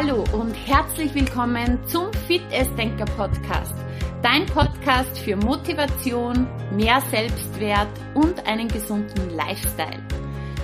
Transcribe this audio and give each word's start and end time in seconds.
Hallo 0.00 0.22
und 0.30 0.54
herzlich 0.54 1.12
willkommen 1.12 1.80
zum 1.88 2.12
Fit 2.28 2.42
Denker 2.78 3.04
Podcast. 3.16 3.74
Dein 4.22 4.46
Podcast 4.46 5.18
für 5.18 5.34
Motivation, 5.34 6.46
mehr 6.70 7.02
Selbstwert 7.10 7.88
und 8.14 8.46
einen 8.46 8.68
gesunden 8.68 9.30
Lifestyle. 9.30 10.00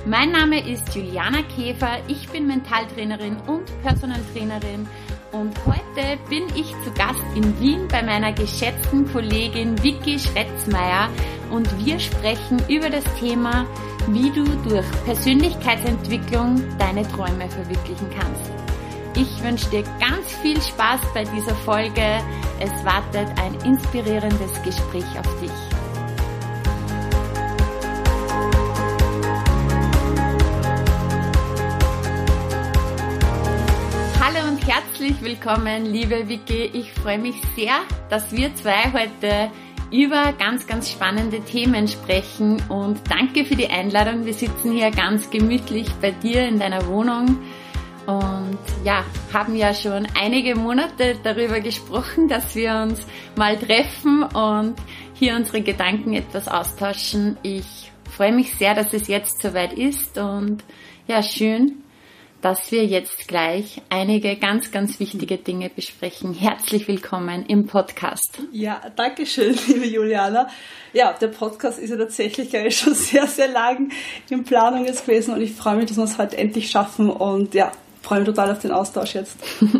Mein 0.06 0.30
Name 0.30 0.64
ist 0.70 0.94
Juliana 0.94 1.42
Käfer, 1.56 1.98
ich 2.06 2.28
bin 2.28 2.46
Mentaltrainerin 2.46 3.36
und 3.48 3.64
Personal 3.82 4.20
Trainerin 4.32 4.86
und 5.32 5.52
heute 5.66 6.16
bin 6.30 6.44
ich 6.54 6.70
zu 6.84 6.92
Gast 6.96 7.24
in 7.34 7.58
Wien 7.58 7.88
bei 7.88 8.04
meiner 8.04 8.32
geschätzten 8.32 9.12
Kollegin 9.12 9.82
Vicky 9.82 10.16
Schretzmeier 10.16 11.08
und 11.50 11.68
wir 11.84 11.98
sprechen 11.98 12.62
über 12.68 12.88
das 12.88 13.04
Thema, 13.18 13.66
wie 14.06 14.30
du 14.30 14.44
durch 14.62 14.86
Persönlichkeitsentwicklung 15.04 16.62
deine 16.78 17.02
Träume 17.08 17.50
verwirklichen 17.50 18.08
kannst. 18.16 18.63
Ich 19.16 19.44
wünsche 19.44 19.70
dir 19.70 19.84
ganz 20.00 20.32
viel 20.42 20.60
Spaß 20.60 21.00
bei 21.14 21.22
dieser 21.22 21.54
Folge. 21.54 22.20
Es 22.58 22.84
wartet 22.84 23.28
ein 23.38 23.54
inspirierendes 23.64 24.60
Gespräch 24.64 25.04
auf 25.16 25.40
dich. 25.40 25.52
Hallo 34.20 34.48
und 34.48 34.66
herzlich 34.66 35.22
willkommen, 35.22 35.86
liebe 35.86 36.28
Vicky. 36.28 36.64
Ich 36.72 36.92
freue 36.92 37.18
mich 37.18 37.36
sehr, 37.54 37.82
dass 38.10 38.32
wir 38.32 38.52
zwei 38.56 38.92
heute 38.92 39.48
über 39.92 40.32
ganz, 40.32 40.66
ganz 40.66 40.90
spannende 40.90 41.40
Themen 41.40 41.86
sprechen 41.86 42.60
und 42.68 42.98
danke 43.08 43.44
für 43.44 43.54
die 43.54 43.68
Einladung. 43.68 44.26
Wir 44.26 44.34
sitzen 44.34 44.72
hier 44.72 44.90
ganz 44.90 45.30
gemütlich 45.30 45.88
bei 46.00 46.10
dir 46.10 46.48
in 46.48 46.58
deiner 46.58 46.88
Wohnung 46.88 47.38
und 48.06 48.58
ja, 48.84 49.04
haben 49.32 49.56
ja 49.56 49.72
schon 49.72 50.06
einige 50.18 50.54
Monate 50.54 51.16
darüber 51.22 51.60
gesprochen, 51.60 52.28
dass 52.28 52.54
wir 52.54 52.74
uns 52.74 53.00
mal 53.36 53.56
treffen 53.56 54.24
und 54.24 54.74
hier 55.14 55.36
unsere 55.36 55.62
Gedanken 55.62 56.14
etwas 56.14 56.48
austauschen. 56.48 57.38
Ich 57.42 57.90
freue 58.10 58.32
mich 58.32 58.54
sehr, 58.54 58.74
dass 58.74 58.92
es 58.92 59.08
jetzt 59.08 59.40
soweit 59.40 59.72
ist 59.72 60.18
und 60.18 60.62
ja, 61.06 61.22
schön, 61.22 61.82
dass 62.42 62.70
wir 62.70 62.84
jetzt 62.84 63.26
gleich 63.26 63.80
einige 63.88 64.36
ganz, 64.36 64.70
ganz 64.70 65.00
wichtige 65.00 65.38
Dinge 65.38 65.70
besprechen. 65.70 66.34
Herzlich 66.34 66.86
willkommen 66.86 67.46
im 67.46 67.66
Podcast. 67.66 68.38
Ja, 68.52 68.82
danke 68.96 69.24
schön, 69.24 69.56
liebe 69.66 69.86
Juliana. 69.86 70.48
Ja, 70.92 71.14
der 71.14 71.28
Podcast 71.28 71.78
ist 71.78 71.88
ja 71.88 71.96
tatsächlich 71.96 72.50
schon 72.76 72.94
sehr, 72.94 73.26
sehr 73.26 73.48
lang 73.48 73.90
in 74.28 74.44
Planung 74.44 74.84
jetzt 74.84 75.06
gewesen 75.06 75.32
und 75.32 75.40
ich 75.40 75.52
freue 75.52 75.76
mich, 75.76 75.86
dass 75.86 75.96
wir 75.96 76.04
es 76.04 76.18
heute 76.18 76.36
endlich 76.36 76.70
schaffen 76.70 77.08
und 77.08 77.54
ja, 77.54 77.72
freue 78.04 78.20
mich 78.20 78.28
total 78.28 78.52
auf 78.52 78.60
den 78.60 78.70
Austausch 78.70 79.14
jetzt. 79.14 79.36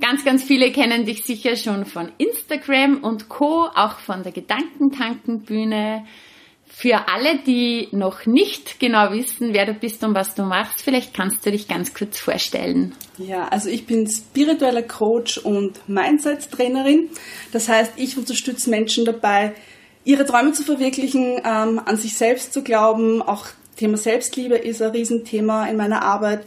Ganz, 0.00 0.24
ganz 0.24 0.42
viele 0.42 0.72
kennen 0.72 1.04
dich 1.04 1.24
sicher 1.24 1.56
schon 1.56 1.84
von 1.84 2.10
Instagram 2.16 3.04
und 3.04 3.28
Co., 3.28 3.68
auch 3.74 3.98
von 3.98 4.22
der 4.22 4.32
Gedankentankenbühne. 4.32 6.06
Für 6.66 7.08
alle, 7.08 7.40
die 7.40 7.88
noch 7.92 8.24
nicht 8.24 8.80
genau 8.80 9.12
wissen, 9.12 9.52
wer 9.52 9.66
du 9.66 9.74
bist 9.74 10.02
und 10.02 10.14
was 10.14 10.34
du 10.34 10.44
machst, 10.44 10.80
vielleicht 10.80 11.12
kannst 11.12 11.44
du 11.44 11.50
dich 11.50 11.68
ganz 11.68 11.92
kurz 11.92 12.18
vorstellen. 12.18 12.94
Ja, 13.18 13.48
also 13.48 13.68
ich 13.68 13.86
bin 13.86 14.08
spiritueller 14.08 14.82
Coach 14.82 15.36
und 15.36 15.86
Mindset-Trainerin. 15.86 17.10
Das 17.52 17.68
heißt, 17.68 17.92
ich 17.96 18.16
unterstütze 18.16 18.70
Menschen 18.70 19.04
dabei, 19.04 19.52
ihre 20.04 20.24
Träume 20.24 20.52
zu 20.52 20.62
verwirklichen, 20.62 21.42
ähm, 21.44 21.80
an 21.84 21.96
sich 21.96 22.16
selbst 22.16 22.54
zu 22.54 22.62
glauben, 22.62 23.20
auch 23.20 23.48
Thema 23.80 23.96
Selbstliebe 23.96 24.56
ist 24.56 24.82
ein 24.82 24.90
Riesenthema 24.90 25.66
in 25.66 25.76
meiner 25.76 26.02
Arbeit 26.02 26.46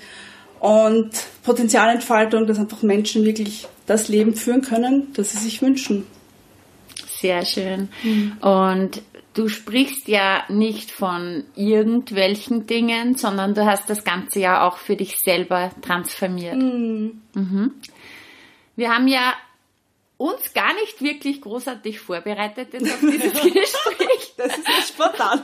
und 0.59 1.09
Potenzialentfaltung, 1.44 2.46
dass 2.46 2.59
einfach 2.59 2.84
Menschen 2.84 3.25
wirklich 3.25 3.68
das 3.88 4.07
Leben 4.07 4.35
führen 4.35 4.62
können, 4.62 5.12
das 5.13 5.31
sie 5.31 5.40
sich 5.40 5.62
wünschen. 5.62 6.06
Sehr 7.07 7.44
schön. 7.44 7.90
Mhm. 8.03 8.38
Und 8.40 9.02
du 9.34 9.50
sprichst 9.50 10.07
ja 10.07 10.44
nicht 10.50 10.91
von 10.91 11.44
irgendwelchen 11.56 12.68
Dingen, 12.68 13.16
sondern 13.16 13.56
du 13.56 13.66
hast 13.66 13.90
das 13.90 14.03
Ganze 14.03 14.40
ja 14.40 14.68
auch 14.68 14.78
für 14.78 14.96
dich 14.96 15.18
selber 15.18 15.72
transformiert. 15.81 16.56
Mhm. 16.56 17.22
Mhm. 17.34 17.72
Wir 18.75 18.91
haben 18.91 19.07
ja 19.07 19.34
uns 20.18 20.53
gar 20.53 20.74
nicht 20.75 21.01
wirklich 21.01 21.41
großartig 21.41 22.00
vorbereitet 22.00 22.74
jetzt 22.74 22.91
auf 22.91 23.00
dieses 23.00 23.34
Gespräch. 23.41 24.34
Das 24.38 24.57
ist 24.57 24.68
ja 24.68 24.81
spontan. 24.88 25.41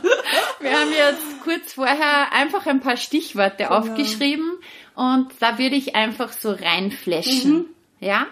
Wir 0.60 0.80
haben 0.80 0.92
jetzt 0.92 1.44
kurz 1.44 1.74
vorher 1.74 2.32
einfach 2.34 2.66
ein 2.66 2.80
paar 2.80 2.98
Stichworte 2.98 3.64
genau. 3.64 3.78
aufgeschrieben 3.78 4.58
und 4.96 5.32
da 5.40 5.58
würde 5.58 5.76
ich 5.76 5.96
einfach 5.96 6.32
so 6.32 6.52
reinflashen. 6.52 7.54
Mhm. 7.54 7.66
Ja? 8.00 8.28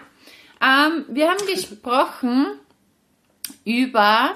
Ähm, 0.62 1.04
wir 1.08 1.28
haben 1.28 1.46
gesprochen 1.46 2.58
über 3.64 4.34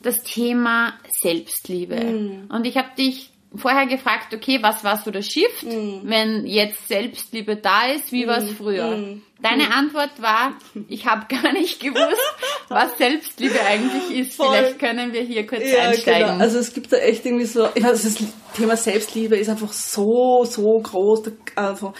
das 0.00 0.22
Thema 0.22 0.94
Selbstliebe. 1.20 1.96
Mhm. 1.96 2.50
Und 2.50 2.66
ich 2.66 2.76
habe 2.76 2.90
dich 2.96 3.30
vorher 3.58 3.86
gefragt, 3.86 4.34
okay, 4.34 4.58
was 4.62 4.84
war 4.84 4.98
so 4.98 5.10
das 5.10 5.26
Shift, 5.26 5.64
mm. 5.64 6.00
wenn 6.04 6.46
jetzt 6.46 6.88
Selbstliebe 6.88 7.56
da 7.56 7.86
ist, 7.86 8.12
wie 8.12 8.24
mm. 8.24 8.28
war 8.28 8.38
es 8.38 8.50
früher? 8.50 8.96
Mm. 8.96 9.22
Deine 9.42 9.74
Antwort 9.74 10.10
war, 10.20 10.54
ich 10.88 11.06
habe 11.06 11.26
gar 11.34 11.52
nicht 11.52 11.80
gewusst, 11.80 12.34
was 12.68 12.96
Selbstliebe 12.96 13.60
eigentlich 13.66 14.18
ist. 14.18 14.34
Voll. 14.34 14.48
Vielleicht 14.48 14.78
können 14.78 15.12
wir 15.12 15.22
hier 15.22 15.46
kurz 15.46 15.62
ja, 15.64 15.88
einsteigen. 15.88 16.28
Genau. 16.28 16.40
Also 16.42 16.58
es 16.58 16.72
gibt 16.72 16.92
da 16.92 16.96
echt 16.96 17.24
irgendwie 17.24 17.46
so, 17.46 17.68
ich 17.74 17.82
weiß, 17.82 18.02
das 18.02 18.16
Thema 18.56 18.76
Selbstliebe 18.76 19.36
ist 19.36 19.48
einfach 19.48 19.72
so, 19.72 20.44
so 20.44 20.78
groß. 20.78 21.32
Also 21.54 21.92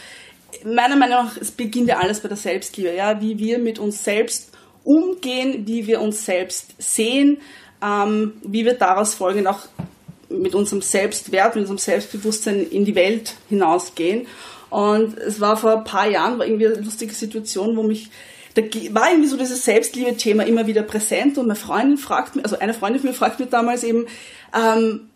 meiner 0.65 0.97
Meinung 0.97 1.25
nach, 1.25 1.37
es 1.37 1.50
beginnt 1.50 1.89
ja 1.89 1.99
alles 1.99 2.21
bei 2.21 2.28
der 2.28 2.37
Selbstliebe, 2.37 2.95
ja, 2.95 3.21
wie 3.21 3.39
wir 3.39 3.59
mit 3.59 3.78
uns 3.78 4.03
selbst 4.03 4.53
umgehen, 4.84 5.66
wie 5.66 5.87
wir 5.87 6.00
uns 6.00 6.25
selbst 6.25 6.75
sehen, 6.78 7.39
ähm, 7.83 8.34
wie 8.43 8.65
wir 8.65 8.75
daraus 8.75 9.15
folgend 9.15 9.49
auch 9.49 9.61
mit 10.29 10.55
unserem 10.55 10.83
Selbstwert, 10.83 11.55
mit 11.55 11.63
unserem 11.63 11.79
Selbstbewusstsein 11.79 12.67
in 12.69 12.85
die 12.85 12.95
Welt 12.95 13.35
hinausgehen. 13.49 14.27
Und 14.71 15.17
es 15.19 15.41
war 15.41 15.57
vor 15.57 15.79
ein 15.79 15.85
paar 15.85 16.09
Jahren 16.09 16.39
war 16.39 16.47
irgendwie 16.47 16.67
eine 16.67 16.81
lustige 16.81 17.15
Situation, 17.15 17.77
wo 17.77 17.83
mich 17.83 18.11
da 18.57 18.63
war 18.93 19.11
irgendwie 19.11 19.29
so 19.29 19.37
dieses 19.37 19.65
Selbstliebe-Thema 19.67 20.45
immer 20.45 20.67
wieder 20.67 20.83
präsent 20.83 21.37
und 21.37 21.47
meine 21.47 21.59
Freundin 21.59 21.99
fragt 21.99 22.37
mich, 22.37 22.45
also 22.45 22.59
eine 22.59 22.73
Freundin 22.73 23.03
von 23.03 23.11
mir 23.11 23.15
fragt 23.15 23.39
mich 23.39 23.51
damals 23.51 23.85
eben, 23.85 24.07
ähm, 24.55 25.11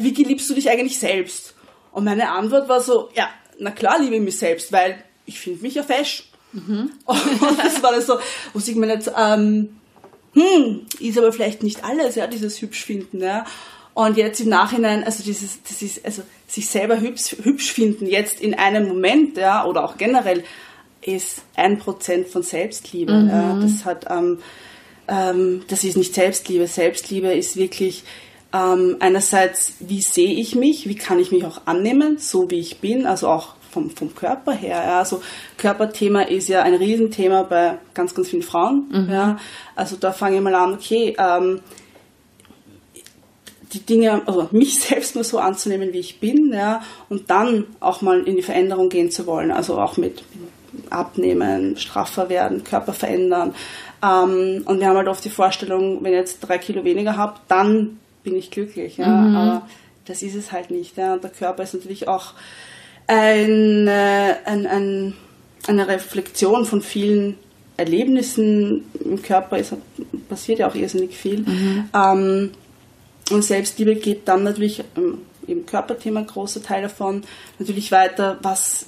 wie 0.00 0.10
liebst 0.10 0.48
du 0.48 0.54
dich 0.54 0.70
eigentlich 0.70 0.98
selbst? 0.98 1.54
Und 1.92 2.04
meine 2.04 2.30
Antwort 2.30 2.70
war 2.70 2.80
so, 2.80 3.10
ja, 3.14 3.28
na 3.58 3.70
klar 3.70 4.00
liebe 4.00 4.16
ich 4.16 4.22
mich 4.22 4.38
selbst, 4.38 4.72
weil 4.72 4.96
ich 5.26 5.38
finde 5.38 5.62
mich 5.62 5.74
ja 5.74 5.82
fesch. 5.82 6.30
Mhm. 6.52 6.92
Und 7.04 7.58
das 7.62 7.82
war 7.82 7.92
das 7.92 8.06
so, 8.06 8.18
wo 8.54 8.58
ich 8.58 8.74
mir 8.74 8.88
jetzt, 8.88 9.10
ähm, 9.16 9.76
hm, 10.32 10.86
ist 10.98 11.18
aber 11.18 11.32
vielleicht 11.32 11.62
nicht 11.62 11.84
alles, 11.84 12.14
ja, 12.14 12.26
dieses 12.26 12.60
hübsch 12.62 12.84
finden, 12.84 13.20
ja. 13.20 13.44
Und 13.96 14.18
jetzt 14.18 14.40
im 14.40 14.50
Nachhinein, 14.50 15.04
also 15.04 15.24
dieses, 15.24 15.62
das 15.62 15.80
ist, 15.80 16.04
also 16.04 16.20
sich 16.46 16.68
selber 16.68 17.00
hübsch, 17.00 17.34
hübsch 17.42 17.72
finden, 17.72 18.04
jetzt 18.04 18.42
in 18.42 18.52
einem 18.52 18.88
Moment, 18.88 19.38
ja, 19.38 19.64
oder 19.64 19.82
auch 19.86 19.96
generell, 19.96 20.44
ist 21.00 21.40
ein 21.54 21.78
Prozent 21.78 22.28
von 22.28 22.42
Selbstliebe. 22.42 23.14
Mhm. 23.14 23.28
Ja. 23.30 23.58
Das 23.58 23.86
hat, 23.86 24.04
ähm, 24.10 24.40
ähm, 25.08 25.62
das 25.68 25.82
ist 25.82 25.96
nicht 25.96 26.12
Selbstliebe. 26.14 26.66
Selbstliebe 26.66 27.32
ist 27.32 27.56
wirklich 27.56 28.04
ähm, 28.52 28.96
einerseits, 29.00 29.76
wie 29.80 30.02
sehe 30.02 30.34
ich 30.34 30.54
mich, 30.54 30.86
wie 30.86 30.96
kann 30.96 31.18
ich 31.18 31.32
mich 31.32 31.46
auch 31.46 31.62
annehmen, 31.64 32.18
so 32.18 32.50
wie 32.50 32.60
ich 32.60 32.80
bin, 32.80 33.06
also 33.06 33.28
auch 33.28 33.54
vom, 33.70 33.88
vom 33.88 34.14
Körper 34.14 34.52
her. 34.52 34.82
Ja. 34.86 34.98
Also 34.98 35.22
Körperthema 35.56 36.20
ist 36.20 36.48
ja 36.48 36.62
ein 36.64 36.74
Riesenthema 36.74 37.44
bei 37.44 37.78
ganz, 37.94 38.14
ganz 38.14 38.28
vielen 38.28 38.42
Frauen. 38.42 38.90
Mhm. 38.92 39.10
Ja. 39.10 39.38
Also 39.74 39.96
da 39.96 40.12
fange 40.12 40.36
ich 40.36 40.42
mal 40.42 40.54
an, 40.54 40.74
okay, 40.74 41.16
ähm, 41.18 41.60
die 43.72 43.80
Dinge, 43.80 44.22
also 44.26 44.48
mich 44.52 44.80
selbst 44.80 45.14
nur 45.14 45.24
so 45.24 45.38
anzunehmen, 45.38 45.92
wie 45.92 45.98
ich 45.98 46.20
bin, 46.20 46.52
ja, 46.52 46.82
und 47.08 47.30
dann 47.30 47.64
auch 47.80 48.02
mal 48.02 48.22
in 48.22 48.36
die 48.36 48.42
Veränderung 48.42 48.88
gehen 48.88 49.10
zu 49.10 49.26
wollen, 49.26 49.50
also 49.50 49.78
auch 49.78 49.96
mit 49.96 50.24
Abnehmen, 50.90 51.76
straffer 51.76 52.28
werden, 52.28 52.64
Körper 52.64 52.92
verändern. 52.92 53.54
Ähm, 54.02 54.62
und 54.66 54.80
wir 54.80 54.88
haben 54.88 54.96
halt 54.96 55.08
oft 55.08 55.24
die 55.24 55.30
Vorstellung, 55.30 56.02
wenn 56.02 56.12
ich 56.12 56.18
jetzt 56.18 56.40
drei 56.40 56.58
Kilo 56.58 56.84
weniger 56.84 57.16
habe, 57.16 57.34
dann 57.48 57.98
bin 58.22 58.36
ich 58.36 58.50
glücklich, 58.50 58.98
ja, 58.98 59.08
mhm. 59.08 59.36
aber 59.36 59.68
das 60.04 60.22
ist 60.22 60.34
es 60.34 60.52
halt 60.52 60.70
nicht, 60.70 60.96
ja, 60.96 61.14
und 61.14 61.24
der 61.24 61.30
Körper 61.30 61.62
ist 61.62 61.74
natürlich 61.74 62.08
auch 62.08 62.34
ein, 63.06 63.88
ein, 63.88 64.66
ein, 64.66 65.14
eine 65.66 65.88
Reflexion 65.88 66.64
von 66.64 66.82
vielen 66.82 67.36
Erlebnissen 67.76 68.84
im 69.04 69.22
Körper, 69.22 69.58
es 69.58 69.72
passiert 70.28 70.60
ja 70.60 70.68
auch 70.68 70.74
irrsinnig 70.74 71.16
viel. 71.16 71.40
Mhm. 71.40 71.88
Ähm, 71.94 72.50
und 73.30 73.42
Selbstliebe 73.42 73.96
geht 73.96 74.28
dann 74.28 74.44
natürlich 74.44 74.84
ähm, 74.96 75.22
im 75.46 75.66
Körperthema 75.66 76.22
großer 76.22 76.62
Teil 76.62 76.82
davon 76.82 77.22
natürlich 77.58 77.92
weiter, 77.92 78.38
was 78.42 78.86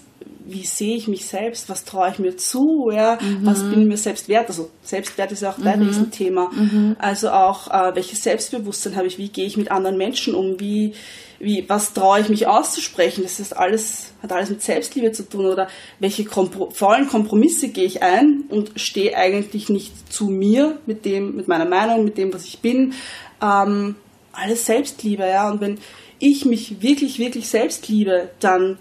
wie 0.48 0.64
sehe 0.64 0.96
ich 0.96 1.08
mich 1.08 1.26
selbst, 1.26 1.68
was 1.68 1.84
traue 1.84 2.10
ich 2.10 2.18
mir 2.18 2.36
zu, 2.38 2.90
ja, 2.90 3.18
mhm. 3.20 3.40
was 3.44 3.60
bin 3.60 3.82
ich 3.82 3.86
mir 3.86 3.98
selbst 3.98 4.30
wert, 4.30 4.48
also 4.48 4.70
Selbstwert 4.82 5.30
ist 5.30 5.42
ja 5.42 5.50
auch 5.50 5.58
dein 5.62 5.80
mhm. 5.80 5.88
Riesenthema, 5.88 6.50
mhm. 6.50 6.96
also 6.98 7.30
auch, 7.30 7.68
äh, 7.70 7.94
welches 7.94 8.22
Selbstbewusstsein 8.22 8.96
habe 8.96 9.06
ich, 9.06 9.18
wie 9.18 9.28
gehe 9.28 9.44
ich 9.44 9.58
mit 9.58 9.70
anderen 9.70 9.98
Menschen 9.98 10.34
um, 10.34 10.58
wie, 10.58 10.94
wie, 11.38 11.68
was 11.68 11.92
traue 11.92 12.20
ich 12.20 12.30
mich 12.30 12.46
auszusprechen, 12.46 13.24
das 13.24 13.40
ist 13.40 13.54
alles, 13.54 14.14
hat 14.22 14.32
alles 14.32 14.48
mit 14.48 14.62
Selbstliebe 14.62 15.12
zu 15.12 15.28
tun 15.28 15.44
oder 15.44 15.68
welche 15.98 16.24
Kompro 16.24 16.70
vollen 16.70 17.08
Kompromisse 17.08 17.68
gehe 17.68 17.84
ich 17.84 18.02
ein 18.02 18.44
und 18.48 18.72
stehe 18.76 19.18
eigentlich 19.18 19.68
nicht 19.68 20.10
zu 20.10 20.28
mir 20.28 20.78
mit 20.86 21.04
dem, 21.04 21.36
mit 21.36 21.46
meiner 21.46 21.66
Meinung, 21.66 22.04
mit 22.04 22.16
dem, 22.16 22.32
was 22.32 22.44
ich 22.44 22.60
bin, 22.60 22.94
ähm, 23.42 23.96
alles 24.38 24.66
Selbstliebe, 24.66 25.26
ja, 25.26 25.50
und 25.50 25.60
wenn 25.60 25.78
ich 26.18 26.44
mich 26.44 26.82
wirklich, 26.82 27.18
wirklich 27.18 27.48
selbst 27.48 27.88
liebe, 27.88 28.30
dann 28.40 28.78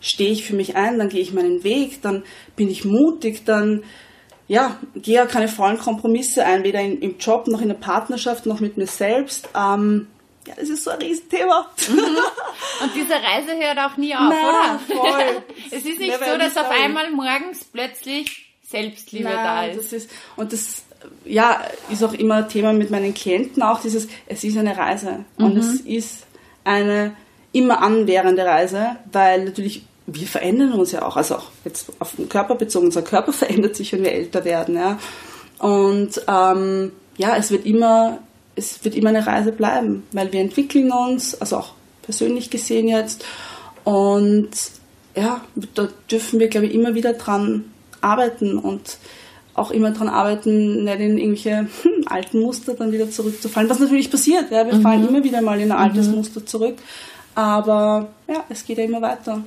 stehe 0.00 0.30
ich 0.30 0.44
für 0.44 0.54
mich 0.54 0.76
ein, 0.76 0.98
dann 0.98 1.08
gehe 1.08 1.20
ich 1.20 1.32
meinen 1.32 1.62
Weg, 1.62 2.00
dann 2.02 2.24
bin 2.56 2.70
ich 2.70 2.84
mutig, 2.84 3.44
dann 3.44 3.82
ja, 4.48 4.78
gehe 4.96 5.14
ja 5.14 5.26
keine 5.26 5.46
vollen 5.46 5.78
Kompromisse 5.78 6.44
ein, 6.44 6.64
weder 6.64 6.80
in, 6.80 7.00
im 7.00 7.18
Job 7.18 7.46
noch 7.46 7.60
in 7.60 7.68
der 7.68 7.76
Partnerschaft 7.76 8.46
noch 8.46 8.60
mit 8.60 8.76
mir 8.76 8.86
selbst. 8.86 9.48
Ähm, 9.54 10.08
ja, 10.46 10.54
das 10.56 10.70
ist 10.70 10.84
so 10.84 10.90
ein 10.90 10.98
Riesenthema. 10.98 11.70
Mhm. 11.88 11.98
Und 12.82 12.94
diese 12.96 13.12
Reise 13.12 13.52
hört 13.56 13.78
auch 13.78 13.96
nie 13.96 14.14
auf, 14.14 14.22
Nein, 14.22 14.80
oder? 14.88 15.00
Voll. 15.00 15.42
es 15.70 15.84
ist 15.84 16.00
nicht 16.00 16.18
so, 16.18 16.38
dass 16.38 16.56
auf 16.56 16.70
einmal 16.70 17.10
morgens 17.12 17.64
plötzlich 17.64 18.50
Selbstliebe 18.70 19.24
Nein, 19.24 19.36
da 19.36 19.64
ist. 19.66 19.76
Das 19.78 19.92
ist. 19.92 20.10
Und 20.36 20.52
das 20.52 20.84
ja, 21.24 21.60
ist 21.90 22.04
auch 22.04 22.12
immer 22.12 22.48
Thema 22.48 22.72
mit 22.72 22.90
meinen 22.90 23.14
Klienten 23.14 23.62
auch, 23.62 23.80
dieses, 23.80 24.08
es 24.26 24.44
ist 24.44 24.56
eine 24.56 24.76
Reise. 24.76 25.24
Und 25.36 25.54
mhm. 25.54 25.60
es 25.60 25.80
ist 25.80 26.26
eine 26.64 27.12
immer 27.52 27.82
anwährende 27.82 28.44
Reise, 28.44 28.96
weil 29.12 29.44
natürlich 29.44 29.84
wir 30.12 30.26
verändern 30.26 30.72
uns 30.72 30.92
ja 30.92 31.02
auch, 31.02 31.16
also 31.16 31.36
auch 31.36 31.50
jetzt 31.64 31.92
auf 31.98 32.16
den 32.16 32.28
Körper 32.28 32.54
bezogen, 32.56 32.86
unser 32.86 33.02
Körper 33.02 33.32
verändert 33.32 33.76
sich, 33.76 33.92
wenn 33.92 34.02
wir 34.02 34.12
älter 34.12 34.44
werden, 34.44 34.76
ja. 34.76 34.98
Und 35.58 36.20
ähm, 36.26 36.92
ja, 37.16 37.36
es 37.36 37.50
wird 37.50 37.66
immer, 37.66 38.18
es 38.56 38.82
wird 38.84 38.94
immer 38.94 39.10
eine 39.10 39.26
Reise 39.26 39.52
bleiben, 39.52 40.04
weil 40.12 40.32
wir 40.32 40.40
entwickeln 40.40 40.90
uns, 40.90 41.40
also 41.40 41.58
auch 41.58 41.72
persönlich 42.02 42.50
gesehen 42.50 42.88
jetzt. 42.88 43.24
Und 43.84 44.50
ja, 45.14 45.42
da 45.74 45.88
dürfen 46.10 46.40
wir, 46.40 46.48
glaube 46.48 46.66
ich, 46.66 46.74
immer 46.74 46.94
wieder 46.94 47.12
dran 47.12 47.66
arbeiten 48.00 48.58
und 48.58 48.96
auch 49.60 49.70
immer 49.70 49.90
dran 49.90 50.08
arbeiten, 50.08 50.84
nicht 50.84 51.00
in 51.00 51.18
irgendwelche 51.18 51.68
hm, 51.82 52.06
alten 52.06 52.40
Muster 52.40 52.74
dann 52.74 52.92
wieder 52.92 53.10
zurückzufallen. 53.10 53.68
Was 53.68 53.78
natürlich 53.78 54.10
passiert, 54.10 54.50
ja, 54.50 54.66
wir 54.66 54.74
mhm. 54.74 54.82
fallen 54.82 55.08
immer 55.08 55.22
wieder 55.22 55.42
mal 55.42 55.60
in 55.60 55.70
ein 55.70 55.78
altes 55.78 56.08
mhm. 56.08 56.16
Muster 56.16 56.44
zurück. 56.44 56.78
Aber 57.34 58.08
ja, 58.28 58.44
es 58.48 58.64
geht 58.64 58.78
ja 58.78 58.84
immer 58.84 59.02
weiter. 59.02 59.42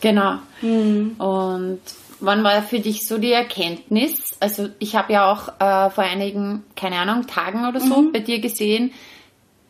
Genau. 0.00 0.36
Mhm. 0.62 1.14
Und 1.18 1.80
wann 2.20 2.42
war 2.44 2.62
für 2.62 2.80
dich 2.80 3.06
so 3.06 3.18
die 3.18 3.32
Erkenntnis? 3.32 4.36
Also 4.40 4.68
ich 4.78 4.96
habe 4.96 5.12
ja 5.12 5.30
auch 5.30 5.48
äh, 5.60 5.90
vor 5.90 6.04
einigen, 6.04 6.64
keine 6.74 6.96
Ahnung, 6.96 7.26
Tagen 7.26 7.66
oder 7.66 7.80
so 7.80 8.02
mhm. 8.02 8.12
bei 8.12 8.20
dir 8.20 8.40
gesehen, 8.40 8.92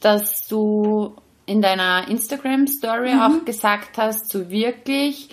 dass 0.00 0.46
du 0.48 1.14
in 1.46 1.62
deiner 1.62 2.08
Instagram-Story 2.08 3.14
mhm. 3.14 3.20
auch 3.20 3.44
gesagt 3.44 3.98
hast, 3.98 4.30
so 4.30 4.50
wirklich 4.50 5.28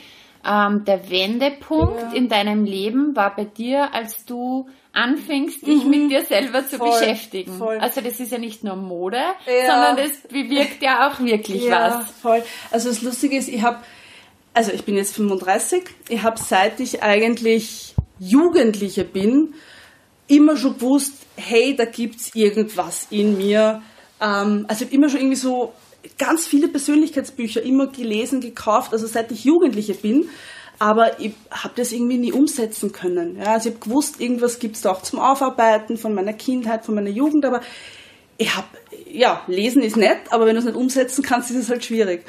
ähm, 0.46 0.86
der 0.86 1.10
Wendepunkt 1.10 2.02
ja. 2.02 2.14
in 2.14 2.30
deinem 2.30 2.66
Leben 2.66 3.16
war 3.16 3.36
bei 3.36 3.46
dir, 3.46 3.94
als 3.94 4.26
du 4.26 4.68
anfängst, 4.92 5.66
dich 5.66 5.84
mhm. 5.84 5.90
mit 5.90 6.12
dir 6.12 6.24
selber 6.24 6.68
zu 6.68 6.78
voll, 6.78 7.00
beschäftigen. 7.00 7.58
Voll. 7.58 7.78
Also 7.80 8.02
das 8.02 8.20
ist 8.20 8.32
ja 8.32 8.38
nicht 8.38 8.64
nur 8.64 8.76
Mode, 8.76 9.18
ja. 9.18 9.66
sondern 9.68 9.98
das 9.98 10.22
bewirkt 10.28 10.82
ja 10.82 11.10
auch 11.10 11.20
wirklich 11.20 11.66
ja, 11.66 12.00
was. 12.00 12.12
Voll. 12.22 12.44
Also 12.72 12.90
das 12.90 13.02
Lustige 13.02 13.38
ist, 13.38 13.50
ich 13.50 13.64
habe 13.64 13.80
also 14.54 14.72
ich 14.72 14.84
bin 14.84 14.96
jetzt 14.96 15.16
35, 15.16 15.84
ich 16.10 16.22
habe 16.22 16.40
seit 16.40 16.80
ich 16.80 17.02
eigentlich 17.02 17.96
Jugendliche 18.20 19.04
bin, 19.04 19.56
immer 20.28 20.56
schon 20.58 20.76
gewusst, 20.76 21.14
hey, 21.36 21.76
da 21.76 21.86
gibt's 21.86 22.36
irgendwas 22.36 23.08
in 23.10 23.38
mir. 23.38 23.82
Ähm, 24.22 24.66
also 24.68 24.84
ich 24.84 24.88
habe 24.90 24.96
immer 24.96 25.10
schon 25.10 25.20
irgendwie 25.20 25.36
so 25.36 25.74
ganz 26.18 26.46
viele 26.46 26.68
Persönlichkeitsbücher 26.68 27.62
immer 27.64 27.88
gelesen, 27.88 28.42
gekauft, 28.42 28.94
also 28.94 29.08
seit 29.08 29.32
ich 29.32 29.44
Jugendliche 29.44 29.94
bin. 29.94 30.30
Aber 30.80 31.20
ich 31.20 31.34
habe 31.52 31.74
das 31.76 31.92
irgendwie 31.92 32.18
nie 32.18 32.32
umsetzen 32.32 32.92
können. 32.92 33.38
Ja, 33.38 33.54
also 33.54 33.70
ich 33.70 33.76
habe 33.76 33.86
gewusst, 33.86 34.20
irgendwas 34.20 34.60
gibt's 34.60 34.82
da 34.82 34.92
auch 34.92 35.02
zum 35.02 35.20
Aufarbeiten 35.20 35.98
von 35.98 36.14
meiner 36.14 36.34
Kindheit, 36.34 36.86
von 36.86 36.96
meiner 36.96 37.12
Jugend, 37.12 37.46
aber 37.46 37.62
ich 38.38 38.56
habe, 38.56 38.68
ja, 39.06 39.44
lesen 39.48 39.84
ist 39.84 39.96
nett, 39.96 40.20
aber 40.32 40.46
wenn 40.46 40.56
du 40.56 40.60
es 40.60 40.66
nicht 40.66 40.76
umsetzen 40.76 41.24
kannst, 41.24 41.52
ist 41.52 41.58
es 41.58 41.70
halt 41.70 41.86
schwierig. 41.86 42.26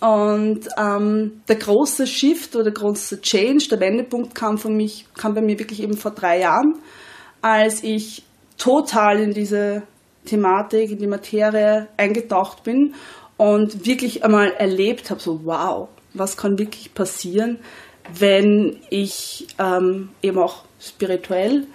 Und 0.00 0.68
ähm, 0.78 1.42
der 1.48 1.56
große 1.56 2.06
Shift 2.06 2.54
oder 2.54 2.64
der 2.64 2.72
große 2.72 3.20
Change, 3.20 3.66
der 3.70 3.80
Wendepunkt 3.80 4.34
kam, 4.34 4.56
von 4.56 4.76
mich, 4.76 5.06
kam 5.14 5.34
bei 5.34 5.40
mir 5.40 5.58
wirklich 5.58 5.82
eben 5.82 5.96
vor 5.96 6.12
drei 6.12 6.40
Jahren, 6.40 6.78
als 7.42 7.82
ich 7.82 8.22
total 8.56 9.18
in 9.18 9.32
diese 9.32 9.82
Thematik, 10.24 10.92
in 10.92 10.98
die 10.98 11.06
Materie 11.06 11.88
eingetaucht 11.96 12.62
bin 12.62 12.94
und 13.38 13.86
wirklich 13.86 14.24
einmal 14.24 14.52
erlebt 14.52 15.08
habe, 15.08 15.20
so 15.20 15.40
wow, 15.44 15.88
was 16.12 16.36
kann 16.36 16.58
wirklich 16.58 16.92
passieren, 16.92 17.58
wenn 18.18 18.76
ich 18.90 19.46
ähm, 19.58 20.10
eben 20.22 20.38
auch 20.38 20.64
spirituell 20.80 21.66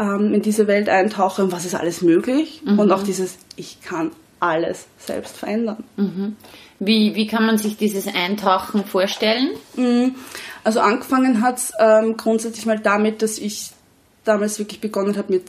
ähm, 0.00 0.34
in 0.34 0.42
diese 0.42 0.66
Welt 0.66 0.88
eintauche 0.88 1.44
und 1.44 1.52
was 1.52 1.64
ist 1.64 1.74
alles 1.74 2.02
möglich 2.02 2.62
mhm. 2.64 2.78
und 2.78 2.90
auch 2.90 3.02
dieses, 3.02 3.38
ich 3.56 3.80
kann 3.82 4.10
alles 4.40 4.86
selbst 4.98 5.36
verändern. 5.36 5.84
Mhm. 5.96 6.36
Wie, 6.80 7.14
wie 7.14 7.28
kann 7.28 7.46
man 7.46 7.58
sich 7.58 7.76
dieses 7.76 8.06
Eintauchen 8.12 8.84
vorstellen? 8.84 9.50
Mhm. 9.76 10.16
Also 10.64 10.80
angefangen 10.80 11.42
hat 11.42 11.58
es 11.58 11.72
ähm, 11.78 12.16
grundsätzlich 12.16 12.66
mal 12.66 12.80
damit, 12.80 13.22
dass 13.22 13.38
ich 13.38 13.70
damals 14.24 14.58
wirklich 14.58 14.80
begonnen 14.80 15.16
habe, 15.16 15.32
mir 15.32 15.42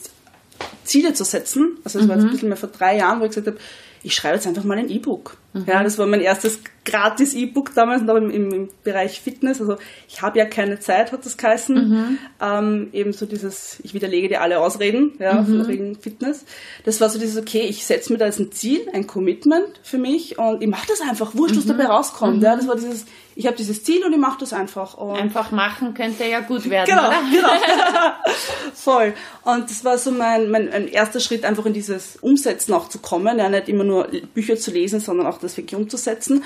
Ziele 0.83 1.13
zu 1.13 1.23
setzen. 1.23 1.77
Also 1.83 1.99
es 1.99 2.05
mhm. 2.05 2.09
war 2.09 2.15
jetzt 2.17 2.25
ein 2.25 2.31
bisschen 2.31 2.49
mehr 2.49 2.57
vor 2.57 2.69
drei 2.69 2.97
Jahren, 2.97 3.19
wo 3.19 3.25
ich 3.25 3.31
gesagt 3.31 3.47
habe, 3.47 3.57
ich 4.03 4.13
schreibe 4.13 4.35
jetzt 4.35 4.47
einfach 4.47 4.65
mal 4.65 4.77
ein 4.77 4.89
E-Book. 4.89 5.37
Mhm. 5.53 5.65
Ja, 5.65 5.81
das 5.81 5.97
war 5.97 6.05
mein 6.05 6.19
erstes 6.19 6.59
gratis 6.83 7.33
E-Book 7.33 7.73
damals, 7.73 8.01
noch 8.03 8.15
im, 8.15 8.29
im, 8.29 8.69
Bereich 8.83 9.21
Fitness. 9.21 9.61
Also 9.61 9.77
ich 10.09 10.21
habe 10.21 10.37
ja 10.37 10.45
keine 10.45 10.79
Zeit, 10.79 11.13
hat 11.13 11.25
das 11.25 11.37
geheißen. 11.37 11.75
Mhm. 11.75 12.17
Ähm, 12.41 12.89
eben 12.91 13.13
so 13.13 13.25
dieses, 13.25 13.79
ich 13.83 13.93
widerlege 13.93 14.27
dir 14.27 14.41
alle 14.41 14.59
Ausreden, 14.59 15.13
ja, 15.19 15.41
mhm. 15.41 15.67
wegen 15.67 15.95
Fitness. 15.95 16.45
Das 16.83 16.99
war 16.99 17.09
so 17.09 17.17
dieses, 17.17 17.37
okay, 17.37 17.61
ich 17.61 17.85
setze 17.85 18.11
mir 18.11 18.19
da 18.19 18.25
jetzt 18.25 18.39
ein 18.39 18.51
Ziel, 18.51 18.81
ein 18.93 19.07
Commitment 19.07 19.79
für 19.83 19.97
mich 19.97 20.37
und 20.37 20.61
ich 20.61 20.67
mache 20.67 20.87
das 20.87 20.99
einfach, 21.01 21.33
wurscht, 21.35 21.55
was 21.55 21.65
mhm. 21.65 21.69
dabei 21.69 21.85
rauskommt. 21.85 22.43
Ja, 22.43 22.57
das 22.57 22.67
war 22.67 22.75
dieses, 22.75 23.05
ich 23.35 23.47
habe 23.47 23.55
dieses 23.57 23.83
Ziel 23.83 24.03
und 24.05 24.13
ich 24.13 24.19
mache 24.19 24.39
das 24.39 24.53
einfach. 24.53 24.95
Und 24.95 25.15
einfach 25.15 25.51
machen 25.51 25.93
könnte 25.93 26.25
ja 26.25 26.41
gut 26.41 26.69
werden, 26.69 26.89
genau, 26.89 27.07
oder? 27.07 27.19
Genau, 27.31 27.49
voll. 28.73 29.13
Und 29.43 29.69
das 29.69 29.83
war 29.83 29.97
so 29.97 30.11
mein, 30.11 30.51
mein, 30.51 30.69
mein 30.69 30.87
erster 30.87 31.19
Schritt, 31.19 31.45
einfach 31.45 31.65
in 31.65 31.73
dieses 31.73 32.17
Umsetzen 32.17 32.73
auch 32.73 32.89
zu 32.89 32.99
kommen. 32.99 33.39
Ja, 33.39 33.49
nicht 33.49 33.69
immer 33.69 33.83
nur 33.83 34.07
Bücher 34.33 34.57
zu 34.57 34.71
lesen, 34.71 34.99
sondern 34.99 35.27
auch 35.27 35.39
das 35.39 35.57
wirklich 35.57 35.79
umzusetzen. 35.79 36.43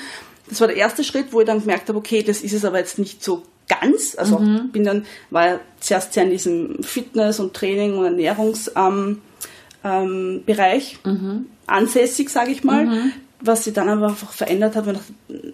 Das 0.49 0.61
war 0.61 0.67
der 0.67 0.77
erste 0.77 1.03
Schritt, 1.03 1.33
wo 1.33 1.41
ich 1.41 1.47
dann 1.47 1.59
gemerkt 1.59 1.89
habe, 1.89 1.97
okay, 1.97 2.23
das 2.23 2.41
ist 2.41 2.53
es 2.53 2.63
aber 2.63 2.79
jetzt 2.79 2.99
nicht 2.99 3.23
so 3.23 3.43
ganz. 3.67 4.15
Also 4.17 4.39
mhm. 4.39 4.69
bin 4.71 4.83
dann, 4.83 5.05
war 5.29 5.47
ja 5.47 5.59
zuerst 5.79 6.13
sehr 6.13 6.23
in 6.23 6.31
diesem 6.31 6.83
Fitness 6.83 7.39
und 7.39 7.53
Training 7.53 7.97
und 7.97 8.05
Ernährungsbereich 8.05 8.71
ähm, 8.75 9.21
ähm, 9.83 10.43
mhm. 11.03 11.45
ansässig, 11.65 12.29
sage 12.29 12.51
ich 12.51 12.63
mal. 12.63 12.85
Mhm. 12.85 13.13
Was 13.39 13.65
sich 13.65 13.73
dann 13.73 13.87
einfach 13.87 14.15
verändert 14.31 14.75
hat, 14.75 14.87
weil 14.87 14.99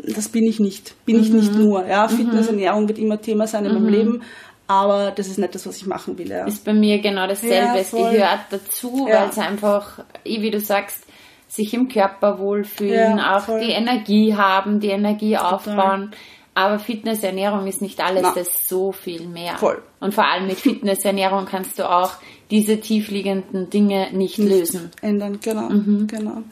das 0.04 0.30
bin 0.30 0.46
ich 0.46 0.60
nicht. 0.60 0.96
Bin 1.06 1.20
ich 1.20 1.30
nicht 1.30 1.54
mhm. 1.54 1.64
nur. 1.64 1.88
Ja, 1.88 2.08
Fitness, 2.08 2.48
mhm. 2.48 2.60
Ernährung 2.60 2.88
wird 2.88 3.00
immer 3.00 3.22
Thema 3.22 3.48
sein 3.48 3.66
in 3.66 3.74
meinem 3.74 3.90
Leben, 3.90 4.22
aber 4.68 5.12
das 5.12 5.28
ist 5.28 5.40
nicht 5.40 5.56
das, 5.56 5.66
was 5.66 5.78
ich 5.78 5.86
machen 5.86 6.18
will. 6.18 6.30
Ja. 6.30 6.46
Ist 6.46 6.66
bei 6.66 6.74
mir 6.74 7.00
genau 7.00 7.28
dasselbe. 7.28 7.56
Ja, 7.56 7.76
es 7.76 7.92
gehört 7.92 8.40
dazu, 8.50 9.08
weil 9.10 9.30
es 9.30 9.38
einfach, 9.38 10.00
wie 10.24 10.52
du 10.52 10.60
sagst, 10.60 11.06
sich 11.48 11.74
im 11.74 11.88
Körper 11.88 12.40
wohlfühlen, 12.40 13.18
ja, 13.18 13.38
auch 13.38 13.44
voll. 13.44 13.60
die 13.60 13.72
Energie 13.72 14.36
haben, 14.36 14.80
die 14.80 14.90
Energie 14.90 15.36
Total. 15.36 15.54
aufbauen. 15.54 16.12
Aber 16.56 16.78
Fitness, 16.80 17.24
Ernährung 17.24 17.66
ist 17.68 17.82
nicht 17.82 18.00
alles, 18.00 18.22
Na. 18.24 18.34
das 18.36 18.48
ist 18.48 18.70
so 18.70 18.92
viel 18.92 19.28
mehr. 19.28 19.58
Voll. 19.58 19.82
Und 20.00 20.14
vor 20.14 20.26
allem 20.26 20.48
mit 20.48 20.60
Fitness, 20.60 21.04
Ernährung 21.04 21.46
kannst 21.46 21.80
du 21.80 21.90
auch 21.90 22.12
diese 22.52 22.80
tiefliegenden 22.80 23.70
Dinge 23.70 24.10
nicht, 24.12 24.38
nicht 24.38 24.50
lösen. 24.50 24.92
Ändern, 25.02 25.40
genau, 25.42 25.70
mhm. 25.70 26.08
genau. 26.08 26.44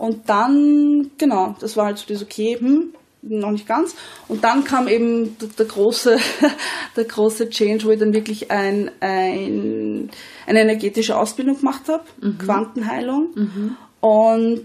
Und 0.00 0.30
dann, 0.30 1.10
genau, 1.18 1.54
das 1.60 1.76
war 1.76 1.84
halt 1.84 1.98
so 1.98 2.06
das 2.08 2.22
okay, 2.22 2.56
hm, 2.58 2.94
noch 3.20 3.50
nicht 3.50 3.68
ganz. 3.68 3.94
Und 4.28 4.42
dann 4.44 4.64
kam 4.64 4.88
eben 4.88 5.36
der, 5.38 5.48
der 5.48 5.66
große, 5.66 6.16
der 6.96 7.04
große 7.04 7.50
Change, 7.50 7.84
wo 7.84 7.90
ich 7.90 7.98
dann 7.98 8.14
wirklich 8.14 8.50
ein, 8.50 8.90
ein, 9.00 10.08
eine 10.46 10.60
energetische 10.62 11.18
Ausbildung 11.18 11.58
gemacht 11.58 11.82
habe, 11.88 12.02
mhm. 12.22 12.38
Quantenheilung. 12.38 13.28
Mhm. 13.34 13.76
Und 14.00 14.64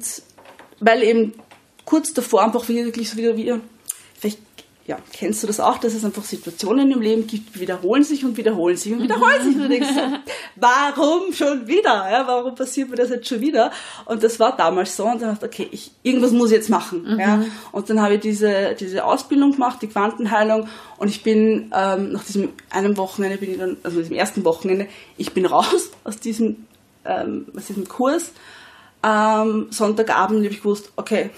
weil 0.79 1.03
eben 1.03 1.33
kurz 1.83 2.13
davor 2.13 2.41
einfach 2.41 2.69
wirklich 2.69 3.09
so 3.09 3.17
wieder, 3.17 3.35
wieder 3.35 3.59
ja, 4.87 4.99
kennst 5.13 5.41
du 5.41 5.47
das 5.47 5.59
auch, 5.59 5.79
dass 5.79 5.95
es 5.95 6.05
einfach 6.05 6.23
Situationen 6.23 6.91
im 6.91 7.01
Leben 7.01 7.25
gibt, 7.25 7.55
die 7.55 7.59
wiederholen 7.59 8.03
sich 8.03 8.23
und 8.23 8.37
wiederholen 8.37 8.77
sich 8.77 8.93
und 8.93 9.01
wiederholen 9.01 9.41
sich. 9.43 9.55
Und 9.55 9.63
du 9.63 9.69
denkst 9.69 9.89
so, 9.95 10.01
warum 10.57 11.33
schon 11.33 11.65
wieder? 11.65 12.07
Ja, 12.11 12.27
warum 12.27 12.53
passiert 12.53 12.91
mir 12.91 12.95
das 12.95 13.09
jetzt 13.09 13.27
schon 13.27 13.41
wieder? 13.41 13.71
Und 14.05 14.21
das 14.21 14.39
war 14.39 14.55
damals 14.55 14.95
so 14.95 15.05
und 15.05 15.23
dann 15.23 15.31
dachte 15.31 15.47
ich, 15.47 15.53
okay, 15.53 15.67
ich, 15.71 15.91
irgendwas 16.03 16.31
muss 16.31 16.51
ich 16.51 16.57
jetzt 16.57 16.69
machen. 16.69 17.03
Mhm. 17.15 17.19
Ja. 17.19 17.45
Und 17.71 17.89
dann 17.89 17.99
habe 17.99 18.15
ich 18.15 18.21
diese, 18.21 18.75
diese 18.79 19.05
Ausbildung 19.05 19.53
gemacht, 19.53 19.81
die 19.81 19.87
Quantenheilung 19.87 20.67
und 20.97 21.07
ich 21.07 21.23
bin 21.23 21.71
ähm, 21.75 22.11
nach 22.11 22.23
diesem 22.23 22.49
einem 22.69 22.95
Wochenende, 22.97 23.37
bin 23.37 23.51
ich 23.51 23.57
dann, 23.57 23.77
also 23.81 23.97
diesem 23.97 24.15
ersten 24.15 24.45
Wochenende, 24.45 24.87
ich 25.17 25.33
bin 25.33 25.45
raus 25.47 25.89
aus 26.03 26.19
diesem, 26.19 26.67
ähm, 27.05 27.47
aus 27.57 27.65
diesem 27.65 27.87
Kurs. 27.87 28.33
Ähm, 29.01 29.67
Sonntagabend 29.71 30.43
habe 30.43 30.53
ich 30.53 30.61
gewusst, 30.61 30.91
okay, 30.95 31.31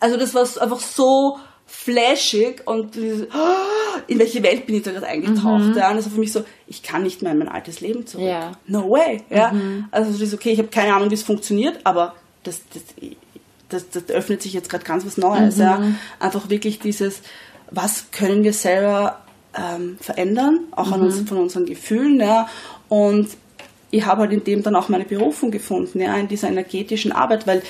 also 0.00 0.16
das 0.16 0.34
war 0.34 0.42
einfach 0.62 0.80
so 0.80 1.38
flashig 1.68 2.62
und 2.66 2.96
in 2.96 4.18
welche 4.18 4.42
Welt 4.42 4.66
bin 4.66 4.76
ich 4.76 4.82
da 4.82 4.90
gerade 4.90 5.06
eingetaucht. 5.06 5.64
Mhm. 5.64 5.76
Ja? 5.76 5.90
Und 5.90 5.96
das 5.96 6.06
war 6.06 6.12
für 6.12 6.20
mich 6.20 6.32
so, 6.32 6.44
ich 6.66 6.82
kann 6.82 7.02
nicht 7.02 7.22
mehr 7.22 7.32
in 7.32 7.38
mein 7.38 7.48
altes 7.48 7.80
Leben 7.80 8.06
zurück. 8.06 8.26
Ja. 8.26 8.52
No 8.66 8.90
way. 8.90 9.22
Ja? 9.28 9.52
Mhm. 9.52 9.84
Also 9.90 10.10
das 10.10 10.20
ist 10.20 10.34
okay, 10.34 10.50
ich 10.50 10.58
habe 10.58 10.68
keine 10.68 10.94
Ahnung, 10.94 11.10
wie 11.10 11.14
es 11.14 11.22
funktioniert, 11.22 11.78
aber 11.84 12.14
das, 12.42 12.62
das, 12.72 12.82
das, 13.68 13.90
das 13.90 14.08
öffnet 14.08 14.42
sich 14.42 14.54
jetzt 14.54 14.70
gerade 14.70 14.84
ganz 14.84 15.04
was 15.04 15.18
Neues. 15.18 15.56
Mhm. 15.56 15.62
Ja? 15.62 15.82
Einfach 16.18 16.48
wirklich 16.48 16.78
dieses, 16.78 17.20
was 17.70 18.10
können 18.12 18.44
wir 18.44 18.54
selber 18.54 19.20
ähm, 19.54 19.98
verändern, 20.00 20.60
auch 20.70 20.90
an 20.90 21.02
uns, 21.02 21.20
mhm. 21.20 21.26
von 21.26 21.38
unseren 21.38 21.66
Gefühlen. 21.66 22.18
Ja? 22.18 22.48
Und 22.88 23.28
ich 23.90 24.06
habe 24.06 24.22
halt 24.22 24.32
in 24.32 24.44
dem 24.44 24.62
dann 24.62 24.74
auch 24.74 24.88
meine 24.88 25.04
Berufung 25.04 25.50
gefunden, 25.50 26.00
ja, 26.00 26.16
in 26.16 26.28
dieser 26.28 26.48
energetischen 26.48 27.12
Arbeit, 27.12 27.46
weil 27.46 27.62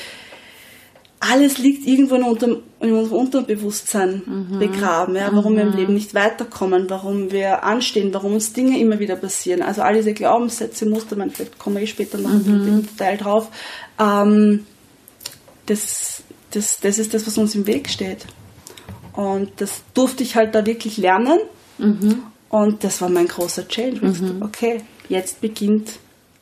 alles 1.20 1.58
liegt 1.58 1.86
irgendwo 1.86 2.14
in, 2.14 2.22
unserem, 2.22 2.62
in 2.80 2.92
unserem 2.92 3.18
Unterbewusstsein 3.18 4.22
mhm. 4.24 4.58
begraben, 4.58 5.16
ja, 5.16 5.28
warum 5.32 5.52
mhm. 5.52 5.56
wir 5.56 5.62
im 5.64 5.70
mhm. 5.70 5.76
Leben 5.76 5.94
nicht 5.94 6.14
weiterkommen, 6.14 6.88
warum 6.88 7.30
wir 7.32 7.64
anstehen, 7.64 8.14
warum 8.14 8.34
uns 8.34 8.52
Dinge 8.52 8.78
immer 8.78 8.98
wieder 8.98 9.16
passieren. 9.16 9.62
Also 9.62 9.82
all 9.82 9.94
diese 9.94 10.14
Glaubenssätze, 10.14 10.86
Muster, 10.86 11.16
man, 11.16 11.30
vielleicht 11.30 11.58
kommen 11.58 11.76
wir 11.76 11.82
eh 11.82 11.86
später 11.86 12.18
noch 12.18 12.30
mhm. 12.30 12.68
im 12.68 12.86
Detail 12.86 13.16
drauf. 13.16 13.48
Ähm, 13.98 14.66
das, 15.66 16.22
das, 16.52 16.80
das 16.80 16.98
ist 16.98 17.14
das, 17.14 17.26
was 17.26 17.36
uns 17.36 17.54
im 17.54 17.66
Weg 17.66 17.88
steht. 17.88 18.26
Und 19.12 19.50
das 19.56 19.82
durfte 19.94 20.22
ich 20.22 20.36
halt 20.36 20.54
da 20.54 20.64
wirklich 20.64 20.96
lernen. 20.96 21.40
Mhm. 21.78 22.22
Und 22.48 22.84
das 22.84 23.00
war 23.00 23.08
mein 23.08 23.28
großer 23.28 23.66
Change. 23.66 24.06
Mhm. 24.06 24.42
Okay, 24.42 24.82
jetzt 25.08 25.40
beginnt 25.40 25.90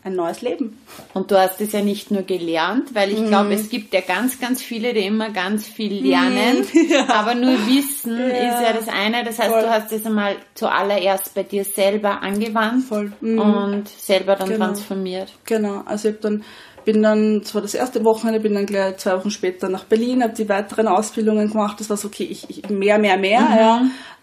ein 0.07 0.15
neues 0.15 0.41
Leben. 0.41 0.79
Und 1.15 1.31
du 1.31 1.39
hast 1.39 1.61
es 1.61 1.73
ja 1.73 1.83
nicht 1.83 2.11
nur 2.11 2.23
gelernt, 2.23 2.95
weil 2.95 3.11
ich 3.11 3.21
mm. 3.21 3.27
glaube, 3.27 3.55
es 3.55 3.69
gibt 3.69 3.93
ja 3.93 4.01
ganz, 4.01 4.41
ganz 4.41 4.63
viele, 4.63 4.95
die 4.95 5.05
immer 5.05 5.31
ganz 5.31 5.67
viel 5.67 6.07
lernen, 6.07 6.61
mm. 6.73 6.79
ja. 6.91 7.09
aber 7.09 7.35
nur 7.35 7.55
Wissen 7.67 8.19
ja. 8.19 8.27
ist 8.27 8.63
ja 8.63 8.73
das 8.73 8.89
eine. 8.89 9.25
Das 9.25 9.39
heißt, 9.39 9.51
Voll. 9.51 9.63
du 9.63 9.71
hast 9.71 9.93
es 9.93 10.07
einmal 10.07 10.37
zuallererst 10.55 11.35
bei 11.35 11.43
dir 11.43 11.65
selber 11.65 12.23
angewandt. 12.23 12.85
Mm. 13.21 13.39
und 13.39 13.89
selber 13.89 14.37
dann 14.37 14.49
genau. 14.49 14.67
transformiert. 14.67 15.33
Genau, 15.45 15.83
also 15.85 16.09
ich 16.09 16.15
habe 16.15 16.23
dann 16.23 16.45
bin 16.87 17.03
dann, 17.03 17.43
zwar 17.43 17.61
das 17.61 17.75
erste 17.75 18.05
Wochenende, 18.05 18.41
bin 18.41 18.55
dann 18.55 18.65
gleich 18.65 18.97
zwei 18.97 19.19
Wochen 19.19 19.31
später 19.31 19.69
nach 19.69 19.85
Berlin, 19.85 20.23
habe 20.23 20.33
die 20.33 20.49
weiteren 20.49 20.87
Ausbildungen 20.87 21.51
gemacht. 21.51 21.79
Das 21.81 21.91
war 21.91 21.97
so, 21.99 22.09
okay, 22.09 22.25
ich, 22.25 22.49
ich 22.49 22.71
mehr, 22.71 22.99
mehr, 22.99 23.19
mehr. 23.19 23.41
Mhm. 23.41 23.57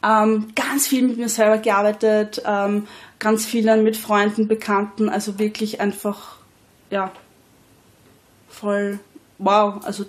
Ja. 0.01 0.23
Ähm, 0.23 0.47
ganz 0.55 0.87
viel 0.87 1.05
mit 1.05 1.17
mir 1.17 1.29
selber 1.29 1.57
gearbeitet, 1.59 2.41
ähm, 2.45 2.87
ganz 3.19 3.45
viel 3.45 3.65
dann 3.65 3.83
mit 3.83 3.97
Freunden, 3.97 4.47
Bekannten, 4.47 5.09
also 5.09 5.37
wirklich 5.37 5.81
einfach, 5.81 6.37
ja, 6.89 7.11
voll 8.47 8.99
wow, 9.43 9.81
also 9.83 10.05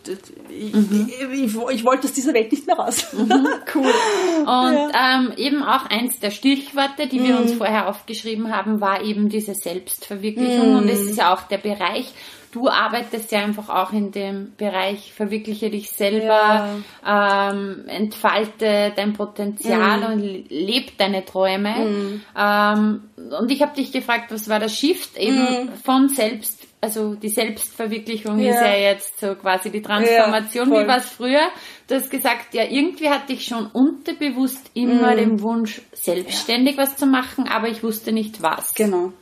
ich, 0.49 0.75
mhm. 0.75 1.09
ich, 1.09 1.45
ich, 1.45 1.57
ich, 1.57 1.85
wollte 1.85 2.07
aus 2.07 2.13
dieser 2.13 2.35
Welt 2.35 2.53
nicht 2.53 2.67
mehr 2.67 2.77
raus. 2.77 3.13
Mhm, 3.13 3.49
cool. 3.75 3.93
Und 4.41 4.47
ja. 4.47 5.19
ähm, 5.19 5.33
eben 5.37 5.63
auch 5.63 5.87
eins 5.87 6.21
der 6.21 6.31
Stichworte, 6.31 7.09
die 7.09 7.23
wir 7.23 7.39
uns 7.39 7.53
mhm. 7.53 7.59
vorher 7.59 7.89
aufgeschrieben 7.89 8.55
haben, 8.55 8.81
war 8.81 9.03
eben 9.03 9.29
diese 9.29 9.55
Selbstverwirklichung. 9.55 10.73
Mhm. 10.73 10.79
Und 10.79 10.89
es 10.89 11.01
ist 11.01 11.19
ja 11.19 11.35
auch 11.35 11.43
der 11.43 11.59
Bereich, 11.59 12.13
du 12.55 12.69
arbeitest 12.69 13.33
ja 13.33 13.41
einfach 13.41 13.69
auch 13.69 13.93
in 13.93 14.13
dem 14.13 14.53
Bereich, 14.57 15.13
verwirkliche 15.13 15.71
dich 15.71 15.91
selber, 15.91 16.69
ja. 17.05 17.51
ähm, 17.51 17.85
entfalte 17.89 18.93
dein 18.95 19.13
Potenzial 19.13 19.99
mhm. 19.99 20.05
und 20.05 20.51
leb 20.51 20.97
deine 20.97 21.25
Träume. 21.25 21.75
Mhm. 21.75 22.23
Ähm, 22.39 23.03
und 23.17 23.51
ich 23.51 23.61
habe 23.61 23.75
dich 23.75 23.91
gefragt, 23.91 24.31
was 24.31 24.49
war 24.49 24.61
der 24.61 24.69
Shift 24.69 25.19
eben 25.19 25.65
mhm. 25.65 25.69
von 25.85 26.09
selbst, 26.09 26.65
also 26.81 27.17
die 27.17 27.29
Selbstverwirklichung 27.29 28.39
ja. 28.39 28.53
ist 28.53 28.61
ja 28.61 28.77
jetzt 28.77 29.19
so 29.19 29.35
quasi 29.35 29.71
die 29.71 29.83
Transformation, 29.83 30.73
ja, 30.73 30.83
wie 30.83 30.87
war 30.87 30.99
es 30.99 31.09
früher? 31.09 31.49
Du 31.89 31.97
hast 31.97 32.11
gesagt, 32.11 32.55
ja, 32.55 32.63
irgendwie 32.63 33.09
hatte 33.09 33.33
ich 33.33 33.45
schon 33.45 33.67
unterbewusst 33.67 34.71
immer 34.75 35.13
mhm. 35.13 35.17
den 35.17 35.43
Wunsch, 35.43 35.83
selbstständig 35.93 36.77
was 36.77 36.97
zu 36.97 37.07
machen, 37.07 37.49
aber 37.49 37.69
ich 37.69 37.83
wusste 37.83 38.13
nicht 38.13 38.43
was. 38.43 38.75
Genau. 38.75 39.13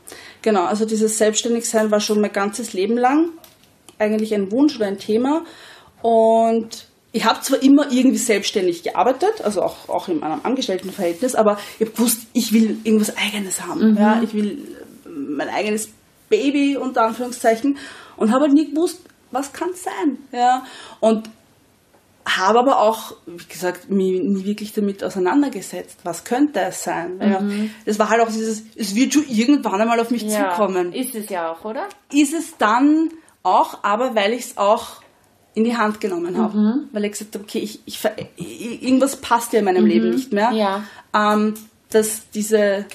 Genau, 0.43 0.65
also 0.65 0.85
dieses 0.85 1.19
Selbstständigsein 1.19 1.91
war 1.91 2.01
schon 2.01 2.21
mein 2.21 2.33
ganzes 2.33 2.73
Leben 2.73 2.99
lang 2.99 3.31
eigentlich 3.99 4.35
ein 4.35 4.51
Wunsch 4.51 4.77
oder 4.77 4.87
ein 4.87 4.99
Thema. 4.99 5.45
Und 6.03 6.87
ich 7.13 7.25
habe 7.25 7.41
zwar 7.41 7.63
immer 7.63 7.91
irgendwie 7.93 8.19
selbstständig 8.19 8.83
gearbeitet, 8.83 9.43
also 9.45 9.63
auch, 9.63 9.89
auch 9.89 10.09
in 10.09 10.21
meinem 10.21 10.41
Angestelltenverhältnis, 10.43 11.35
aber 11.35 11.59
ich 11.79 11.87
habe 11.87 11.97
gewusst, 11.97 12.23
ich 12.33 12.53
will 12.53 12.79
irgendwas 12.85 13.17
Eigenes 13.17 13.63
haben. 13.63 13.93
Mhm. 13.93 13.99
Ja, 13.99 14.21
ich 14.23 14.35
will 14.35 14.59
mein 15.05 15.49
eigenes 15.49 15.91
Baby 16.29 16.77
unter 16.77 17.03
Anführungszeichen 17.03 17.77
und 18.17 18.33
habe 18.33 18.45
halt 18.45 18.55
nie 18.55 18.71
gewusst, 18.71 19.01
was 19.31 19.53
kann 19.53 19.71
es 19.71 19.85
sein. 19.85 20.19
Ja, 20.33 20.65
und 21.01 21.29
habe 22.27 22.61
aber 22.61 22.81
auch, 22.81 23.15
wie 23.27 23.45
gesagt, 23.47 23.91
mich 23.91 24.23
nie 24.23 24.45
wirklich 24.45 24.73
damit 24.73 25.03
auseinandergesetzt. 25.03 26.01
Was 26.05 26.25
könnte 26.25 26.61
es 26.61 26.85
sein? 26.85 27.19
Mhm. 27.19 27.71
Das 27.85 27.99
war 27.99 28.11
halt 28.11 28.21
auch 28.21 28.29
dieses, 28.29 28.63
es 28.77 28.95
wird 28.95 29.15
schon 29.15 29.29
irgendwann 29.29 29.81
einmal 29.81 29.99
auf 29.99 30.11
mich 30.11 30.23
ja, 30.23 30.51
zukommen. 30.51 30.93
Ist 30.93 31.15
es 31.15 31.29
ja 31.29 31.53
auch, 31.53 31.65
oder? 31.65 31.89
Ist 32.13 32.33
es 32.33 32.57
dann 32.59 33.11
auch, 33.43 33.83
aber 33.83 34.15
weil 34.15 34.33
ich 34.33 34.47
es 34.47 34.57
auch 34.57 35.03
in 35.55 35.65
die 35.65 35.77
Hand 35.77 36.01
genommen 36.01 36.39
habe. 36.39 36.57
Mhm. 36.57 36.89
Weil 36.93 37.05
ich 37.05 37.13
gesagt 37.13 37.35
habe, 37.35 37.45
okay, 37.45 37.59
ich, 37.59 37.81
ich, 37.85 38.83
irgendwas 38.83 39.17
passt 39.17 39.53
ja 39.53 39.59
in 39.59 39.65
meinem 39.65 39.85
mhm. 39.85 39.91
Leben 39.91 40.11
nicht 40.11 40.33
mehr. 40.33 40.53
Ja. 40.53 40.85
Ähm, 41.15 41.55
dass 41.91 42.31
diese, 42.31 42.87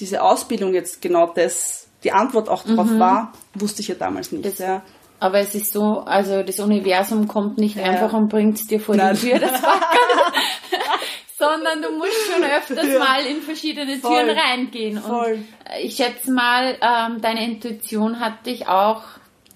diese 0.00 0.22
Ausbildung 0.22 0.72
jetzt 0.72 1.02
genau 1.02 1.32
das, 1.34 1.88
die 2.04 2.12
Antwort 2.12 2.48
auch 2.48 2.62
darauf 2.62 2.88
mhm. 2.88 2.98
war, 2.98 3.32
wusste 3.54 3.82
ich 3.82 3.88
ja 3.88 3.94
damals 3.96 4.32
nicht. 4.32 4.46
Das, 4.46 4.58
ja. 4.58 4.82
Aber 5.18 5.38
es 5.38 5.54
ist 5.54 5.72
so, 5.72 6.00
also 6.00 6.42
das 6.42 6.58
Universum 6.60 7.26
kommt 7.26 7.58
nicht 7.58 7.76
ja. 7.76 7.84
einfach 7.84 8.12
und 8.12 8.28
bringt 8.28 8.58
es 8.58 8.66
dir 8.66 8.80
vor 8.80 8.96
Nein. 8.96 9.16
die 9.16 9.30
Tür, 9.30 9.38
das 9.38 9.52
sondern 11.38 11.82
du 11.82 11.96
musst 11.96 12.32
schon 12.32 12.44
öfters 12.44 12.92
ja. 12.92 12.98
mal 12.98 13.24
in 13.24 13.42
verschiedene 13.42 13.98
Voll. 13.98 14.24
Türen 14.24 14.38
reingehen. 14.38 14.98
Voll. 15.00 15.32
Und 15.32 15.44
ich 15.82 15.96
schätze 15.96 16.30
mal, 16.30 16.76
ähm, 16.80 17.20
deine 17.20 17.44
Intuition 17.44 18.20
hat 18.20 18.46
dich 18.46 18.68
auch 18.68 19.02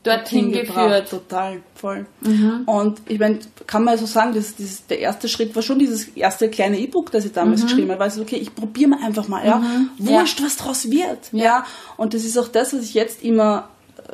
dorthin 0.02 0.52
geführt. 0.52 1.11
Total, 1.11 1.62
voll. 1.75 2.07
Mhm. 2.21 2.62
Und 2.67 3.02
ich 3.07 3.19
meine, 3.19 3.38
kann 3.67 3.85
man 3.85 3.97
so 3.97 4.05
also 4.05 4.12
sagen, 4.12 4.35
das, 4.35 4.57
das, 4.57 4.87
der 4.87 4.99
erste 4.99 5.29
Schritt 5.29 5.55
war 5.55 5.62
schon 5.62 5.79
dieses 5.79 6.09
erste 6.09 6.49
kleine 6.49 6.79
E-Book, 6.79 7.11
das 7.12 7.25
ich 7.25 7.33
damals 7.33 7.62
mhm. 7.62 7.67
geschrieben 7.67 7.90
habe. 7.90 8.00
Weil 8.00 8.11
ich 8.11 8.19
okay, 8.19 8.37
ich 8.37 8.55
probiere 8.55 8.90
mal 8.90 9.05
einfach 9.05 9.29
mal, 9.29 9.45
ja. 9.45 9.57
Mhm. 9.57 9.90
Wurscht, 9.99 10.40
ja. 10.40 10.47
was 10.47 10.57
draus 10.57 10.90
wird. 10.90 11.33
Ja. 11.33 11.45
ja. 11.45 11.67
Und 11.97 12.14
das 12.14 12.25
ist 12.25 12.38
auch 12.38 12.49
das, 12.49 12.75
was 12.75 12.83
ich 12.83 12.95
jetzt 12.95 13.23
immer 13.23 13.69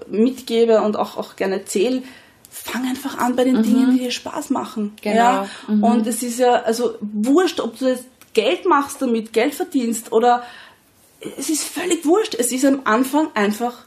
mitgebe 0.08 0.80
und 0.82 0.96
auch, 0.96 1.16
auch 1.16 1.36
gerne 1.36 1.60
erzähle, 1.60 2.02
fang 2.50 2.84
einfach 2.86 3.18
an 3.18 3.36
bei 3.36 3.44
den 3.44 3.58
mhm. 3.58 3.62
Dingen, 3.62 3.90
die 3.92 3.98
dir 4.04 4.10
Spaß 4.10 4.50
machen. 4.50 4.92
Genau. 5.02 5.16
Ja? 5.16 5.48
Mhm. 5.68 5.84
Und 5.84 6.06
es 6.06 6.22
ist 6.22 6.38
ja, 6.38 6.62
also 6.62 6.94
wurscht, 7.00 7.60
ob 7.60 7.78
du 7.78 7.88
jetzt 7.88 8.06
Geld 8.34 8.66
machst 8.66 9.00
damit, 9.00 9.32
Geld 9.32 9.54
verdienst 9.54 10.12
oder 10.12 10.42
es 11.38 11.48
ist 11.48 11.64
völlig 11.64 12.04
wurscht. 12.04 12.34
Es 12.34 12.52
ist 12.52 12.64
am 12.64 12.82
Anfang 12.84 13.28
einfach 13.34 13.84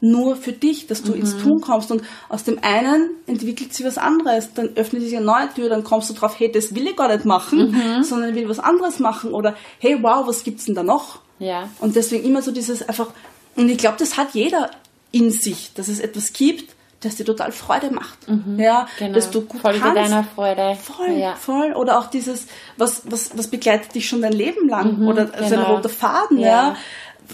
nur 0.00 0.36
für 0.36 0.52
dich, 0.52 0.86
dass 0.86 1.02
du 1.02 1.12
mhm. 1.12 1.20
ins 1.20 1.36
Tun 1.38 1.60
kommst 1.60 1.90
und 1.90 2.02
aus 2.28 2.44
dem 2.44 2.58
einen 2.62 3.10
entwickelt 3.26 3.72
sich 3.72 3.86
was 3.86 3.96
anderes, 3.96 4.52
dann 4.54 4.76
öffnet 4.76 5.02
sich 5.02 5.16
eine 5.16 5.24
neue 5.24 5.48
Tür, 5.54 5.68
dann 5.68 5.84
kommst 5.84 6.10
du 6.10 6.14
drauf, 6.14 6.38
hey, 6.38 6.52
das 6.52 6.74
will 6.74 6.86
ich 6.86 6.96
gar 6.96 7.08
nicht 7.08 7.24
machen, 7.24 7.70
mhm. 7.70 8.02
sondern 8.02 8.30
ich 8.30 8.36
will 8.36 8.48
was 8.48 8.58
anderes 8.58 8.98
machen 8.98 9.32
oder 9.32 9.56
hey, 9.78 9.98
wow, 10.02 10.26
was 10.26 10.44
gibt's 10.44 10.66
denn 10.66 10.74
da 10.74 10.82
noch? 10.82 11.20
Ja. 11.38 11.70
Und 11.80 11.96
deswegen 11.96 12.24
immer 12.24 12.42
so 12.42 12.50
dieses 12.50 12.86
einfach, 12.86 13.08
und 13.56 13.70
ich 13.70 13.78
glaube, 13.78 13.96
das 13.98 14.18
hat 14.18 14.34
jeder 14.34 14.70
in 15.16 15.30
sich, 15.30 15.72
dass 15.74 15.88
es 15.88 16.00
etwas 16.00 16.32
gibt, 16.32 16.76
das 17.00 17.16
dir 17.16 17.24
total 17.24 17.52
Freude 17.52 17.90
macht. 17.90 18.28
Mhm, 18.28 18.58
ja, 18.58 18.86
genau. 18.98 19.14
dass 19.14 19.30
du 19.30 19.42
gut 19.42 19.60
Folge 19.60 19.80
kannst. 19.80 19.96
deiner 19.96 20.24
Freude. 20.24 20.74
Voll, 20.76 21.12
ja. 21.12 21.34
voll. 21.34 21.72
Oder 21.74 21.98
auch 21.98 22.06
dieses, 22.06 22.46
was, 22.76 23.02
was, 23.10 23.36
was 23.36 23.48
begleitet 23.48 23.94
dich 23.94 24.08
schon 24.08 24.22
dein 24.22 24.32
Leben 24.32 24.68
lang? 24.68 25.00
Mhm, 25.00 25.08
Oder 25.08 25.26
genau. 25.26 25.48
so 25.48 25.54
ein 25.54 25.62
roter 25.62 25.88
Faden, 25.88 26.38
ja. 26.38 26.46
ja. 26.46 26.76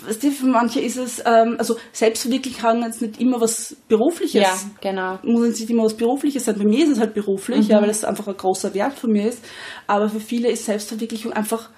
Weißt 0.07 0.23
du, 0.23 0.31
für 0.31 0.47
manche 0.47 0.81
ist 0.81 0.97
es, 0.97 1.23
ähm, 1.25 1.57
also 1.59 1.77
Selbstverwirklichung 1.93 2.83
jetzt 2.83 3.03
nicht 3.03 3.21
immer 3.21 3.41
was 3.41 3.77
Berufliches. 3.89 4.41
Ja, 4.41 4.57
genau. 4.81 5.19
Muss 5.23 5.61
nicht 5.61 5.69
immer 5.69 5.85
was 5.85 5.95
Berufliches 5.95 6.47
sein. 6.47 6.57
Bei 6.57 6.65
mir 6.65 6.85
ist 6.85 6.93
es 6.93 6.99
halt 6.99 7.13
beruflich, 7.13 7.67
mhm. 7.67 7.73
ja, 7.73 7.83
weil 7.83 7.91
es 7.91 8.05
einfach 8.05 8.27
ein 8.27 8.37
großer 8.37 8.73
Wert 8.73 8.95
von 8.95 9.13
mir 9.13 9.29
ist. 9.29 9.45
Aber 9.87 10.09
für 10.09 10.21
viele 10.21 10.51
ist 10.51 10.65
Selbstverwirklichung 10.65 11.33
einfach 11.35 11.69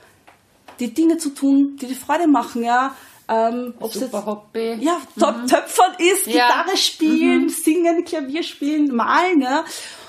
die 0.79 0.95
Dinge 0.95 1.19
zu 1.19 1.31
tun, 1.31 1.77
die 1.81 1.87
dir 1.87 1.97
Freude 1.97 2.29
machen, 2.29 2.63
ja 2.63 2.95
ähm, 3.29 3.75
ob 3.81 3.95
es 3.95 4.01
jetzt 4.01 4.13
Hobby. 4.13 4.75
Ja, 4.81 4.99
mhm. 5.15 5.47
Töpfern 5.47 5.95
ist, 5.99 6.27
ja. 6.27 6.47
Gitarre 6.47 6.77
spielen, 6.77 7.45
mhm. 7.45 7.49
singen, 7.49 8.05
Klavier 8.05 8.43
spielen, 8.43 8.95
malen. 8.95 9.41
Ja. 9.41 9.65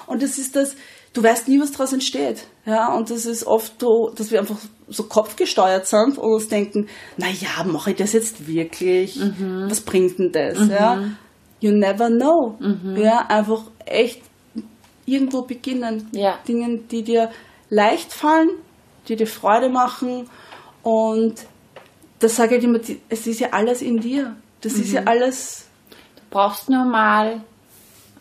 Und 0.08 0.22
das 0.22 0.38
ist 0.38 0.56
das, 0.56 0.76
du 1.14 1.24
weißt 1.24 1.48
nie, 1.48 1.60
was 1.60 1.72
daraus 1.72 1.94
entsteht. 1.94 2.46
Ja, 2.66 2.94
und 2.94 3.10
das 3.10 3.26
ist 3.26 3.46
oft 3.46 3.80
so, 3.80 4.12
dass 4.16 4.32
wir 4.32 4.40
einfach 4.40 4.58
so 4.88 5.04
kopfgesteuert 5.04 5.88
sind 5.88 6.18
und 6.18 6.34
uns 6.34 6.48
denken, 6.48 6.88
na 7.18 7.28
ja, 7.28 7.64
mache 7.64 7.92
ich 7.92 7.98
das 7.98 8.14
jetzt 8.14 8.48
wirklich? 8.48 9.16
Mhm. 9.16 9.68
Was 9.70 9.82
bringt 9.82 10.20
denn 10.20 10.32
das? 10.32 10.68
Ja, 10.68 11.12
you 11.60 11.72
never 11.72 12.10
know. 12.10 12.58
Mhm. 12.60 12.98
Ja, 12.98 13.26
einfach 13.28 13.64
echt 13.86 14.22
irgendwo 15.06 15.44
beginnen. 15.44 16.10
Ja. 16.12 16.40
Dingen, 16.48 16.88
die 16.90 17.04
dir 17.04 17.32
leicht 17.70 18.12
fallen, 18.12 18.50
die 19.08 19.16
dir 19.16 19.28
Freude 19.28 19.70
machen 19.70 20.30
und 20.84 21.36
das 22.20 22.36
sage 22.36 22.56
ich 22.58 22.64
immer, 22.64 22.80
die- 22.80 23.00
es 23.10 23.28
ist 23.28 23.40
ja 23.40 23.50
alles 23.52 23.82
in 23.82 24.00
dir. 24.00 24.36
Das 24.62 24.74
ist 24.74 24.90
Mhm. 24.90 24.96
ja 24.96 25.02
alles 25.06 25.66
Du 26.16 26.22
brauchst 26.42 26.70
nur 26.70 26.84
mal 26.86 27.42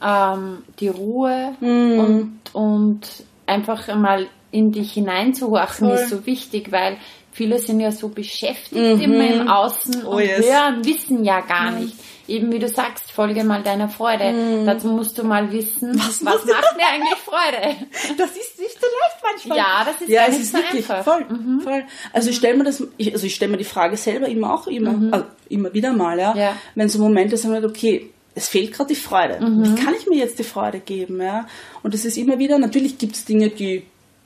ähm, 0.03 0.59
die 0.81 0.89
Ruhe 0.89 1.55
Mhm. 1.61 1.99
und, 1.99 2.41
und 2.55 3.01
einfach 3.47 3.89
einmal 3.89 4.27
in 4.51 4.71
dich 4.71 4.93
hineinzuhorchen 4.93 5.89
Voll. 5.89 5.97
ist 5.99 6.11
so 6.11 6.27
wichtig, 6.27 6.71
weil 6.71 6.97
viele 7.33 7.59
sind 7.59 7.81
ja 7.81 7.91
so 7.91 8.09
beschäftigt 8.09 9.03
immer 9.03 9.27
im 9.27 9.49
Außen 9.49 10.05
Oh 10.07 10.11
und 10.17 10.23
yes. 10.23 10.45
hören, 10.47 10.85
wissen 10.85 11.25
ja 11.25 11.41
gar 11.41 11.73
nicht. 11.73 11.97
Eben 12.27 12.51
wie 12.53 12.59
du 12.59 12.69
sagst, 12.69 13.11
folge 13.13 13.45
mal 13.45 13.63
deiner 13.63 13.89
Freude. 13.89 14.65
Dazu 14.65 14.89
musst 14.89 15.19
du 15.19 15.25
mal 15.25 15.53
wissen, 15.53 15.93
was, 15.99 16.21
muss- 16.23 16.45
macht 16.47 16.77
mir 16.77 16.87
eigentlich 16.93 17.19
Freude. 17.19 17.77
Das 18.17 18.31
ist 18.31 18.59
nicht 18.59 18.81
so 18.81 18.87
leicht 18.87 19.23
manchmal. 19.23 19.59
Ja, 19.59 19.85
das 19.85 20.01
ist 20.01 20.09
ja, 20.09 20.23
es 20.23 20.29
nicht 20.31 20.41
ist 20.43 20.53
so 20.53 20.59
wirklich 20.59 20.91
einfach. 20.91 21.21
Mhm. 21.29 21.61
voll, 21.61 21.73
voll. 21.73 21.85
Also 22.13 22.31
ich 22.31 22.37
stelle 22.37 22.57
mir 22.57 22.65
das, 22.65 22.83
ich, 22.97 23.13
also 23.13 23.27
ich 23.27 23.35
stelle 23.35 23.51
mir 23.53 23.59
die 23.59 23.65
Frage 23.65 23.97
selber 23.97 24.27
immer 24.29 24.55
auch 24.55 24.67
immer, 24.67 25.13
also 25.13 25.27
immer 25.51 25.73
wieder 25.75 25.93
mal, 25.93 26.19
ja, 26.19 26.35
Ja. 26.37 26.57
wenn 26.75 26.89
so 26.89 26.99
Momente 26.99 27.37
sind, 27.37 27.65
okay, 27.65 28.11
es 28.35 28.49
fehlt 28.49 28.73
gerade 28.73 28.89
die 28.89 29.01
Freude. 29.01 29.39
Mhm. 29.45 29.65
Wie 29.77 29.83
kann 29.85 29.95
ich 29.95 30.07
mir 30.07 30.17
jetzt 30.19 30.39
die 30.39 30.45
Freude 30.45 30.81
geben, 30.81 31.21
ja? 31.21 31.47
Und 31.83 31.95
es 31.95 32.05
ist 32.05 32.17
immer 32.17 32.39
wieder, 32.39 32.59
natürlich 32.59 32.99
gibt 32.99 33.15
es 33.17 33.25
Dinge, 33.25 33.51
die, 33.51 33.85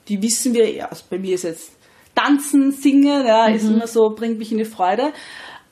die 0.08 0.22
wissen 0.22 0.54
wir, 0.54 0.70
ja, 0.72 0.86
also 0.86 1.02
bei 1.10 1.18
mir 1.18 1.34
ist 1.34 1.42
jetzt 1.44 1.72
Tanzen, 2.14 2.72
Singen, 2.72 3.26
ja, 3.26 3.46
ist 3.48 3.64
Mhm. 3.64 3.74
immer 3.74 3.86
so, 3.86 4.10
bringt 4.10 4.38
mich 4.38 4.50
in 4.52 4.58
die 4.58 4.64
Freude. 4.64 5.12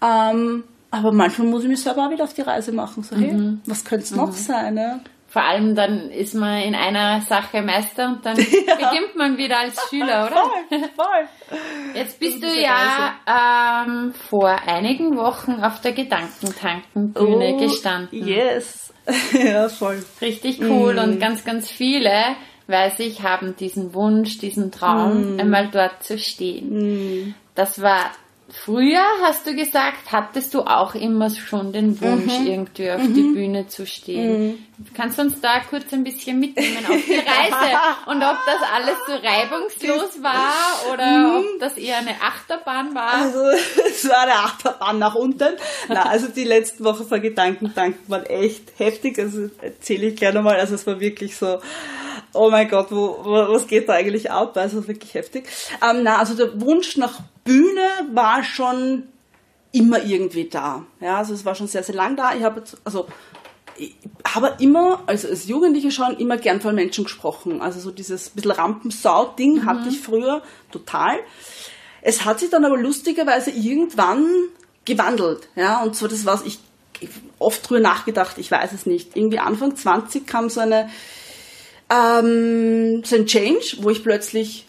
Ähm, 0.02 0.64
aber 0.98 1.12
manchmal 1.12 1.48
muss 1.48 1.62
ich 1.62 1.68
mich 1.68 1.80
selber 1.80 2.06
auch 2.06 2.10
wieder 2.10 2.24
auf 2.24 2.34
die 2.34 2.42
Reise 2.42 2.72
machen, 2.72 3.02
so, 3.02 3.16
hey, 3.16 3.32
Mhm. 3.32 3.60
was 3.66 3.84
könnte 3.84 4.04
es 4.04 4.10
noch 4.12 4.32
sein, 4.32 4.76
ja? 4.76 5.00
Vor 5.28 5.42
allem 5.42 5.74
dann 5.74 6.10
ist 6.10 6.34
man 6.34 6.62
in 6.62 6.74
einer 6.74 7.20
Sache 7.20 7.60
Meister 7.60 8.06
und 8.08 8.24
dann 8.24 8.36
beginnt 8.36 9.16
man 9.16 9.36
wieder 9.36 9.58
als 9.58 9.76
Schüler, 9.90 10.26
oder? 10.30 10.36
Voll, 10.70 10.80
voll. 10.96 11.58
Jetzt 11.94 12.18
bist 12.20 12.42
du 12.42 12.46
ja 12.46 13.12
ähm, 13.26 14.14
vor 14.30 14.48
einigen 14.66 15.16
Wochen 15.16 15.62
auf 15.62 15.80
der 15.82 15.92
Gedankentankenbühne 15.92 17.54
Oh, 17.54 17.60
gestanden. 17.60 18.26
Yes. 18.26 18.92
ja, 19.32 19.68
voll. 19.68 20.02
Richtig 20.20 20.60
cool 20.62 20.94
Mm. 20.94 20.98
und 20.98 21.20
ganz, 21.20 21.44
ganz 21.44 21.70
viele, 21.70 22.12
weiß 22.68 23.00
ich, 23.00 23.22
haben 23.22 23.54
diesen 23.56 23.94
Wunsch, 23.94 24.38
diesen 24.38 24.70
Traum, 24.72 25.36
Mm. 25.36 25.40
einmal 25.40 25.68
dort 25.70 26.02
zu 26.02 26.18
stehen. 26.18 27.34
Das 27.54 27.80
war 27.82 28.10
früher, 28.48 29.02
hast 29.22 29.46
du 29.46 29.54
gesagt, 29.54 30.12
hattest 30.12 30.54
du 30.54 30.60
auch 30.62 30.94
immer 30.94 31.30
schon 31.30 31.72
den 31.72 32.00
Wunsch, 32.00 32.32
Mhm. 32.38 32.46
irgendwie 32.46 32.90
auf 32.92 33.00
die 33.02 33.22
Bühne 33.32 33.66
zu 33.68 33.86
stehen. 33.86 34.64
Kannst 34.94 35.18
du 35.18 35.22
uns 35.22 35.40
da 35.40 35.60
kurz 35.68 35.92
ein 35.92 36.04
bisschen 36.04 36.38
mitnehmen 36.38 36.84
auf 36.88 36.96
die 37.06 37.14
Reise 37.14 37.76
und 38.06 38.22
ob 38.22 38.36
das 38.46 38.62
alles 38.74 38.96
so 39.06 39.12
reibungslos 39.14 40.22
war 40.22 40.92
oder 40.92 41.38
ob 41.38 41.60
das 41.60 41.76
eher 41.76 41.98
eine 41.98 42.20
Achterbahn 42.22 42.94
war? 42.94 43.16
Mhm. 43.16 43.22
Also, 43.24 43.38
es 43.88 44.08
war 44.08 44.20
eine 44.22 44.34
Achterbahn 44.34 44.98
nach 44.98 45.14
unten. 45.14 45.56
Na, 45.88 46.02
also 46.06 46.28
die 46.28 46.44
letzten 46.44 46.84
Wochen 46.84 47.04
vor 47.06 47.18
Gedankentanken 47.18 48.08
waren 48.08 48.26
echt 48.26 48.78
heftig. 48.78 49.18
Also 49.18 49.50
erzähle 49.60 50.06
ich 50.08 50.16
gleich 50.16 50.34
nochmal. 50.34 50.60
Also 50.60 50.74
es 50.76 50.86
war 50.86 51.00
wirklich 51.00 51.36
so, 51.36 51.58
oh 52.32 52.50
mein 52.50 52.68
Gott, 52.68 52.88
wo, 52.90 53.18
wo, 53.24 53.32
was 53.54 53.66
geht 53.66 53.88
da 53.88 53.94
eigentlich 53.94 54.30
ab? 54.30 54.56
Also 54.56 54.86
wirklich 54.86 55.14
heftig. 55.14 55.46
Ähm, 55.82 56.02
na, 56.04 56.18
also 56.18 56.34
der 56.34 56.60
Wunsch 56.60 56.96
nach 56.96 57.20
Bühne 57.46 57.88
war 58.12 58.44
schon 58.44 59.04
immer 59.72 60.02
irgendwie 60.02 60.48
da. 60.48 60.84
Ja, 61.00 61.18
also 61.18 61.32
es 61.32 61.44
war 61.44 61.54
schon 61.54 61.68
sehr, 61.68 61.82
sehr 61.82 61.94
lang 61.94 62.16
da. 62.16 62.34
Ich 62.34 62.42
habe 62.42 62.62
also 62.84 63.06
ich 63.78 63.94
habe 64.26 64.56
immer, 64.58 65.02
also 65.06 65.28
als 65.28 65.46
Jugendliche 65.46 65.90
schon, 65.90 66.16
immer 66.16 66.36
gern 66.36 66.60
von 66.60 66.74
Menschen 66.74 67.04
gesprochen. 67.04 67.60
Also 67.60 67.80
so 67.80 67.90
dieses 67.90 68.30
bisschen 68.30 68.52
Rampensau-Ding 68.52 69.66
hatte 69.66 69.88
ich 69.88 70.00
früher 70.00 70.42
total. 70.72 71.18
Es 72.02 72.24
hat 72.24 72.40
sich 72.40 72.50
dann 72.50 72.64
aber 72.64 72.78
lustigerweise 72.78 73.50
irgendwann 73.50 74.26
gewandelt. 74.84 75.48
Ja, 75.56 75.82
und 75.82 75.96
so 75.96 76.06
das 76.06 76.24
war 76.24 76.40
ich, 76.46 76.58
ich 77.00 77.10
oft 77.38 77.68
drüber 77.68 77.80
nachgedacht, 77.80 78.38
ich 78.38 78.50
weiß 78.50 78.72
es 78.72 78.86
nicht. 78.86 79.16
Irgendwie 79.16 79.38
Anfang 79.38 79.76
20 79.76 80.26
kam 80.26 80.48
so 80.48 80.60
eine 80.60 80.88
ähm, 81.90 83.04
so 83.04 83.16
ein 83.16 83.26
Change, 83.26 83.76
wo 83.80 83.90
ich 83.90 84.02
plötzlich 84.02 84.66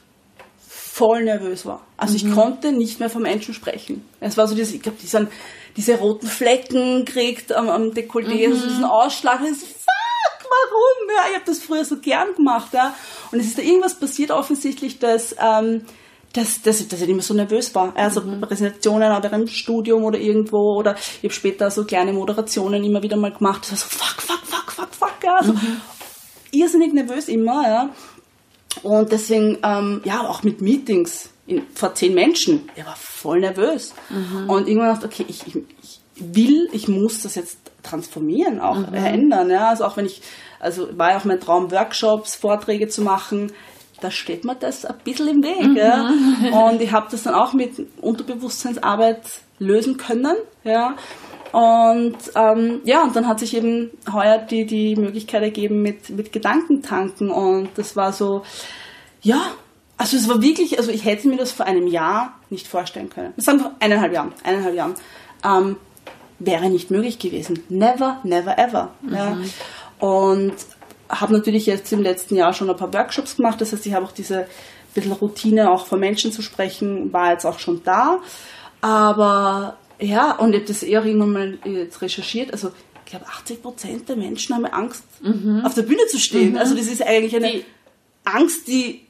voll 0.98 1.24
nervös 1.24 1.66
war. 1.66 1.82
Also 1.96 2.16
ich 2.16 2.32
konnte 2.34 2.72
nicht 2.72 3.00
mehr 3.00 3.10
vom 3.10 3.22
Menschen 3.22 3.54
sprechen. 3.54 4.04
Es 4.20 4.36
war 4.38 4.48
so 4.48 4.56
dieses, 4.56 4.74
ich 4.74 4.82
glaube, 4.82 4.98
diese, 5.02 5.28
diese 5.76 5.98
roten 6.00 6.28
Flecken 6.28 7.06
kriegt 7.06 7.54
am, 7.54 7.70
am 7.70 7.92
Dekolleté, 7.92 8.48
also 8.50 8.68
diesen 8.68 8.84
Ausschlag. 8.86 9.40
Ich 9.44 9.60
so, 9.60 9.66
fuck, 9.68 10.50
warum? 10.50 11.16
Ja, 11.16 11.22
ich 11.30 11.36
habe 11.36 11.46
das 11.46 11.60
früher 11.60 11.86
so 11.86 11.98
gern 11.98 12.34
gemacht. 12.36 12.74
Ja. 12.74 12.96
Und 13.32 13.40
es 13.40 13.46
ist 13.48 13.58
da 13.58 13.62
irgendwas 13.62 13.94
passiert 14.00 14.32
offensichtlich, 14.32 14.98
dass, 15.00 15.36
ähm, 15.40 15.82
dass, 16.34 16.62
dass, 16.64 16.80
ich- 16.82 16.88
dass 16.88 17.00
ich 17.02 17.08
nicht 17.08 17.16
mehr 17.16 17.24
so 17.24 17.34
nervös 17.36 17.74
war. 17.76 17.94
Also 17.96 18.22
Präsentationen 18.42 19.16
oder 19.16 19.32
im 19.34 19.48
Studium 19.48 20.04
oder 20.04 20.18
irgendwo. 20.20 20.78
Oder 20.80 20.96
ich 20.96 21.24
habe 21.24 21.34
später 21.34 21.70
so 21.70 21.86
kleine 21.86 22.12
Moderationen 22.14 22.84
immer 22.84 23.04
wieder 23.04 23.18
mal 23.18 23.32
gemacht. 23.32 23.62
Das 23.64 23.72
war 23.72 23.78
so, 23.78 23.86
fuck, 23.88 24.22
fuck, 24.22 24.46
fuck, 24.46 24.72
fuck, 24.72 24.94
fuck. 24.96 25.24
Ja. 25.24 25.36
Also, 25.36 25.54
irrsinnig 26.52 26.94
nervös 26.94 27.28
immer, 27.28 27.68
ja. 27.68 27.90
Und 28.84 29.12
deswegen, 29.12 29.58
ähm, 29.63 30.02
ja, 30.04 30.28
auch 30.28 30.44
mit 30.44 30.62
Meetings 30.62 31.30
in, 31.46 31.63
vor 31.74 31.96
zehn 31.96 32.13
Menschen, 32.13 32.70
ich 32.76 32.86
war 32.86 32.96
voll 32.96 33.40
nervös. 33.40 33.94
Und 34.48 34.68
irgendwann 34.68 35.00
dachte 35.00 35.08
ich, 35.08 35.22
okay, 35.22 35.26
ich, 35.30 35.48
ich, 35.48 35.56
ich 35.82 36.00
will, 36.16 36.70
ich 36.72 36.88
muss 36.88 37.22
das 37.22 37.36
jetzt 37.36 37.60
transformieren, 37.84 38.60
auch 38.60 38.90
verändern. 38.90 39.50
Ja. 39.50 39.70
Also 39.70 39.86
auch 39.86 39.98
wenn 39.98 40.06
ich, 40.06 40.22
also 40.60 40.98
war 40.98 41.12
ja 41.12 41.18
auch 41.18 41.26
mein 41.26 41.40
Traum, 41.40 41.72
Workshops, 41.72 42.36
Vorträge 42.36 42.88
zu 42.88 43.02
machen, 43.02 43.52
da 44.02 44.12
steht 44.12 44.46
mir 44.46 44.56
das 44.56 44.86
ein 44.86 44.96
bisschen 45.04 45.28
im 45.28 45.44
Weg. 45.44 45.76
Ja. 45.76 46.12
Und 46.52 46.82
ich 46.82 46.92
habe 46.92 47.08
das 47.10 47.24
dann 47.24 47.34
auch 47.34 47.54
mit 47.54 47.74
Unterbewusstseinsarbeit 48.02 49.22
lösen 49.60 49.98
können. 49.98 50.36
Ja. 50.63 50.96
Und 51.58 52.17
ähm, 52.36 52.82
ja, 52.84 53.02
und 53.02 53.15
dann 53.15 53.28
hat 53.28 53.39
sich 53.39 53.58
eben 53.58 53.89
heuer 54.13 54.38
die, 54.38 54.67
die 54.67 54.96
Möglichkeit 54.96 55.41
ergeben 55.41 55.82
mit, 55.82 56.12
mit 56.12 56.32
Gedankentanken. 56.32 57.32
Und 57.32 57.70
das 57.78 57.96
war 57.96 58.13
so, 58.13 58.43
ja, 59.24 59.41
also 59.98 60.17
es 60.17 60.30
war 60.30 60.43
wirklich, 60.43 60.78
also 60.78 60.91
ich 60.91 61.04
hätte 61.04 61.28
mir 61.28 61.38
das 61.38 61.52
vor 61.52 61.65
einem 61.65 61.88
Jahr 61.88 62.36
nicht 62.52 62.67
vorstellen 62.67 63.10
können. 63.10 63.34
Das 63.38 63.46
sagen 63.46 63.60
vor 63.60 63.72
eineinhalb 63.80 64.13
Jahren, 64.13 64.34
eineinhalb 64.43 64.76
Jahren. 64.76 64.93
Ähm, 65.43 65.78
wäre 66.38 66.70
nicht 66.70 66.91
möglich 66.91 67.17
gewesen. 67.17 67.63
Never, 67.70 68.20
never, 68.24 68.60
ever. 68.60 68.91
Ja. 69.10 69.36
Und 69.98 70.54
habe 71.10 71.34
natürlich 71.34 71.65
jetzt 71.65 71.91
im 71.91 72.04
letzten 72.04 72.36
Jahr 72.36 72.54
schon 72.54 72.70
ein 72.70 72.78
paar 72.78 72.93
Workshops 72.93 73.38
gemacht. 73.38 73.60
Das 73.62 73.74
heißt, 73.74 73.84
ich 73.88 73.96
habe 73.96 74.06
auch 74.06 74.12
diese 74.12 74.46
bisschen 74.93 75.13
Routine, 75.13 75.72
auch 75.72 75.88
vor 75.88 75.98
Menschen 75.98 76.32
zu 76.32 76.43
sprechen, 76.43 77.12
war 77.12 77.32
jetzt 77.32 77.46
auch 77.46 77.58
schon 77.58 77.82
da. 77.84 78.20
Aber 78.82 79.78
ja, 80.00 80.32
und 80.38 80.50
ich 80.54 80.58
habe 80.62 80.68
das 80.68 80.84
eher 80.84 81.04
irgendwann 81.06 81.32
mal 81.34 81.58
jetzt 81.66 82.02
recherchiert. 82.02 82.52
Also 82.54 82.72
ich 83.06 83.12
glaube, 83.12 83.26
80 83.28 83.62
Prozent 83.62 84.10
der 84.10 84.16
Menschen 84.16 84.56
haben 84.56 84.66
Angst, 84.66 85.04
auf 85.64 85.74
der 85.74 85.84
Bühne 85.84 86.06
zu 86.10 86.20
stehen. 86.20 86.58
Also 86.58 86.76
das 86.76 86.88
ist 86.88 87.02
eigentlich 87.02 87.36
eine 87.36 87.52
Die- 87.52 87.66
Angst, 88.26 88.68
die 88.68 89.07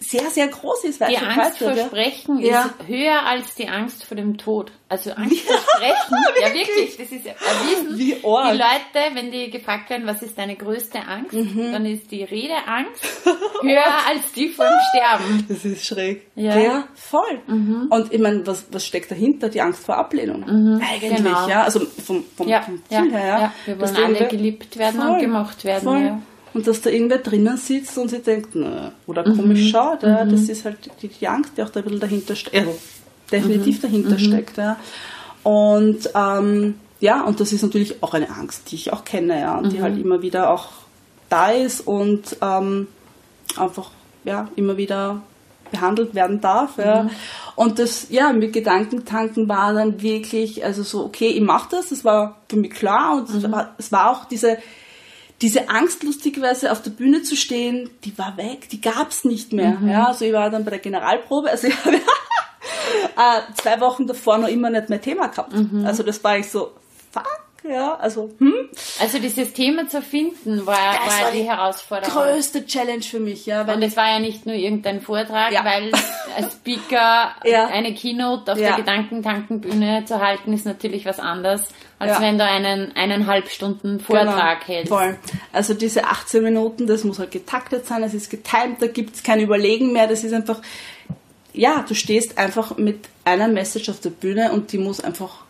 sehr, 0.00 0.28
sehr 0.30 0.48
groß 0.48 0.84
ist. 0.84 1.00
weit 1.00 1.10
Die 1.10 1.16
Angst 1.18 1.58
vor 1.58 1.72
ja. 1.72 1.86
Sprechen 1.86 2.38
Ja. 2.40 2.62
ist 2.64 2.88
höher 2.88 3.22
als 3.26 3.54
die 3.54 3.68
Angst 3.68 4.04
vor 4.04 4.16
dem 4.16 4.36
Tod. 4.36 4.70
Also 4.90 5.12
Angst 5.12 5.40
vor 5.40 5.56
Sprechen, 5.56 6.16
ja 6.42 6.52
wirklich, 6.52 6.96
das 6.96 7.10
ist 7.10 7.26
erwiesen. 7.26 7.98
Wie 7.98 8.16
arg. 8.24 8.52
Die 8.52 8.58
Leute, 8.58 9.14
wenn 9.14 9.30
die 9.30 9.50
gefragt 9.50 9.88
werden, 9.90 10.06
was 10.06 10.22
ist 10.22 10.36
deine 10.36 10.56
größte 10.56 10.98
Angst, 11.06 11.32
Mhm. 11.32 11.72
dann 11.72 11.86
ist 11.86 12.10
die 12.10 12.22
Redeangst 12.24 13.02
höher 13.62 13.84
als 14.08 14.32
die 14.34 14.48
vor 14.48 14.66
dem 14.66 14.78
Sterben. 14.90 15.46
Das 15.48 15.64
ist 15.64 15.84
schräg. 15.86 16.26
Ja. 16.34 16.84
voll. 16.94 17.40
Und 17.46 18.12
ich 18.12 18.20
meine, 18.20 18.46
was, 18.46 18.66
was 18.70 18.84
steckt 18.84 19.10
dahinter? 19.10 19.48
Die 19.48 19.60
Angst 19.60 19.84
vor 19.84 19.96
Ablehnung. 19.96 20.42
Eigentlich, 20.80 21.16
genau. 21.16 21.48
ja. 21.48 21.62
Also 21.62 21.80
vom, 22.04 22.24
vom, 22.36 22.48
Ja, 22.48 22.62
vom 22.62 22.82
ja, 22.90 23.00
Gefühl 23.00 23.12
her, 23.16 23.26
ja. 23.26 23.40
ja. 23.40 23.52
Wir 23.66 23.80
wollen 23.80 23.96
alle 23.96 24.28
geliebt 24.28 24.76
werden 24.76 25.00
Voll, 25.00 25.10
und 25.10 25.20
gemocht 25.20 25.64
werden. 25.64 25.84
Voll. 25.84 26.00
Ja. 26.02 26.20
Und 26.58 26.66
dass 26.66 26.80
da 26.80 26.90
irgendwer 26.90 27.18
drinnen 27.18 27.56
sitzt 27.56 27.96
und 27.98 28.08
sie 28.08 28.18
denkt, 28.18 28.56
nö, 28.56 28.88
oder 29.06 29.22
komisch 29.22 29.60
Mhm. 29.60 29.68
schaut, 29.68 30.02
ja, 30.02 30.24
das 30.24 30.40
ist 30.48 30.64
halt 30.64 30.78
die, 31.00 31.06
die 31.06 31.28
Angst, 31.28 31.52
die 31.56 31.62
auch 31.62 31.70
da 31.70 31.78
ein 31.80 31.84
bisschen 31.84 32.00
dahinter 32.00 32.34
steckt, 32.34 32.56
also 32.56 32.76
definitiv 33.30 33.78
Mhm. 33.78 33.82
dahinter 33.82 34.18
steckt, 34.18 34.56
ja. 34.56 34.76
Und 35.44 36.10
ähm, 36.16 36.74
ja, 36.98 37.22
und 37.22 37.38
das 37.38 37.52
ist 37.52 37.62
natürlich 37.62 38.02
auch 38.02 38.12
eine 38.12 38.28
Angst, 38.28 38.72
die 38.72 38.74
ich 38.74 38.92
auch 38.92 39.04
kenne, 39.04 39.40
ja, 39.40 39.56
und 39.56 39.66
Mhm. 39.66 39.70
die 39.70 39.82
halt 39.82 39.98
immer 39.98 40.20
wieder 40.20 40.50
auch 40.50 40.66
da 41.28 41.50
ist 41.52 41.86
und 41.86 42.36
ähm, 42.42 42.88
einfach 43.56 43.90
ja 44.24 44.48
immer 44.56 44.76
wieder 44.76 45.22
behandelt 45.70 46.14
werden 46.16 46.40
darf. 46.40 46.76
Ja. 46.78 47.04
Mhm. 47.04 47.10
Und 47.54 47.78
das, 47.78 48.06
ja, 48.10 48.32
mit 48.32 48.52
Gedankentanken 48.52 49.48
war 49.48 49.74
dann 49.74 50.02
wirklich, 50.02 50.64
also 50.64 50.82
so, 50.82 51.04
okay, 51.04 51.28
ich 51.28 51.40
mache 51.40 51.68
das, 51.70 51.90
das 51.90 52.04
war 52.04 52.40
für 52.48 52.56
mich 52.56 52.70
klar 52.72 53.16
und 53.16 53.32
Mhm. 53.44 53.54
es 53.78 53.92
war 53.92 54.10
auch 54.10 54.24
diese, 54.24 54.58
diese 55.40 55.68
Angst, 55.68 56.02
lustigerweise 56.02 56.72
auf 56.72 56.82
der 56.82 56.90
Bühne 56.90 57.22
zu 57.22 57.36
stehen, 57.36 57.90
die 58.04 58.16
war 58.18 58.36
weg, 58.36 58.68
die 58.70 58.80
gab's 58.80 59.24
nicht 59.24 59.52
mehr. 59.52 59.72
Mhm. 59.78 59.88
Ja, 59.88 60.06
also 60.08 60.24
ich 60.24 60.32
war 60.32 60.50
dann 60.50 60.64
bei 60.64 60.70
der 60.70 60.80
Generalprobe, 60.80 61.50
also 61.50 61.66
ich 61.68 61.84
habe 61.84 61.96
äh, 61.96 63.52
zwei 63.54 63.80
Wochen 63.80 64.06
davor 64.06 64.38
noch 64.38 64.48
immer 64.48 64.70
nicht 64.70 64.88
mein 64.88 65.00
Thema 65.00 65.28
gehabt. 65.28 65.52
Mhm. 65.52 65.84
Also 65.86 66.02
das 66.02 66.22
war 66.24 66.38
ich 66.38 66.50
so, 66.50 66.72
fuck, 67.12 67.26
ja, 67.68 67.96
also, 67.96 68.30
hm, 68.38 68.54
Also 69.00 69.18
dieses 69.18 69.52
Thema 69.52 69.86
zu 69.88 70.00
finden 70.00 70.64
war, 70.64 70.74
war 70.76 71.06
war 71.24 71.30
die 71.32 71.38
die 71.38 71.48
Herausforderung. 71.48 72.14
größte 72.14 72.64
Challenge 72.66 73.02
für 73.02 73.20
mich, 73.20 73.46
ja, 73.46 73.66
weil 73.66 73.76
Und 73.76 73.82
es 73.82 73.96
war 73.96 74.08
ja 74.08 74.20
nicht 74.20 74.46
nur 74.46 74.54
irgendein 74.54 75.00
Vortrag, 75.00 75.52
Ja. 75.52 75.64
weil 75.64 75.90
als 76.36 76.54
Speaker 76.54 77.32
Ja. 77.44 77.66
eine 77.66 77.94
Keynote 77.94 78.52
auf 78.52 78.58
Ja. 78.58 78.68
der 78.68 78.76
Gedankentankenbühne 78.76 80.04
zu 80.06 80.20
halten, 80.20 80.52
ist 80.52 80.66
natürlich 80.66 81.04
was 81.04 81.18
anderes, 81.20 81.68
als 81.98 82.12
Ja. 82.12 82.20
wenn 82.20 82.38
du 82.38 82.44
einen 82.44 82.94
eineinhalb 82.94 83.48
Stunden 83.48 84.00
Vortrag 84.00 84.66
hältst. 84.68 84.90
Genau. 84.90 85.02
Voll. 85.02 85.16
Also 85.52 85.74
diese 85.74 86.04
18 86.04 86.42
Minuten, 86.42 86.86
das 86.86 87.04
muss 87.04 87.18
halt 87.18 87.30
getaktet 87.30 87.86
sein, 87.86 88.02
es 88.02 88.14
ist 88.14 88.30
getimt, 88.30 88.80
da 88.80 88.86
gibt's 88.86 89.22
kein 89.22 89.40
Überlegen 89.40 89.92
mehr, 89.92 90.06
das 90.06 90.24
ist 90.24 90.32
einfach, 90.32 90.60
ja, 91.52 91.84
du 91.88 91.94
stehst 91.94 92.38
einfach 92.38 92.76
mit 92.76 93.00
einer 93.24 93.48
Message 93.48 93.88
auf 93.88 94.00
der 94.00 94.10
Bühne 94.10 94.52
und 94.52 94.72
die 94.72 94.78
muss 94.78 95.00
einfach 95.00 95.44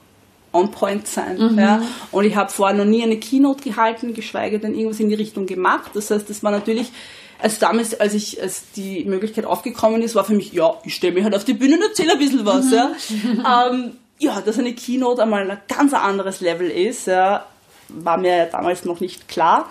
on 0.52 0.70
point 0.70 1.06
sein. 1.06 1.36
Mhm. 1.52 1.58
Ja. 1.58 1.82
Und 2.10 2.24
ich 2.24 2.34
habe 2.34 2.50
vorher 2.50 2.76
noch 2.76 2.86
nie 2.86 3.02
eine 3.02 3.18
Keynote 3.18 3.62
gehalten, 3.62 4.14
geschweige 4.14 4.58
denn 4.58 4.74
irgendwas 4.74 5.00
in 5.00 5.10
die 5.10 5.14
Richtung 5.14 5.44
gemacht. 5.46 5.90
Das 5.94 6.10
heißt, 6.10 6.30
das 6.30 6.42
war 6.42 6.50
natürlich, 6.50 6.90
also 7.38 7.58
damals, 7.60 7.98
als 8.00 8.14
ich, 8.14 8.40
als 8.42 8.70
die 8.74 9.04
Möglichkeit 9.04 9.44
aufgekommen 9.44 10.00
ist, 10.00 10.14
war 10.14 10.24
für 10.24 10.32
mich, 10.32 10.52
ja, 10.54 10.74
ich 10.84 10.94
stelle 10.94 11.12
mich 11.12 11.24
halt 11.24 11.34
auf 11.34 11.44
die 11.44 11.52
Bühne 11.52 11.76
und 11.76 11.82
erzähle 11.82 12.12
ein 12.12 12.18
bisschen 12.18 12.46
was. 12.46 12.70
Ja. 12.72 12.92
ähm, 13.70 13.92
ja, 14.18 14.40
dass 14.40 14.58
eine 14.58 14.74
Keynote 14.74 15.22
einmal 15.22 15.50
ein 15.50 15.58
ganz 15.68 15.94
anderes 15.94 16.40
Level 16.40 16.70
ist, 16.70 17.06
ja, 17.06 17.46
war 17.88 18.18
mir 18.18 18.46
damals 18.46 18.84
noch 18.84 19.00
nicht 19.00 19.28
klar. 19.28 19.68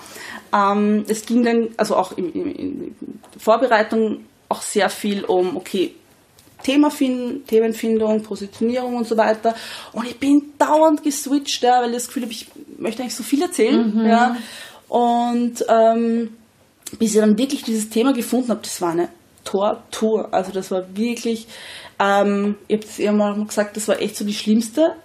Ähm, 0.53 1.05
es 1.07 1.25
ging 1.25 1.43
dann, 1.43 1.69
also 1.77 1.95
auch 1.95 2.17
in, 2.17 2.31
in, 2.31 2.55
in 2.55 2.95
Vorbereitung 3.37 4.25
auch 4.49 4.61
sehr 4.61 4.89
viel 4.89 5.23
um, 5.25 5.57
okay, 5.57 5.93
Thema 6.63 6.89
finden, 6.89 7.45
Themenfindung, 7.45 8.23
Positionierung 8.23 8.95
und 8.95 9.07
so 9.07 9.15
weiter. 9.15 9.55
Und 9.93 10.07
ich 10.07 10.19
bin 10.19 10.53
dauernd 10.57 11.03
geswitcht, 11.03 11.61
ja, 11.61 11.81
weil 11.81 11.89
ich 11.89 11.95
das 11.95 12.07
Gefühl 12.07 12.23
habe, 12.23 12.31
ich 12.31 12.47
möchte 12.77 13.03
eigentlich 13.03 13.15
so 13.15 13.23
viel 13.23 13.41
erzählen. 13.41 14.05
Ja. 14.05 14.37
Und 14.87 15.63
ähm, 15.69 16.35
bis 16.97 17.13
ich 17.13 17.19
dann 17.19 17.37
wirklich 17.37 17.63
dieses 17.63 17.89
Thema 17.89 18.13
gefunden 18.13 18.49
habe, 18.49 18.61
das 18.63 18.81
war 18.81 18.91
eine 18.91 19.09
Tortur. 19.43 20.33
Also 20.33 20.51
das 20.51 20.71
war 20.71 20.83
wirklich, 20.95 21.47
ähm, 21.99 22.55
ich 22.67 22.77
habe 22.77 22.87
es 22.87 22.97
ja 22.97 23.11
mal 23.11 23.45
gesagt, 23.45 23.75
das 23.75 23.87
war 23.87 24.01
echt 24.01 24.15
so 24.15 24.25
die 24.25 24.33
schlimmste, 24.33 24.95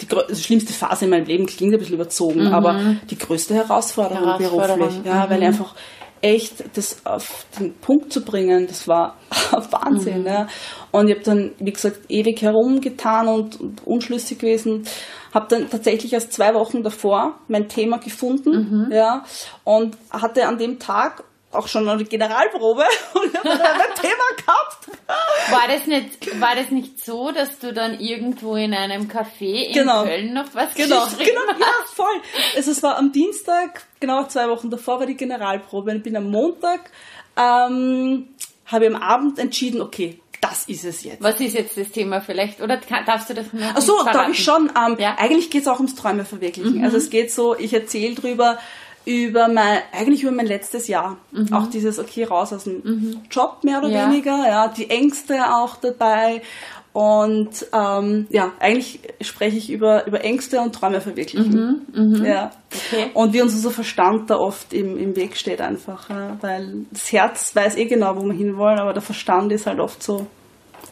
die, 0.00 0.06
also 0.14 0.42
schlimmste 0.42 0.72
Phase 0.72 1.06
in 1.06 1.10
meinem 1.10 1.26
Leben, 1.26 1.46
klingt 1.46 1.72
ein 1.72 1.78
bisschen 1.78 1.94
überzogen, 1.94 2.48
aber 2.48 2.96
die 3.10 3.18
größte 3.18 3.54
Herausforderung, 3.54 4.38
Herausforderung, 4.38 4.78
beruflich. 4.78 5.06
Ja, 5.06 5.28
weil 5.28 5.42
einfach 5.42 5.74
echt 6.22 6.76
das 6.76 7.04
auf 7.04 7.46
den 7.58 7.74
Punkt 7.74 8.12
zu 8.12 8.24
bringen, 8.24 8.66
das 8.66 8.88
war 8.88 9.16
Wahnsinn. 9.70 10.24
Ja. 10.26 10.48
Und 10.90 11.08
ich 11.08 11.14
habe 11.14 11.24
dann, 11.24 11.52
wie 11.58 11.72
gesagt, 11.72 12.00
ewig 12.08 12.42
herumgetan 12.42 13.28
und, 13.28 13.60
und 13.60 13.86
unschlüssig 13.86 14.38
gewesen. 14.38 14.84
Habe 15.32 15.46
dann 15.50 15.68
tatsächlich 15.68 16.12
erst 16.12 16.32
zwei 16.32 16.54
Wochen 16.54 16.82
davor 16.82 17.38
mein 17.48 17.68
Thema 17.68 17.98
gefunden 17.98 18.88
ja, 18.90 19.24
und 19.64 19.96
hatte 20.10 20.46
an 20.46 20.56
dem 20.56 20.78
Tag 20.78 21.24
auch 21.56 21.68
schon 21.68 21.88
eine 21.88 22.04
Generalprobe 22.04 22.84
und 23.14 23.36
habe 23.38 23.48
dann 23.48 23.60
ein 23.60 23.94
Thema 24.00 24.24
gehabt. 24.36 24.88
War 25.50 25.68
das 25.68 25.86
nicht, 25.86 26.40
war 26.40 26.54
das 26.56 26.70
nicht 26.70 27.04
so, 27.04 27.30
dass 27.30 27.58
du 27.58 27.72
dann 27.72 27.98
irgendwo 28.00 28.56
in 28.56 28.74
einem 28.74 29.08
Café 29.08 29.66
in 29.66 29.72
Genau. 29.74 30.04
Köln 30.04 30.32
noch 30.34 30.46
was 30.54 30.74
Genau, 30.74 31.04
geschrieben 31.04 31.30
genau, 31.30 31.52
hast? 31.52 31.60
ja, 31.60 31.66
voll. 31.94 32.20
Also 32.56 32.70
es 32.70 32.82
war 32.82 32.96
am 32.98 33.12
Dienstag, 33.12 33.84
genau 34.00 34.24
zwei 34.24 34.48
Wochen 34.48 34.70
davor 34.70 34.98
war 35.00 35.06
die 35.06 35.16
Generalprobe. 35.16 35.94
Ich 35.94 36.02
bin 36.02 36.16
am 36.16 36.30
Montag, 36.30 36.90
ähm, 37.36 38.28
habe 38.66 38.86
ich 38.86 38.94
am 38.94 39.00
Abend 39.00 39.38
entschieden, 39.38 39.80
okay, 39.80 40.20
das 40.40 40.64
ist 40.66 40.84
es 40.84 41.02
jetzt. 41.02 41.22
Was 41.22 41.40
ist 41.40 41.54
jetzt 41.54 41.76
das 41.76 41.90
Thema 41.90 42.20
vielleicht? 42.20 42.60
Oder 42.60 42.78
darfst 43.06 43.30
du 43.30 43.34
das 43.34 43.52
noch 43.52 43.72
Ach 43.74 43.80
so, 43.80 44.04
darf 44.04 44.28
ich 44.28 44.42
schon. 44.44 44.70
Ähm, 44.76 44.96
Ja. 44.98 45.16
Eigentlich 45.18 45.50
geht 45.50 45.62
es 45.62 45.68
auch 45.68 45.76
ums 45.78 45.94
Träume 45.94 46.24
verwirklichen. 46.24 46.84
Also 46.84 46.98
es 46.98 47.10
geht 47.10 47.32
so, 47.32 47.56
ich 47.56 47.72
erzähle 47.72 48.14
drüber, 48.14 48.58
über 49.06 49.48
mein, 49.48 49.78
eigentlich 49.92 50.22
über 50.24 50.32
mein 50.32 50.46
letztes 50.46 50.88
Jahr. 50.88 51.16
Auch 51.52 51.68
dieses, 51.68 51.98
okay, 51.98 52.24
raus 52.24 52.52
aus 52.52 52.64
dem 52.64 53.22
Job 53.30 53.58
mehr 53.62 53.78
oder 53.78 53.88
Ja. 53.88 54.10
weniger, 54.10 54.46
ja, 54.46 54.68
die 54.68 54.90
Ängste 54.90 55.54
auch 55.54 55.76
dabei. 55.76 56.42
Und 56.92 57.66
ähm, 57.74 58.26
ja, 58.30 58.52
eigentlich 58.58 59.00
spreche 59.20 59.58
ich 59.58 59.70
über, 59.70 60.06
über 60.06 60.24
Ängste 60.24 60.60
und 60.60 60.74
Träume 60.74 61.00
verwirklichen. 61.02 62.24
Ja. 62.24 62.50
Okay. 62.74 63.10
Und 63.14 63.32
wie 63.32 63.42
uns 63.42 63.54
unser 63.54 63.70
Verstand 63.70 64.30
da 64.30 64.38
oft 64.38 64.72
im, 64.72 64.96
im 64.98 65.14
Weg 65.14 65.36
steht 65.36 65.60
einfach. 65.60 66.08
Ja, 66.10 66.36
weil 66.40 66.86
das 66.90 67.12
Herz 67.12 67.54
weiß 67.54 67.76
eh 67.76 67.84
genau, 67.84 68.16
wo 68.16 68.22
wir 68.24 68.32
hinwollen, 68.32 68.78
aber 68.78 68.92
der 68.92 69.02
Verstand 69.02 69.52
ist 69.52 69.66
halt 69.66 69.78
oft 69.78 70.02
so, 70.02 70.26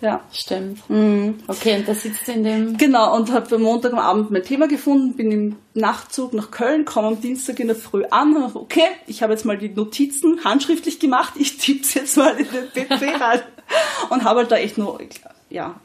ja. 0.00 0.20
Stimmt. 0.32 0.88
Mhm. 0.88 1.38
Okay, 1.46 1.76
und 1.76 1.88
da 1.88 1.94
sitzt 1.94 2.26
du 2.26 2.32
in 2.32 2.44
dem... 2.44 2.76
Genau, 2.76 3.16
und 3.16 3.32
habe 3.32 3.54
am 3.54 3.62
Montag 3.62 3.92
am 3.92 3.98
Abend 3.98 4.30
mein 4.30 4.42
Thema 4.42 4.68
gefunden, 4.68 5.16
bin 5.16 5.30
im 5.30 5.56
Nachtzug 5.74 6.32
nach 6.34 6.50
Köln, 6.50 6.84
komme 6.84 7.08
am 7.08 7.20
Dienstag 7.20 7.60
in 7.60 7.68
der 7.68 7.76
Früh 7.76 8.04
an 8.10 8.36
und 8.36 8.42
hab, 8.44 8.56
okay, 8.56 8.86
ich 9.06 9.22
habe 9.22 9.32
jetzt 9.32 9.44
mal 9.44 9.58
die 9.58 9.68
Notizen 9.68 10.44
handschriftlich 10.44 11.00
gemacht, 11.00 11.34
ich 11.36 11.58
tipp's 11.58 11.94
jetzt 11.94 12.16
mal 12.16 12.36
in 12.36 12.46
den 12.50 12.88
PC 12.88 13.20
rein. 13.20 13.40
Und 14.10 14.24
habe 14.24 14.40
halt 14.40 14.52
da 14.52 14.56
echt 14.56 14.76
nur, 14.76 14.98
ja, 15.48 15.76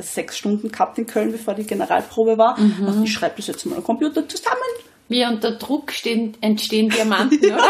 sechs 0.00 0.36
Stunden 0.36 0.72
gehabt 0.72 0.98
in 0.98 1.06
Köln, 1.06 1.30
bevor 1.30 1.54
die 1.54 1.64
Generalprobe 1.64 2.36
war. 2.36 2.58
Und 2.58 3.04
ich 3.04 3.12
schreibe 3.12 3.36
das 3.36 3.46
jetzt 3.46 3.64
mal 3.64 3.76
am 3.76 3.84
Computer 3.84 4.28
zusammen. 4.28 4.56
Wie 5.08 5.24
unter 5.24 5.52
Druck 5.52 5.92
stehen, 5.92 6.36
entstehen 6.40 6.90
Diamanten, 6.90 7.38
oder? 7.52 7.64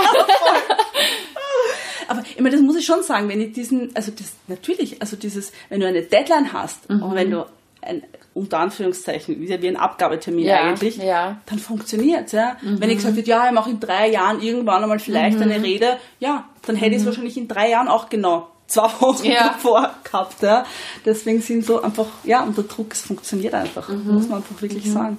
Aber 2.09 2.23
ich 2.23 2.40
meine, 2.40 2.57
das 2.57 2.61
muss 2.61 2.77
ich 2.77 2.85
schon 2.87 3.03
sagen, 3.03 3.29
wenn 3.29 3.40
ich 3.40 3.53
diesen, 3.53 3.94
also 3.94 4.11
das 4.11 4.33
natürlich, 4.47 5.01
also 5.01 5.16
dieses, 5.16 5.53
wenn 5.68 5.81
du 5.81 5.87
eine 5.87 6.03
Deadline 6.03 6.53
hast 6.53 6.88
und 6.90 7.14
wenn 7.14 7.31
du 7.31 7.47
ein, 7.81 8.03
unter 8.35 8.59
Anführungszeichen, 8.59 9.40
wie 9.40 9.49
wie 9.62 9.68
ein 9.68 9.77
Abgabetermin 9.77 10.44
Ja, 10.44 10.62
eigentlich, 10.62 10.97
ja. 10.97 11.40
dann 11.47 11.59
funktioniert's, 11.59 12.33
ja. 12.33 12.57
Wenn 12.62 12.90
ich 12.90 12.97
gesagt 12.97 13.16
hätte, 13.16 13.29
ja, 13.31 13.47
ich 13.47 13.53
mache 13.53 13.71
in 13.71 13.81
drei 13.81 14.11
Jahren 14.11 14.40
irgendwann 14.40 14.83
einmal 14.83 14.99
vielleicht 14.99 15.40
eine 15.40 15.62
Rede, 15.62 15.99
ja, 16.18 16.49
dann 16.66 16.77
hätte 16.77 16.94
ich 16.97 17.01
es 17.01 17.07
wahrscheinlich 17.07 17.37
in 17.37 17.49
drei 17.49 17.71
Jahren 17.71 17.88
auch 17.88 18.09
genau 18.09 18.49
zwei 18.66 18.88
Wochen 19.01 19.25
Ja. 19.27 19.49
davor 19.49 19.94
gehabt, 20.05 20.42
ja. 20.42 20.64
Deswegen 21.05 21.40
sind 21.40 21.64
so 21.64 21.83
einfach, 21.83 22.07
ja, 22.25 22.42
unter 22.42 22.62
Druck, 22.62 22.92
es 22.92 23.01
funktioniert 23.01 23.55
einfach, 23.55 23.88
muss 23.88 24.29
man 24.29 24.38
einfach 24.38 24.61
wirklich 24.61 24.90
sagen. 24.92 25.18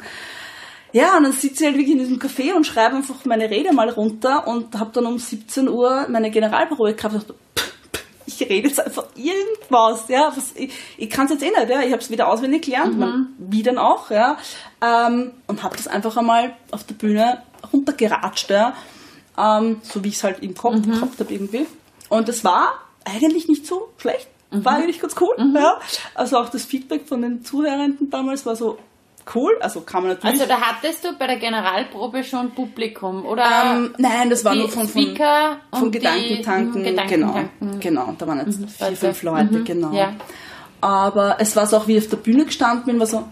Ja, 0.92 1.18
und 1.18 1.24
dann 1.24 1.34
sitze 1.34 1.64
ich 1.64 1.70
halt 1.70 1.78
wirklich 1.78 1.94
in 1.94 2.00
diesem 2.00 2.20
Café 2.20 2.54
und 2.54 2.66
schreibe 2.66 2.96
einfach 2.96 3.24
meine 3.26 3.50
Rede 3.50 3.74
mal 3.74 3.90
runter 3.90 4.48
und 4.48 4.78
habe 4.80 4.92
dann 4.94 5.06
um 5.06 5.20
17 5.20 5.70
Uhr 5.70 6.08
meine 6.10 6.32
Generalprobe 6.32 6.96
gehabt. 6.96 7.14
Und 7.14 7.22
dachte, 7.22 7.36
pff, 7.56 7.74
pff, 7.94 8.04
ich 8.26 8.50
rede 8.50 8.68
jetzt 8.68 8.80
einfach 8.80 9.06
irgendwas, 9.16 10.08
ja, 10.08 10.32
was, 10.36 10.54
ich, 10.56 10.74
ich 10.98 11.10
kann 11.10 11.26
es 11.26 11.34
jetzt 11.34 11.44
eh 11.44 11.50
nicht, 11.50 11.70
ja, 11.70 11.82
ich 11.82 11.92
habe 11.92 12.02
es 12.02 12.10
wieder 12.10 12.28
auswendig 12.28 12.64
gelernt, 12.64 12.98
man, 12.98 13.34
wie 13.38 13.64
dann 13.64 13.78
auch, 13.78 14.10
ja, 14.10 14.38
ähm, 14.82 15.32
und 15.48 15.64
habe 15.64 15.78
das 15.78 15.88
einfach 15.88 16.18
einmal 16.18 16.54
auf 16.72 16.84
der 16.86 16.96
Bühne 16.96 17.44
runtergeratscht, 17.72 18.50
ja, 18.50 18.74
ähm, 19.38 19.82
so 19.84 20.04
wie 20.04 20.10
ich 20.10 20.16
es 20.16 20.24
halt 20.24 20.42
im 20.42 20.56
Kopf 20.56 20.82
gehabt 20.82 21.20
habe 21.20 21.34
irgendwie. 21.34 21.68
Und 22.10 22.28
das 22.28 22.44
war 22.44 22.74
eigentlich 23.06 23.48
nicht 23.48 23.68
so 23.68 23.90
schlecht, 23.98 24.28
war 24.52 24.78
eigentlich 24.78 25.00
ganz 25.00 25.16
cool, 25.22 25.36
ja, 25.54 25.80
also 26.16 26.38
auch 26.38 26.50
das 26.50 26.66
Feedback 26.66 27.08
von 27.08 27.22
den 27.22 27.44
Zuhörenden 27.44 28.10
damals 28.10 28.46
war 28.48 28.56
so 28.56 28.80
cool, 29.36 29.58
also 29.62 29.82
kann 29.82 30.04
man 30.04 30.12
natürlich 30.14 30.42
Also 30.42 30.48
da 30.52 30.60
hattest 30.62 31.04
du 31.04 31.18
bei 31.18 31.28
der 31.28 31.38
Generalprobe 31.38 32.24
schon 32.24 32.52
Publikum, 32.52 33.26
oder? 33.26 33.44
ähm, 33.66 33.94
nein, 33.98 34.30
das 34.30 34.44
war 34.46 34.54
die 34.54 34.60
nur 34.60 34.70
von, 34.70 34.88
von, 34.88 35.16
von 35.72 35.92
die- 35.92 36.00
Gedankentanken. 36.00 36.82
mhm, 36.82 36.86
Gedankentanken. 36.86 37.80
Genau, 37.80 38.06
genau. 38.06 38.16
Da 38.18 38.28
waren 38.28 38.40
jetzt 38.46 38.58
vier, 38.78 38.88
Leute. 38.88 38.96
fünf 38.98 39.24
Leute, 39.24 39.58
Mhm, 39.60 39.64
genau. 39.66 39.92
ja. 39.94 40.14
Aber 40.82 41.38
es 41.40 41.56
war 41.56 41.66
so 41.66 41.78
auch, 41.78 41.88
wie 41.88 41.98
ich 41.98 42.04
auf 42.06 42.10
der 42.10 42.18
Bühne 42.18 42.46
gestanden 42.46 42.86
bin, 42.86 43.00
war 43.00 43.08
so, 43.08 43.24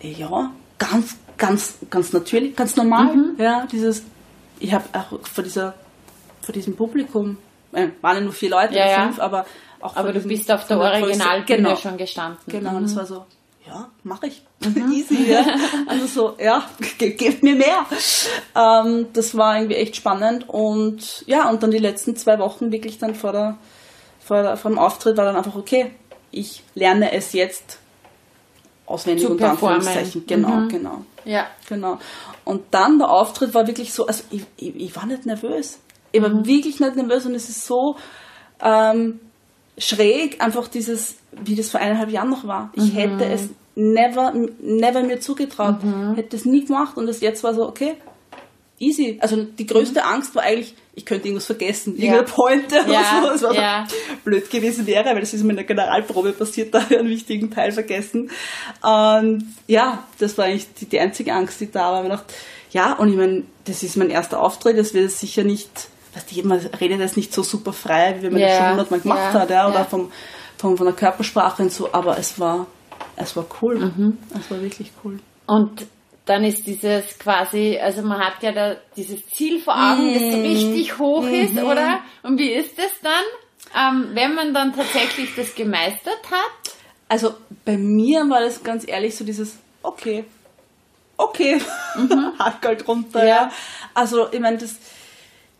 ja, 0.00 0.50
ganz, 0.78 1.16
ganz, 1.36 1.76
ganz 1.90 2.12
natürlich, 2.12 2.56
ganz 2.56 2.76
normal. 2.76 3.14
Mhm. 3.14 3.34
Ja, 3.38 3.66
dieses, 3.70 4.04
ich 4.60 4.72
habe 4.72 4.84
auch 4.92 5.18
vor 5.26 5.44
dieser, 5.44 5.74
vor 6.40 6.52
diesem 6.52 6.76
Publikum, 6.76 7.36
äh, 7.72 7.88
waren 8.00 8.16
ja 8.16 8.22
nur 8.22 8.32
vier 8.32 8.50
Leute, 8.50 8.74
Ja, 8.74 8.84
oder 8.84 8.90
ja. 8.92 9.02
fünf, 9.04 9.20
aber 9.20 9.44
auch 9.80 9.96
Aber 9.96 10.08
du 10.08 10.14
diesem- 10.14 10.28
bist 10.30 10.50
auf 10.50 10.66
der 10.66 10.78
Originalbühne 10.78 11.44
genau. 11.62 11.76
schon 11.76 11.98
gestanden. 11.98 12.38
Genau, 12.46 12.76
und 12.76 12.84
es 12.84 12.96
war 12.96 13.04
so, 13.04 13.26
ja, 13.66 13.88
mache 14.02 14.26
ich. 14.28 14.42
Easy, 14.92 15.30
ja. 15.30 15.44
Also 15.86 16.06
so, 16.06 16.36
ja, 16.42 16.64
ge 16.98 17.10
gebt 17.12 17.42
mir 17.42 17.54
mehr. 17.54 17.86
Ähm, 18.54 19.06
das 19.12 19.36
war 19.36 19.56
irgendwie 19.56 19.76
echt 19.76 19.96
spannend 19.96 20.48
und 20.48 21.24
ja, 21.26 21.48
und 21.50 21.62
dann 21.62 21.70
die 21.70 21.78
letzten 21.78 22.16
zwei 22.16 22.38
Wochen 22.38 22.72
wirklich 22.72 22.98
dann 22.98 23.14
vor 23.14 23.32
der, 23.32 23.58
vor, 24.20 24.42
der, 24.42 24.56
vor 24.56 24.70
dem 24.70 24.78
Auftritt 24.78 25.16
war 25.16 25.24
dann 25.24 25.36
einfach, 25.36 25.54
okay, 25.56 25.92
ich 26.30 26.62
lerne 26.74 27.12
es 27.12 27.32
jetzt 27.32 27.78
auswendig 28.86 29.24
Zu 29.24 29.32
unter. 29.32 29.50
Anführungszeichen. 29.50 30.26
Genau, 30.26 30.48
Mhm. 30.48 30.68
genau. 30.68 31.04
Ja. 31.24 31.46
Genau. 31.68 31.98
Und 32.44 32.62
dann 32.72 32.98
der 32.98 33.08
Auftritt 33.10 33.54
war 33.54 33.66
wirklich 33.66 33.92
so, 33.94 34.06
also 34.06 34.24
ich, 34.30 34.42
ich, 34.56 34.76
ich 34.76 34.96
war 34.96 35.06
nicht 35.06 35.24
nervös. 35.26 35.78
Ich 36.12 36.20
war 36.20 36.28
Mhm. 36.28 36.44
wirklich 36.46 36.80
nicht 36.80 36.96
nervös 36.96 37.24
und 37.24 37.34
es 37.34 37.48
ist 37.48 37.64
so 37.66 37.96
ähm, 38.60 39.20
schräg, 39.78 40.40
einfach 40.40 40.68
dieses, 40.68 41.16
wie 41.32 41.56
das 41.56 41.70
vor 41.70 41.80
eineinhalb 41.80 42.10
Jahren 42.10 42.30
noch 42.30 42.46
war. 42.46 42.70
Ich 42.74 42.92
Mhm. 42.92 42.96
hätte 42.96 43.24
es 43.24 43.48
never, 43.74 44.32
never 44.60 45.02
mir 45.02 45.20
zugetraut, 45.20 45.76
hätte 46.14 46.36
es 46.36 46.44
nie 46.44 46.64
gemacht 46.64 46.96
und 46.96 47.06
das 47.06 47.20
jetzt 47.20 47.42
war 47.42 47.54
so, 47.54 47.68
okay, 47.68 47.94
easy. 48.78 49.18
Also 49.20 49.42
die 49.44 49.66
größte 49.66 50.00
mhm. 50.00 50.06
Angst 50.06 50.34
war 50.34 50.42
eigentlich, 50.42 50.74
ich 50.94 51.04
könnte 51.04 51.26
irgendwas 51.26 51.46
vergessen, 51.46 51.94
ja. 51.96 52.04
irgendeine 52.04 52.28
Pointe 52.28 52.82
oder 52.84 52.92
ja. 52.92 53.20
so, 53.22 53.28
was 53.28 53.42
was 53.42 53.56
ja. 53.56 53.86
blöd 54.24 54.48
gewesen 54.50 54.86
wäre, 54.86 55.06
weil 55.06 55.20
das 55.20 55.34
ist 55.34 55.42
mir 55.42 55.50
in 55.50 55.56
der 55.56 55.64
Generalprobe 55.64 56.32
passiert, 56.32 56.72
da 56.74 56.82
habe 56.82 56.94
ich 56.94 57.00
einen 57.00 57.08
wichtigen 57.08 57.50
Teil 57.50 57.72
vergessen. 57.72 58.30
Und 58.82 59.54
ja, 59.66 60.04
das 60.18 60.38
war 60.38 60.46
eigentlich 60.46 60.72
die, 60.74 60.86
die 60.86 61.00
einzige 61.00 61.32
Angst, 61.32 61.60
die 61.60 61.70
da 61.70 61.92
war. 61.92 62.04
Ich 62.04 62.10
dachte, 62.10 62.34
ja, 62.70 62.92
und 62.94 63.08
ich 63.10 63.16
meine, 63.16 63.44
das 63.64 63.82
ist 63.82 63.96
mein 63.96 64.10
erster 64.10 64.40
Auftritt, 64.40 64.78
das 64.78 64.94
wird 64.94 65.10
sicher 65.10 65.44
nicht, 65.44 65.88
weißt 66.14 66.36
du, 66.36 66.46
man 66.46 66.58
redet 66.58 67.00
jetzt 67.00 67.16
nicht 67.16 67.32
so 67.32 67.42
super 67.42 67.72
frei, 67.72 68.16
wie 68.20 68.30
man 68.30 68.38
yeah. 68.38 68.48
das 68.48 68.58
schon 68.58 68.70
hundertmal 68.70 69.00
gemacht 69.00 69.34
yeah. 69.34 69.40
hat, 69.40 69.50
ja, 69.50 69.66
oder 69.66 69.76
yeah. 69.76 69.84
vom, 69.84 70.12
vom, 70.56 70.76
von 70.76 70.86
der 70.86 70.94
Körpersprache 70.94 71.62
und 71.62 71.72
so, 71.72 71.92
aber 71.92 72.18
es 72.18 72.38
war, 72.38 72.66
es 73.16 73.36
war 73.36 73.46
cool. 73.60 73.78
Mhm. 73.78 74.18
Es 74.38 74.50
war 74.50 74.60
wirklich 74.60 74.92
cool. 75.04 75.18
Und 75.46 75.86
dann 76.24 76.44
ist 76.44 76.66
dieses 76.66 77.18
quasi, 77.18 77.78
also 77.78 78.02
man 78.02 78.18
hat 78.18 78.42
ja 78.42 78.52
da 78.52 78.76
dieses 78.96 79.26
Ziel 79.28 79.60
vor 79.60 79.74
Augen, 79.74 80.10
mm. 80.10 80.14
das 80.14 80.22
so 80.22 80.38
mhm. 80.38 80.44
richtig 80.44 80.98
hoch 80.98 81.22
mm 81.22 81.34
ist, 81.34 81.54
mhm. 81.54 81.64
oder? 81.64 82.00
Und 82.22 82.38
wie 82.38 82.50
ist 82.50 82.78
es 82.78 82.92
dann, 83.02 83.24
ähm, 83.76 84.10
wenn 84.14 84.34
man 84.34 84.54
dann 84.54 84.74
tatsächlich 84.74 85.34
das 85.36 85.54
gemeistert 85.54 86.30
hat? 86.30 86.74
Also 87.08 87.34
bei 87.64 87.76
mir 87.76 88.20
war 88.30 88.40
das 88.40 88.62
ganz 88.62 88.88
ehrlich 88.88 89.14
so 89.14 89.24
dieses, 89.24 89.58
okay, 89.82 90.24
okay, 91.18 91.60
mhm. 91.96 92.32
Hackgold 92.38 92.88
runter, 92.88 93.20
ja. 93.20 93.26
ja. 93.26 93.52
Also 93.92 94.32
ich 94.32 94.40
meine, 94.40 94.56
das, 94.56 94.76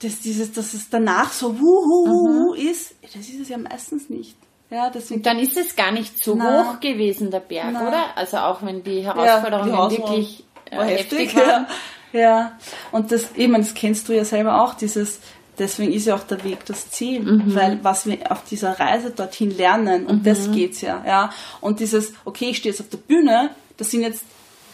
das, 0.04 0.20
dieses, 0.20 0.52
dass 0.52 0.74
es 0.74 0.88
danach 0.90 1.32
so 1.32 1.58
wuhu, 1.58 2.08
wuhu 2.08 2.54
ist, 2.54 2.94
das 3.02 3.16
ist 3.16 3.40
es 3.40 3.48
ja 3.48 3.58
meistens 3.58 4.10
nicht. 4.10 4.36
Ja, 4.70 4.90
deswegen 4.90 5.22
dann 5.22 5.38
ist 5.38 5.56
es 5.56 5.76
gar 5.76 5.92
nicht 5.92 6.22
so 6.22 6.34
na, 6.34 6.74
hoch 6.74 6.80
gewesen, 6.80 7.30
der 7.30 7.40
Berg, 7.40 7.70
na. 7.72 7.88
oder? 7.88 8.16
Also 8.16 8.38
auch 8.38 8.62
wenn 8.62 8.82
die 8.82 9.04
Herausforderungen 9.04 9.72
ja, 9.72 9.88
die 9.88 9.98
wirklich 9.98 10.44
war 10.70 10.84
heftig. 10.84 11.34
Ja. 11.34 11.66
ja. 12.12 12.58
Und 12.90 13.12
das, 13.12 13.34
eben, 13.36 13.54
das 13.54 13.74
kennst 13.74 14.08
du 14.08 14.12
ja 14.14 14.24
selber 14.24 14.62
auch, 14.62 14.74
dieses, 14.74 15.20
deswegen 15.58 15.92
ist 15.92 16.06
ja 16.06 16.16
auch 16.16 16.24
der 16.24 16.42
Weg 16.44 16.64
das 16.66 16.90
Ziel, 16.90 17.20
mhm. 17.20 17.54
weil 17.54 17.78
was 17.82 18.06
wir 18.06 18.30
auf 18.30 18.44
dieser 18.44 18.78
Reise 18.78 19.10
dorthin 19.10 19.56
lernen, 19.56 20.06
und 20.06 20.20
mhm. 20.20 20.24
das 20.24 20.50
geht's 20.50 20.80
ja, 20.80 21.02
ja. 21.06 21.30
Und 21.60 21.80
dieses, 21.80 22.12
okay, 22.24 22.50
ich 22.50 22.58
stehe 22.58 22.72
jetzt 22.72 22.80
auf 22.80 22.88
der 22.88 22.98
Bühne, 22.98 23.50
das 23.76 23.90
sind 23.90 24.02
jetzt 24.02 24.24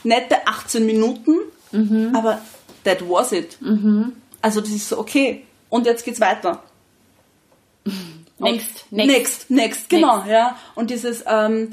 nette 0.04 0.46
18 0.46 0.86
Minuten, 0.86 1.36
mhm. 1.72 2.14
aber 2.14 2.40
that 2.84 3.02
was 3.08 3.32
it. 3.32 3.60
Mhm. 3.60 4.12
Also 4.42 4.60
das 4.60 4.70
ist 4.70 4.88
so, 4.88 4.98
okay, 4.98 5.44
und 5.68 5.86
jetzt 5.86 6.04
geht's 6.04 6.20
weiter. 6.20 6.62
Next, 8.40 8.86
next. 8.90 9.06
Next, 9.10 9.50
next, 9.50 9.90
genau, 9.90 10.16
next. 10.16 10.30
ja. 10.30 10.56
Und 10.74 10.88
dieses, 10.88 11.24
ähm, 11.26 11.72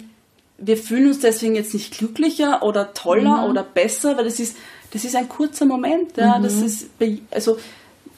wir 0.58 0.76
fühlen 0.76 1.08
uns 1.08 1.20
deswegen 1.20 1.56
jetzt 1.56 1.74
nicht 1.74 1.98
glücklicher 1.98 2.62
oder 2.62 2.94
toller 2.94 3.44
mhm. 3.44 3.52
oder 3.52 3.64
besser, 3.64 4.18
weil 4.18 4.26
das 4.26 4.40
ist, 4.40 4.58
das 4.92 5.06
ist 5.06 5.16
ein 5.16 5.30
kurzer 5.30 5.66
Moment. 5.66 6.18
Ja, 6.18 6.38
mhm. 6.38 6.44
das 6.44 6.56
ist, 6.56 6.90
also, 7.32 7.58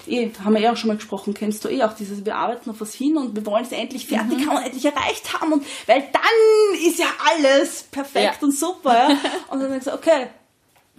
eh, 0.08 0.32
haben 0.44 0.54
wir 0.54 0.62
ja 0.62 0.72
auch 0.72 0.78
schon 0.78 0.88
mal 0.88 0.98
gesprochen, 0.98 1.34
kennst 1.34 1.64
du 1.64 1.70
eh 1.70 1.84
auch 1.84 1.94
dieses, 1.94 2.26
wir 2.26 2.36
arbeiten 2.36 2.70
auf 2.70 2.82
was 2.82 2.94
hin 2.94 3.18
und 3.18 3.36
wir 3.36 3.46
wollen 3.46 3.66
es 3.66 3.72
endlich 3.72 4.08
fertig 4.08 4.40
mhm. 4.40 4.50
haben 4.50 4.58
und 4.58 4.64
endlich 4.64 4.86
erreicht 4.86 5.34
haben 5.34 5.54
und, 5.54 5.66
weil 5.86 6.04
dann 6.12 6.88
ist 6.88 6.98
ja 6.98 7.08
alles 7.30 7.84
perfekt 7.84 8.38
ja. 8.42 8.48
und 8.48 8.52
super, 8.52 8.94
ja. 8.94 9.18
Und 9.50 9.60
dann 9.60 9.70
denkst 9.70 9.86
du, 9.86 9.94
okay, 9.94 10.28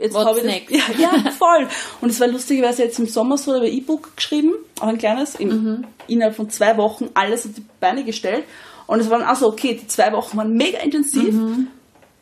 jetzt 0.00 0.16
habe 0.16 0.40
ich 0.40 0.66
das, 0.66 0.88
ja, 0.98 1.12
ja, 1.24 1.30
voll. 1.30 1.68
Und 2.00 2.10
es 2.10 2.20
war 2.20 2.28
lustigerweise 2.28 2.82
jetzt 2.84 2.98
im 2.98 3.06
Sommer 3.06 3.36
so, 3.38 3.52
da 3.52 3.58
habe 3.58 3.68
ich 3.68 3.78
E-Book 3.78 4.16
geschrieben, 4.16 4.54
auch 4.80 4.88
ein 4.88 4.98
kleines, 4.98 5.34
im, 5.34 5.48
mhm. 5.48 5.84
innerhalb 6.06 6.36
von 6.36 6.50
zwei 6.50 6.76
Wochen 6.76 7.10
alles 7.14 7.46
auf 7.46 7.52
die 7.54 7.64
Beine 7.80 8.04
gestellt 8.04 8.44
und 8.90 8.98
es 8.98 9.08
waren 9.08 9.22
also 9.22 9.46
okay, 9.46 9.78
die 9.80 9.86
zwei 9.86 10.12
Wochen 10.12 10.36
waren 10.36 10.52
mega 10.56 10.80
intensiv. 10.80 11.32
Mhm. 11.32 11.68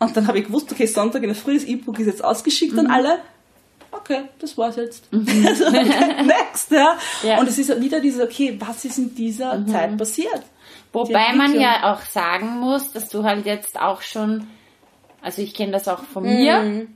Und 0.00 0.14
dann 0.14 0.26
habe 0.26 0.38
ich 0.38 0.46
gewusst, 0.48 0.70
okay, 0.70 0.84
Sonntag 0.84 1.22
in 1.22 1.28
der 1.28 1.34
Früh, 1.34 1.54
das 1.54 1.64
E-Book 1.64 1.98
ist 1.98 2.06
jetzt 2.06 2.22
ausgeschickt 2.22 2.74
mhm. 2.74 2.80
an 2.80 2.86
alle. 2.88 3.18
Okay, 3.90 4.24
das 4.38 4.58
war's 4.58 4.76
jetzt. 4.76 5.10
Mhm. 5.10 5.26
also, 5.46 5.66
okay, 5.66 6.22
next, 6.26 6.70
ja. 6.70 6.98
ja. 7.22 7.40
Und 7.40 7.48
es 7.48 7.56
ist 7.56 7.80
wieder 7.80 8.00
dieses, 8.00 8.20
okay, 8.20 8.54
was 8.58 8.84
ist 8.84 8.98
in 8.98 9.14
dieser 9.14 9.56
mhm. 9.56 9.68
Zeit 9.68 9.96
passiert? 9.96 10.42
Wobei 10.92 11.32
man 11.32 11.58
ja 11.58 11.94
auch 11.94 12.02
sagen 12.02 12.60
muss, 12.60 12.92
dass 12.92 13.08
du 13.08 13.24
halt 13.24 13.46
jetzt 13.46 13.80
auch 13.80 14.02
schon, 14.02 14.46
also 15.22 15.40
ich 15.40 15.54
kenne 15.54 15.72
das 15.72 15.88
auch 15.88 16.02
von 16.02 16.24
mir, 16.24 16.60
mhm. 16.60 16.88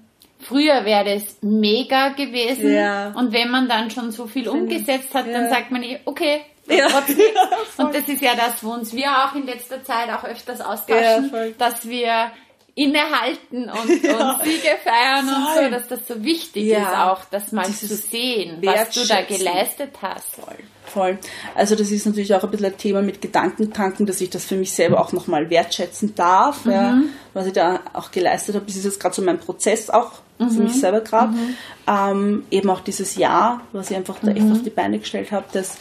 Früher 0.42 0.84
wäre 0.84 1.14
das 1.14 1.38
mega 1.40 2.10
gewesen. 2.10 2.72
Ja. 2.72 3.12
Und 3.16 3.32
wenn 3.32 3.50
man 3.50 3.68
dann 3.68 3.90
schon 3.90 4.10
so 4.10 4.26
viel 4.26 4.48
umgesetzt 4.48 5.14
hat, 5.14 5.26
ja. 5.26 5.32
dann 5.32 5.50
sagt 5.50 5.70
man, 5.70 5.82
eh, 5.82 6.00
okay, 6.04 6.42
ja. 6.68 6.86
und 7.76 7.94
das 7.94 8.08
ist 8.08 8.22
ja 8.22 8.34
das, 8.34 8.62
wo 8.62 8.70
uns 8.72 8.92
wir 8.92 9.10
auch 9.10 9.34
in 9.34 9.46
letzter 9.46 9.82
Zeit 9.82 10.08
auch 10.10 10.24
öfters 10.24 10.60
austauschen, 10.60 11.54
dass 11.58 11.88
wir 11.88 12.30
innehalten 12.74 13.68
und, 13.68 14.02
ja. 14.02 14.32
und 14.32 14.44
Siege 14.44 14.78
feiern 14.82 15.26
voll. 15.26 15.34
und 15.34 15.64
so, 15.64 15.70
dass 15.70 15.88
das 15.88 16.08
so 16.08 16.24
wichtig 16.24 16.64
ja. 16.64 16.78
ist 16.78 16.96
auch, 16.96 17.24
das 17.30 17.52
mal 17.52 17.66
Dieses 17.66 18.02
zu 18.02 18.08
sehen, 18.08 18.58
was 18.62 18.90
du 18.90 19.06
da 19.06 19.22
geleistet 19.22 19.90
hast. 20.00 20.36
Voll. 20.36 20.56
Voll. 20.84 21.18
Also 21.54 21.74
das 21.76 21.90
ist 21.90 22.06
natürlich 22.06 22.34
auch 22.34 22.42
ein 22.42 22.50
bisschen 22.50 22.66
ein 22.66 22.76
Thema 22.76 23.02
mit 23.02 23.20
Gedankentanken, 23.20 24.06
dass 24.06 24.20
ich 24.20 24.30
das 24.30 24.44
für 24.44 24.56
mich 24.56 24.72
selber 24.72 25.00
auch 25.00 25.12
nochmal 25.12 25.50
wertschätzen 25.50 26.14
darf, 26.14 26.64
mhm. 26.64 26.72
ja, 26.72 26.98
was 27.34 27.46
ich 27.46 27.52
da 27.52 27.80
auch 27.92 28.10
geleistet 28.10 28.54
habe. 28.54 28.66
Das 28.66 28.76
ist 28.76 28.84
jetzt 28.84 29.00
gerade 29.00 29.14
so 29.14 29.22
mein 29.22 29.38
Prozess 29.38 29.90
auch 29.90 30.12
mhm. 30.46 30.50
für 30.50 30.62
mich 30.62 30.80
selber 30.80 31.00
gerade. 31.00 31.32
Mhm. 31.32 31.56
Ähm, 31.86 32.44
eben 32.50 32.70
auch 32.70 32.80
dieses 32.80 33.16
Jahr, 33.16 33.60
was 33.72 33.90
ich 33.90 33.96
einfach 33.96 34.18
da 34.22 34.30
echt 34.30 34.42
mhm. 34.42 34.52
auf 34.52 34.62
die 34.62 34.70
Beine 34.70 34.98
gestellt 34.98 35.32
habe, 35.32 35.46
dass 35.52 35.76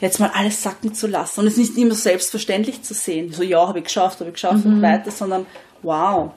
jetzt 0.00 0.18
mal 0.18 0.30
alles 0.34 0.62
sacken 0.62 0.94
zu 0.94 1.06
lassen 1.06 1.40
und 1.40 1.46
es 1.46 1.56
nicht 1.56 1.76
immer 1.76 1.94
selbstverständlich 1.94 2.82
zu 2.82 2.94
sehen. 2.94 3.32
So, 3.32 3.42
ja, 3.42 3.66
habe 3.66 3.78
ich 3.78 3.84
geschafft, 3.84 4.20
habe 4.20 4.30
ich 4.30 4.34
geschafft 4.34 4.64
mhm. 4.64 4.74
und 4.74 4.82
weiter, 4.82 5.10
sondern 5.10 5.46
wow. 5.82 6.32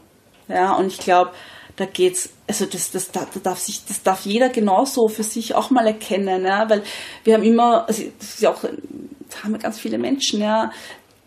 Ja, 0.47 0.73
und 0.73 0.87
ich 0.87 0.99
glaube, 0.99 1.31
da 1.75 1.85
geht's, 1.85 2.29
also 2.47 2.65
das, 2.65 2.91
das, 2.91 3.11
da, 3.11 3.25
darf 3.41 3.59
sich, 3.59 3.85
das 3.85 4.03
darf 4.03 4.25
jeder 4.25 4.49
genauso 4.49 5.07
für 5.07 5.23
sich 5.23 5.55
auch 5.55 5.69
mal 5.71 5.87
erkennen, 5.87 6.45
ja, 6.45 6.69
weil 6.69 6.83
wir 7.23 7.33
haben 7.33 7.43
immer, 7.43 7.87
also 7.87 8.03
das 8.19 8.35
ist 8.35 8.41
ja 8.41 8.51
auch, 8.51 8.61
da 8.63 9.43
haben 9.43 9.53
wir 9.53 9.59
ganz 9.59 9.79
viele 9.79 9.97
Menschen, 9.97 10.41
ja, 10.41 10.71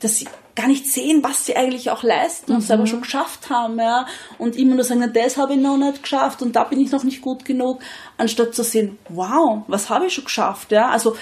dass 0.00 0.16
sie 0.16 0.28
gar 0.56 0.66
nicht 0.66 0.86
sehen, 0.86 1.22
was 1.22 1.46
sie 1.46 1.54
eigentlich 1.54 1.90
auch 1.90 2.02
leisten 2.02 2.52
und 2.52 2.58
mhm. 2.58 2.62
selber 2.62 2.86
schon 2.86 3.02
geschafft 3.02 3.50
haben, 3.50 3.78
ja, 3.78 4.06
und 4.38 4.56
immer 4.56 4.74
nur 4.74 4.84
sagen, 4.84 5.00
na, 5.00 5.06
das 5.06 5.36
habe 5.36 5.54
ich 5.54 5.60
noch 5.60 5.76
nicht 5.76 6.02
geschafft 6.02 6.42
und 6.42 6.56
da 6.56 6.64
bin 6.64 6.80
ich 6.80 6.90
noch 6.90 7.04
nicht 7.04 7.20
gut 7.20 7.44
genug, 7.44 7.80
anstatt 8.16 8.54
zu 8.54 8.64
sehen, 8.64 8.98
wow, 9.10 9.62
was 9.68 9.90
habe 9.90 10.06
ich 10.06 10.14
schon 10.14 10.24
geschafft, 10.24 10.72
ja, 10.72 10.88
also 10.88 11.14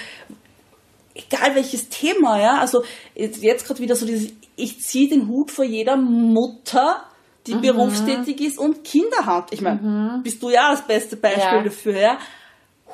egal 1.13 1.55
welches 1.55 1.89
Thema, 1.89 2.39
ja, 2.39 2.57
also 2.59 2.83
jetzt 3.13 3.67
gerade 3.67 3.79
wieder 3.79 3.95
so 3.95 4.05
dieses, 4.05 4.31
ich 4.55 4.79
ziehe 4.79 5.09
den 5.09 5.27
Hut 5.27 5.51
vor 5.51 5.65
jeder 5.65 5.97
Mutter, 5.97 7.03
die 7.45 7.55
mhm. 7.55 7.61
berufstätig 7.61 8.41
ist 8.41 8.57
und 8.57 8.83
Kinder 8.83 9.25
hat. 9.25 9.53
Ich 9.53 9.61
meine, 9.61 9.81
mhm. 9.81 10.23
bist 10.23 10.41
du 10.41 10.49
ja 10.49 10.71
das 10.71 10.85
beste 10.85 11.15
Beispiel 11.15 11.43
ja. 11.43 11.63
dafür, 11.63 11.99
ja. 11.99 12.17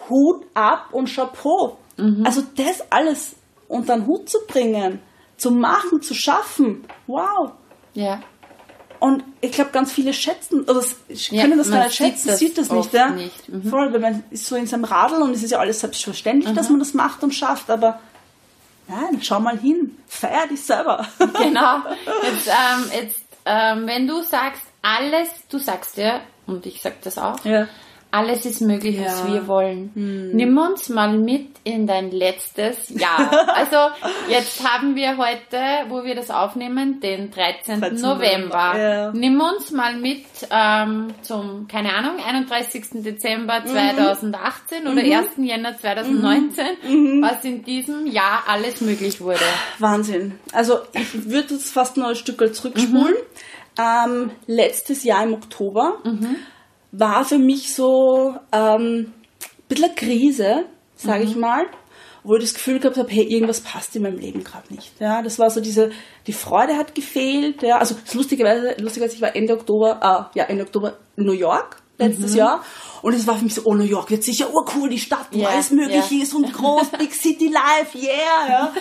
Hut 0.10 0.46
ab 0.54 0.90
und 0.92 1.08
Chapeau. 1.14 1.78
Mhm. 1.98 2.24
Also 2.26 2.42
das 2.56 2.92
alles 2.92 3.36
unter 3.68 3.96
den 3.96 4.08
Hut 4.08 4.30
zu 4.30 4.40
bringen, 4.48 5.00
zu 5.42 5.52
machen, 5.52 6.02
zu 6.02 6.14
schaffen, 6.14 6.86
wow. 7.08 7.52
Ja. 7.94 8.22
Und 9.00 9.24
ich 9.42 9.52
glaube, 9.52 9.72
ganz 9.72 9.92
viele 9.92 10.14
schätzen, 10.14 10.62
oder 10.62 10.84
ja, 11.10 11.42
können 11.42 11.58
das 11.58 11.72
gar 11.72 11.86
nicht 11.86 11.96
schätzen, 11.96 12.28
das 12.28 12.40
sieht 12.40 12.58
das 12.58 12.70
nicht, 12.70 12.94
ja. 12.94 13.10
Nicht. 13.10 13.50
Mhm. 13.50 13.64
Voll, 13.64 13.92
weil 13.92 14.00
man 14.00 14.24
ist 14.30 14.46
so 14.46 14.56
in 14.56 14.68
seinem 14.68 14.84
Radl 14.84 15.22
und 15.22 15.32
es 15.32 15.42
ist 15.42 15.52
ja 15.52 15.58
alles 15.58 15.80
selbstverständlich, 15.80 16.54
dass 16.54 16.68
mhm. 16.68 16.74
man 16.74 16.80
das 16.80 16.94
macht 16.94 17.24
und 17.24 17.34
schafft, 17.34 17.70
aber 17.70 18.00
Nein, 18.88 19.22
schau 19.22 19.40
mal 19.40 19.58
hin, 19.58 19.98
feier 20.08 20.48
dich 20.48 20.64
selber. 20.64 21.08
Genau. 21.18 21.78
Jetzt, 22.24 22.48
ähm, 22.48 22.92
jetzt 22.94 23.22
ähm, 23.46 23.88
wenn 23.88 24.06
du 24.06 24.22
sagst, 24.22 24.64
alles, 24.82 25.30
du 25.50 25.60
sagst 25.60 25.98
ja, 25.98 26.22
und 26.46 26.66
ich 26.66 26.82
sag 26.82 27.02
das 27.02 27.18
auch, 27.18 27.44
ja. 27.46 27.68
Alles 28.12 28.46
ist 28.46 28.62
möglich, 28.62 28.98
ja. 28.98 29.06
was 29.06 29.28
wir 29.28 29.48
wollen. 29.48 29.92
Hm. 29.94 30.32
Nimm 30.34 30.58
uns 30.58 30.90
mal 30.90 31.18
mit 31.18 31.48
in 31.64 31.88
dein 31.88 32.12
letztes 32.12 32.90
Jahr. 32.90 33.32
also 33.56 33.78
jetzt 34.30 34.68
haben 34.68 34.96
wir 34.96 35.18
heute, 35.18 35.90
wo 35.90 36.04
wir 36.04 36.14
das 36.14 36.30
aufnehmen, 36.30 37.00
den 37.00 37.32
13. 37.32 37.80
13. 37.80 38.02
November. 38.02 38.78
Ja. 38.78 39.12
Nimm 39.14 39.40
uns 39.40 39.72
mal 39.72 39.96
mit 39.96 40.26
ähm, 40.50 41.14
zum, 41.22 41.68
keine 41.70 41.94
Ahnung, 41.94 42.18
31. 42.24 43.04
Dezember 43.04 43.64
2018 43.66 44.84
mhm. 44.84 44.92
oder 44.92 45.04
mhm. 45.04 45.12
1. 45.12 45.28
Jänner 45.38 45.78
2019, 45.78 46.66
mhm. 46.84 47.22
was 47.22 47.46
in 47.46 47.64
diesem 47.64 48.08
Jahr 48.08 48.44
alles 48.48 48.82
möglich 48.82 49.22
wurde. 49.22 49.40
Wahnsinn. 49.80 50.38
Also 50.52 50.80
ich 50.94 51.30
würde 51.30 51.54
jetzt 51.54 51.72
fast 51.72 51.96
noch 51.96 52.10
ein 52.10 52.16
Stück 52.16 52.42
zurückspulen. 52.54 53.14
Mhm. 53.14 53.80
Ähm, 53.80 54.32
letztes 54.48 55.06
Jahr 55.06 55.24
im 55.24 55.34
Oktober 55.34 56.00
mhm 56.04 56.36
war 56.92 57.26
für 57.26 57.38
mich 57.38 57.74
so 57.74 58.36
ähm, 58.52 59.12
ein 59.12 59.14
bisschen 59.68 59.86
eine 59.86 59.96
Krise, 59.96 60.66
sage 60.96 61.24
mhm. 61.24 61.30
ich 61.30 61.36
mal, 61.36 61.66
wo 62.24 62.36
ich 62.36 62.44
das 62.44 62.54
Gefühl 62.54 62.80
gehabt 62.80 62.98
habe, 62.98 63.10
hey, 63.10 63.24
irgendwas 63.24 63.62
passt 63.62 63.96
in 63.96 64.04
meinem 64.04 64.20
Leben 64.20 64.44
gerade 64.44 64.74
nicht. 64.74 64.92
Ja, 65.00 65.22
das 65.22 65.40
war 65.40 65.50
so 65.50 65.60
diese, 65.60 65.92
die 66.28 66.34
Freude 66.34 66.76
hat 66.76 66.94
gefehlt. 66.94 67.64
Ja, 67.64 67.78
also 67.78 67.96
lustigerweise, 68.14 68.76
lustigerweise, 68.80 69.16
ich 69.16 69.22
war 69.22 69.36
Ende 69.36 69.54
Oktober, 69.54 70.30
äh, 70.34 70.38
ja 70.38 70.46
Ende 70.46 70.64
Oktober 70.64 70.98
in 71.16 71.26
New 71.26 71.32
York 71.32 71.82
letztes 71.98 72.32
mhm. 72.32 72.38
Jahr 72.38 72.64
und 73.02 73.14
es 73.14 73.28
war 73.28 73.38
für 73.38 73.44
mich 73.44 73.54
so, 73.54 73.62
oh 73.66 73.74
New 73.74 73.84
York 73.84 74.10
wird 74.10 74.24
sicher 74.24 74.54
urcool, 74.54 74.90
die 74.90 75.00
Stadt, 75.00 75.28
wo 75.32 75.40
yeah, 75.40 75.50
alles 75.50 75.72
möglich 75.72 76.12
yeah. 76.12 76.24
ist 76.24 76.34
und 76.34 76.52
groß, 76.54 76.90
Big 76.98 77.14
City 77.14 77.48
Life, 77.48 77.98
yeah. 77.98 78.50
Ja. 78.50 78.74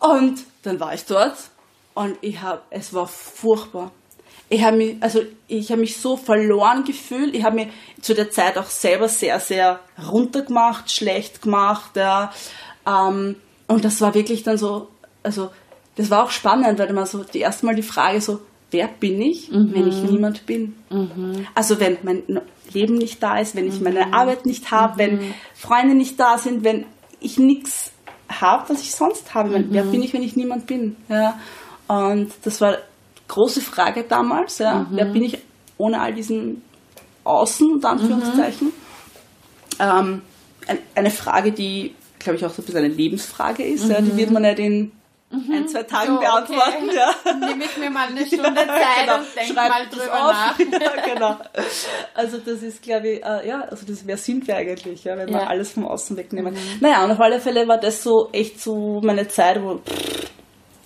Und 0.00 0.44
dann 0.62 0.80
war 0.80 0.94
ich 0.94 1.04
dort 1.04 1.36
und 1.94 2.16
ich 2.20 2.40
habe, 2.40 2.62
es 2.70 2.92
war 2.94 3.06
furchtbar 3.06 3.92
ich 4.50 4.64
habe 4.64 4.76
mich, 4.76 4.96
also 5.00 5.20
ich 5.46 5.70
habe 5.70 5.80
mich 5.80 5.98
so 5.98 6.16
verloren 6.16 6.84
gefühlt. 6.84 7.34
Ich 7.34 7.44
habe 7.44 7.56
mich 7.56 7.68
zu 8.00 8.14
der 8.14 8.30
Zeit 8.30 8.56
auch 8.56 8.66
selber 8.66 9.08
sehr, 9.08 9.40
sehr 9.40 9.80
runtergemacht, 10.10 10.90
schlecht 10.90 11.42
gemacht, 11.42 11.96
ja. 11.96 12.32
Ähm, 12.86 13.36
und 13.66 13.84
das 13.84 14.00
war 14.00 14.14
wirklich 14.14 14.42
dann 14.42 14.56
so, 14.56 14.88
also 15.22 15.50
das 15.96 16.10
war 16.10 16.24
auch 16.24 16.30
spannend, 16.30 16.78
weil 16.78 16.92
man 16.92 17.06
so 17.06 17.24
die 17.24 17.40
erste 17.40 17.66
Mal 17.66 17.74
die 17.74 17.82
Frage 17.82 18.20
so, 18.20 18.40
wer 18.70 18.88
bin 18.88 19.20
ich, 19.20 19.50
mhm. 19.50 19.74
wenn 19.74 19.88
ich 19.88 20.02
niemand 20.02 20.46
bin? 20.46 20.76
Mhm. 20.88 21.46
Also 21.54 21.78
wenn 21.80 21.98
mein 22.02 22.22
Leben 22.72 22.94
nicht 22.94 23.22
da 23.22 23.38
ist, 23.38 23.54
wenn 23.54 23.66
ich 23.66 23.80
meine 23.80 24.06
mhm. 24.06 24.14
Arbeit 24.14 24.46
nicht 24.46 24.70
habe, 24.70 24.98
wenn 24.98 25.16
mhm. 25.16 25.34
Freunde 25.54 25.94
nicht 25.94 26.18
da 26.18 26.38
sind, 26.38 26.64
wenn 26.64 26.86
ich 27.20 27.38
nichts 27.38 27.92
habe, 28.28 28.70
was 28.70 28.80
ich 28.80 28.92
sonst 28.92 29.34
habe. 29.34 29.58
Mhm. 29.58 29.66
Wer 29.70 29.84
bin 29.84 30.02
ich, 30.02 30.14
wenn 30.14 30.22
ich 30.22 30.36
niemand 30.36 30.66
bin? 30.66 30.96
Ja. 31.08 31.38
Und 31.88 32.30
das 32.44 32.60
war 32.60 32.78
große 33.28 33.60
Frage 33.60 34.04
damals. 34.04 34.58
Ja. 34.58 34.80
Mhm. 34.80 34.86
Wer 34.90 35.04
bin 35.06 35.22
ich 35.22 35.38
ohne 35.76 36.00
all 36.00 36.14
diesen 36.14 36.62
Außen, 37.24 37.72
unter 37.72 37.90
Anführungszeichen? 37.90 38.68
Mhm. 38.68 38.72
Ähm, 39.78 40.22
eine 40.94 41.10
Frage, 41.10 41.52
die, 41.52 41.94
glaube 42.18 42.36
ich, 42.36 42.44
auch 42.44 42.50
so 42.50 42.62
ein 42.62 42.66
bisschen 42.66 42.84
eine 42.84 42.94
Lebensfrage 42.94 43.62
ist. 43.62 43.84
Mhm. 43.84 43.90
Ja. 43.90 44.00
Die 44.00 44.16
wird 44.16 44.30
man 44.30 44.42
nicht 44.42 44.58
in 44.58 44.92
mhm. 45.30 45.52
ein, 45.52 45.68
zwei 45.68 45.84
Tagen 45.84 46.14
so, 46.14 46.20
beantworten. 46.20 46.88
Okay. 46.88 46.96
Ja. 46.96 47.32
Nehme 47.46 47.64
ich 47.64 47.76
mir 47.76 47.90
mal 47.90 48.08
eine 48.08 48.26
Stunde 48.26 48.54
Zeit 48.54 49.04
genau. 49.04 49.18
und 49.18 49.36
denke 49.36 49.54
mal 49.54 49.86
drüber 49.88 50.32
nach. 50.32 50.58
ja, 50.58 51.14
genau. 51.14 51.36
Also 52.14 52.38
das 52.38 52.62
ist, 52.62 52.82
glaube 52.82 53.08
ich, 53.08 53.24
äh, 53.24 53.48
ja, 53.48 53.60
also 53.62 53.86
das 53.86 54.06
wäre 54.06 54.18
Sinn 54.18 54.42
eigentlich, 54.50 55.04
ja, 55.04 55.16
wenn 55.16 55.28
ja. 55.28 55.40
wir 55.40 55.48
alles 55.48 55.72
vom 55.72 55.86
Außen 55.86 56.16
wegnehmen. 56.16 56.54
Mhm. 56.54 56.80
Naja, 56.80 57.04
und 57.04 57.12
auf 57.12 57.20
alle 57.20 57.40
Fälle 57.40 57.68
war 57.68 57.78
das 57.78 58.02
so 58.02 58.30
echt 58.32 58.60
so 58.60 59.00
meine 59.02 59.28
Zeit, 59.28 59.62
wo 59.62 59.78
pff, 59.78 60.27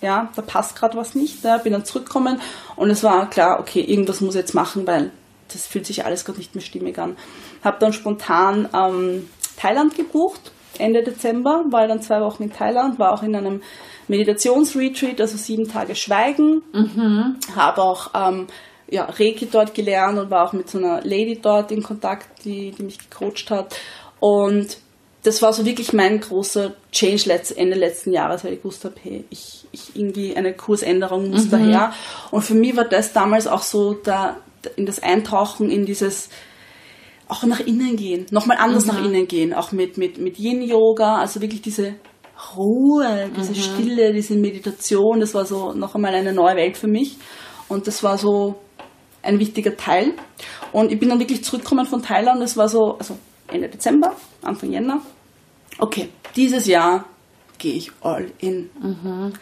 ja, 0.03 0.29
da 0.35 0.41
passt 0.41 0.75
gerade 0.75 0.97
was 0.97 1.15
nicht. 1.15 1.43
Ja, 1.43 1.57
bin 1.57 1.73
dann 1.73 1.85
zurückgekommen 1.85 2.39
und 2.75 2.89
es 2.89 3.03
war 3.03 3.29
klar, 3.29 3.59
okay, 3.59 3.81
irgendwas 3.81 4.21
muss 4.21 4.35
ich 4.35 4.41
jetzt 4.41 4.53
machen, 4.53 4.85
weil 4.85 5.11
das 5.51 5.65
fühlt 5.65 5.85
sich 5.85 6.05
alles 6.05 6.25
gerade 6.25 6.39
nicht 6.39 6.55
mehr 6.55 6.63
stimmig 6.63 6.97
an. 6.99 7.15
Habe 7.63 7.77
dann 7.79 7.93
spontan 7.93 8.67
ähm, 8.73 9.29
Thailand 9.57 9.95
gebucht, 9.95 10.51
Ende 10.77 11.03
Dezember, 11.03 11.65
war 11.69 11.87
dann 11.87 12.01
zwei 12.01 12.21
Wochen 12.21 12.43
in 12.43 12.53
Thailand, 12.53 12.99
war 12.99 13.13
auch 13.13 13.23
in 13.23 13.35
einem 13.35 13.61
Meditationsretreat, 14.07 15.21
also 15.21 15.37
sieben 15.37 15.67
Tage 15.67 15.95
Schweigen. 15.95 16.63
Mhm. 16.73 17.37
Habe 17.55 17.81
auch 17.81 18.11
ähm, 18.13 18.47
ja, 18.89 19.05
Reiki 19.05 19.47
dort 19.51 19.73
gelernt 19.73 20.19
und 20.19 20.29
war 20.29 20.47
auch 20.47 20.53
mit 20.53 20.69
so 20.69 20.77
einer 20.77 21.01
Lady 21.01 21.39
dort 21.41 21.71
in 21.71 21.83
Kontakt, 21.83 22.45
die, 22.45 22.71
die 22.71 22.83
mich 22.83 22.97
gecoacht 22.97 23.49
hat. 23.51 23.75
Und 24.19 24.77
das 25.23 25.41
war 25.41 25.53
so 25.53 25.65
wirklich 25.65 25.93
mein 25.93 26.19
großer 26.19 26.73
Change 26.91 27.31
Ende 27.55 27.77
letzten 27.77 28.11
Jahres, 28.11 28.43
weil 28.43 28.53
ich 28.53 28.61
gewusst 28.61 28.83
habe, 28.83 28.95
hey, 29.01 29.23
ich, 29.29 29.65
ich 29.71 29.95
irgendwie 29.95 30.35
eine 30.35 30.53
Kursänderung 30.53 31.29
muss 31.29 31.45
mhm. 31.45 31.51
daher. 31.51 31.93
Und 32.31 32.41
für 32.41 32.55
mich 32.55 32.75
war 32.75 32.83
das 32.83 33.13
damals 33.13 33.47
auch 33.47 33.63
so 33.63 33.93
da, 33.93 34.37
in 34.75 34.85
das 34.85 35.01
Eintauchen 35.01 35.69
in 35.69 35.85
dieses 35.85 36.29
auch 37.29 37.43
nach 37.43 37.61
innen 37.61 37.95
gehen, 37.95 38.25
nochmal 38.31 38.57
anders 38.57 38.85
mhm. 38.85 38.91
nach 38.91 39.05
innen 39.05 39.27
gehen, 39.27 39.53
auch 39.53 39.71
mit, 39.71 39.97
mit, 39.97 40.17
mit 40.17 40.37
Yin-Yoga, 40.37 41.19
also 41.19 41.41
wirklich 41.41 41.61
diese 41.61 41.95
Ruhe, 42.57 43.31
diese 43.37 43.51
mhm. 43.51 43.55
Stille, 43.55 44.13
diese 44.13 44.35
Meditation, 44.35 45.21
das 45.21 45.33
war 45.33 45.45
so 45.45 45.71
noch 45.71 45.95
einmal 45.95 46.13
eine 46.13 46.33
neue 46.33 46.57
Welt 46.57 46.77
für 46.77 46.87
mich. 46.87 47.17
Und 47.69 47.87
das 47.87 48.03
war 48.03 48.17
so 48.17 48.55
ein 49.21 49.39
wichtiger 49.39 49.77
Teil. 49.77 50.13
Und 50.73 50.91
ich 50.91 50.99
bin 50.99 51.09
dann 51.09 51.19
wirklich 51.19 51.45
zurückgekommen 51.45 51.85
von 51.85 52.01
Thailand, 52.01 52.41
das 52.41 52.57
war 52.57 52.67
so, 52.67 52.97
also 52.99 53.15
Ende 53.53 53.69
Dezember, 53.69 54.15
Anfang 54.41 54.71
Jänner. 54.71 55.01
Okay, 55.79 56.09
dieses 56.35 56.67
Jahr 56.67 57.05
gehe 57.57 57.73
ich 57.73 57.91
all 58.01 58.31
in. 58.39 58.69
Mhm. 58.81 59.33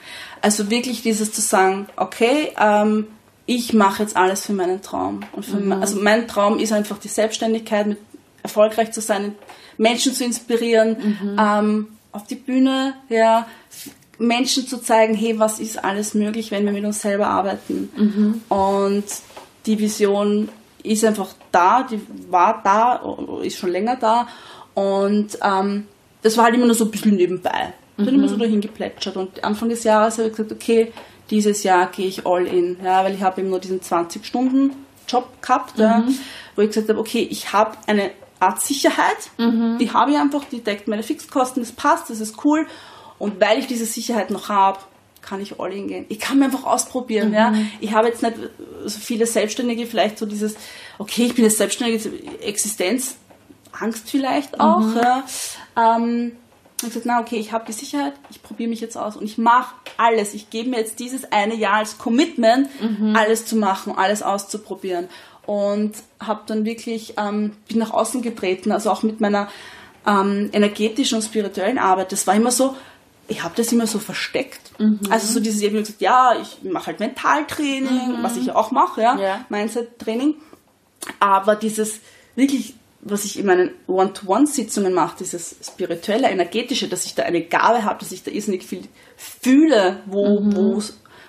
Also 0.41 0.69
wirklich 0.69 1.01
dieses 1.01 1.33
zu 1.33 1.41
sagen, 1.41 1.87
okay, 1.95 2.51
ähm, 2.59 3.07
ich 3.45 3.73
mache 3.73 4.03
jetzt 4.03 4.15
alles 4.15 4.45
für 4.45 4.53
meinen 4.53 4.81
Traum. 4.81 5.21
Und 5.33 5.45
für 5.45 5.57
mhm. 5.57 5.69
mein, 5.69 5.81
also 5.81 5.99
mein 5.99 6.27
Traum 6.27 6.59
ist 6.59 6.71
einfach 6.71 6.99
die 6.99 7.07
Selbstständigkeit, 7.07 7.87
mit 7.87 7.97
erfolgreich 8.43 8.91
zu 8.91 9.01
sein, 9.01 9.35
Menschen 9.77 10.13
zu 10.13 10.23
inspirieren, 10.23 10.97
mhm. 11.21 11.37
ähm, 11.39 11.87
auf 12.11 12.25
die 12.27 12.35
Bühne, 12.35 12.93
ja, 13.09 13.47
Menschen 14.17 14.67
zu 14.67 14.77
zeigen, 14.77 15.15
hey, 15.15 15.39
was 15.39 15.59
ist 15.59 15.83
alles 15.83 16.13
möglich, 16.13 16.51
wenn 16.51 16.65
wir 16.65 16.71
mit 16.71 16.85
uns 16.85 17.01
selber 17.01 17.27
arbeiten. 17.27 17.89
Mhm. 17.95 18.41
Und 18.55 19.05
die 19.65 19.79
Vision 19.79 20.49
ist 20.83 21.05
einfach 21.05 21.29
da, 21.51 21.83
die 21.83 22.01
war 22.29 22.61
da, 22.63 23.01
ist 23.43 23.57
schon 23.57 23.71
länger 23.71 23.95
da. 23.95 24.27
Und 24.73 25.37
ähm, 25.43 25.87
das 26.21 26.37
war 26.37 26.45
halt 26.45 26.55
immer 26.55 26.65
nur 26.65 26.75
so 26.75 26.85
ein 26.85 26.91
bisschen 26.91 27.15
nebenbei. 27.15 27.73
Mhm. 27.97 28.05
Dann 28.05 28.15
immer 28.15 28.27
so 28.27 28.37
dahin 28.37 28.61
geplätschert. 28.61 29.17
Und 29.17 29.43
Anfang 29.43 29.69
des 29.69 29.83
Jahres 29.83 30.17
habe 30.17 30.29
ich 30.29 30.35
gesagt, 30.35 30.51
okay, 30.51 30.91
dieses 31.29 31.63
Jahr 31.63 31.87
gehe 31.87 32.07
ich 32.07 32.25
all 32.25 32.45
in. 32.45 32.77
Ja, 32.83 33.03
weil 33.03 33.15
ich 33.15 33.21
habe 33.21 33.41
eben 33.41 33.49
nur 33.49 33.59
diesen 33.59 33.81
20-Stunden-Job 33.81 35.41
gehabt, 35.41 35.77
mhm. 35.77 35.83
ja, 35.83 36.03
wo 36.55 36.61
ich 36.61 36.69
gesagt 36.69 36.89
habe, 36.89 36.99
okay, 36.99 37.27
ich 37.29 37.53
habe 37.53 37.77
eine 37.87 38.11
Art 38.39 38.61
Sicherheit. 38.61 39.31
Mhm. 39.37 39.77
Die 39.79 39.91
habe 39.91 40.11
ich 40.11 40.17
einfach, 40.17 40.45
die 40.45 40.61
deckt 40.61 40.87
meine 40.87 41.03
Fixkosten, 41.03 41.61
das 41.61 41.71
passt, 41.71 42.09
das 42.09 42.19
ist 42.19 42.43
cool. 42.43 42.67
Und 43.19 43.39
weil 43.39 43.59
ich 43.59 43.67
diese 43.67 43.85
Sicherheit 43.85 44.31
noch 44.31 44.49
habe, 44.49 44.79
kann 45.21 45.41
ich 45.41 45.59
all 45.59 45.71
in 45.73 45.87
gehen. 45.87 46.05
Ich 46.09 46.19
kann 46.19 46.39
mir 46.39 46.45
einfach 46.45 46.65
ausprobieren. 46.65 47.29
Mhm. 47.29 47.33
Ja. 47.33 47.53
Ich 47.79 47.93
habe 47.93 48.07
jetzt 48.07 48.23
nicht 48.23 48.35
so 48.85 48.99
viele 48.99 49.25
Selbstständige, 49.25 49.85
vielleicht 49.85 50.17
so 50.17 50.25
dieses, 50.25 50.55
okay, 50.97 51.25
ich 51.25 51.35
bin 51.35 51.45
jetzt 51.45 51.57
selbstständige 51.57 52.09
Existenz, 52.41 53.15
Angst 53.71 54.09
vielleicht 54.09 54.59
auch. 54.59 54.79
Mhm. 54.79 54.97
Ja. 54.97 55.23
Ähm, 55.77 56.31
ich 56.77 56.83
habe 56.83 56.93
gesagt, 56.93 57.05
na 57.05 57.19
okay, 57.19 57.37
ich 57.37 57.51
habe 57.51 57.65
die 57.67 57.73
Sicherheit, 57.73 58.13
ich 58.31 58.41
probiere 58.41 58.69
mich 58.69 58.81
jetzt 58.81 58.97
aus 58.97 59.15
und 59.15 59.23
ich 59.23 59.37
mache 59.37 59.75
alles. 59.97 60.33
Ich 60.33 60.49
gebe 60.49 60.69
mir 60.69 60.77
jetzt 60.77 60.99
dieses 60.99 61.31
eine 61.31 61.53
Jahr 61.55 61.75
als 61.75 61.99
Commitment, 61.99 62.69
mhm. 62.81 63.15
alles 63.15 63.45
zu 63.45 63.55
machen, 63.55 63.93
alles 63.95 64.23
auszuprobieren 64.23 65.07
und 65.45 65.93
habe 66.19 66.41
dann 66.47 66.65
wirklich 66.65 67.15
ähm, 67.17 67.51
bin 67.67 67.77
nach 67.79 67.91
außen 67.91 68.21
getreten, 68.21 68.71
also 68.71 68.89
auch 68.89 69.03
mit 69.03 69.21
meiner 69.21 69.47
ähm, 70.07 70.49
energetischen 70.53 71.17
und 71.17 71.23
spirituellen 71.23 71.77
Arbeit. 71.77 72.11
Das 72.11 72.25
war 72.25 72.35
immer 72.35 72.51
so, 72.51 72.75
ich 73.31 73.43
habe 73.43 73.53
das 73.55 73.71
immer 73.71 73.87
so 73.87 73.97
versteckt. 73.97 74.77
Mhm. 74.77 74.99
Also 75.09 75.31
so 75.31 75.39
dieses, 75.39 75.61
ich 75.61 75.67
habe 75.69 75.79
gesagt, 75.79 76.01
ja, 76.01 76.33
ich 76.41 76.69
mache 76.69 76.87
halt 76.87 76.99
Mentaltraining, 76.99 78.17
mhm. 78.17 78.23
was 78.23 78.35
ich 78.35 78.51
auch 78.51 78.71
mache, 78.71 79.01
ja, 79.01 79.17
ja. 79.17 79.45
Mindset-Training. 79.47 80.35
Aber 81.19 81.55
dieses 81.55 81.99
wirklich, 82.35 82.75
was 82.99 83.23
ich 83.23 83.39
in 83.39 83.45
meinen 83.45 83.71
One-to-One-Sitzungen 83.87 84.93
mache, 84.93 85.15
dieses 85.19 85.55
spirituelle, 85.63 86.29
energetische, 86.29 86.89
dass 86.89 87.05
ich 87.05 87.15
da 87.15 87.23
eine 87.23 87.41
Gabe 87.41 87.85
habe, 87.85 87.99
dass 87.99 88.11
ich 88.11 88.23
da 88.23 88.31
irrsinnig 88.31 88.63
viel 88.63 88.83
fühle, 89.15 90.01
wo, 90.07 90.41
mhm. 90.41 90.83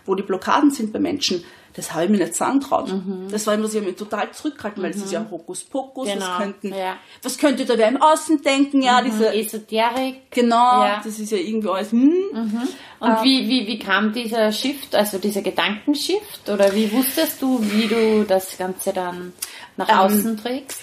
wo 0.04 0.14
die 0.16 0.24
Blockaden 0.24 0.72
sind 0.72 0.92
bei 0.92 0.98
Menschen, 0.98 1.44
das 1.74 1.94
habe 1.94 2.04
ich 2.04 2.10
mir 2.10 2.18
nicht 2.18 2.34
sagen 2.34 2.60
traut. 2.60 2.92
Mhm. 2.92 3.28
Das 3.30 3.46
war 3.46 3.54
immer 3.54 3.66
so, 3.66 3.78
ich 3.78 3.84
mich 3.84 3.96
total 3.96 4.30
zurückgehalten, 4.32 4.82
weil 4.82 4.90
es 4.90 4.98
ist 4.98 5.12
ja 5.12 5.26
Hokuspokus, 5.30 6.06
genau. 6.06 6.26
was, 6.26 6.38
könnten, 6.38 6.68
ja. 6.68 6.96
was 7.22 7.38
könnte 7.38 7.64
da 7.64 7.78
wer 7.78 7.88
im 7.88 8.00
Außen 8.00 8.42
denken, 8.42 8.82
ja, 8.82 9.00
mhm. 9.00 9.06
diese 9.06 9.34
Esoterik. 9.34 10.30
Genau, 10.30 10.84
ja. 10.84 11.00
das 11.02 11.18
ist 11.18 11.32
ja 11.32 11.38
irgendwie 11.38 11.68
alles, 11.68 11.92
hm. 11.92 12.12
Mhm. 12.32 12.68
Und 13.00 13.08
ähm, 13.08 13.16
wie, 13.22 13.48
wie, 13.48 13.66
wie 13.66 13.78
kam 13.78 14.12
dieser 14.12 14.52
Shift, 14.52 14.94
also 14.94 15.18
dieser 15.18 15.42
Gedankenshift, 15.42 16.48
oder 16.48 16.74
wie 16.74 16.92
wusstest 16.92 17.40
du, 17.40 17.58
wie 17.62 17.88
du 17.88 18.24
das 18.24 18.58
Ganze 18.58 18.92
dann 18.92 19.32
nach 19.76 19.88
ähm, 19.88 19.98
außen 19.98 20.36
trägst? 20.36 20.80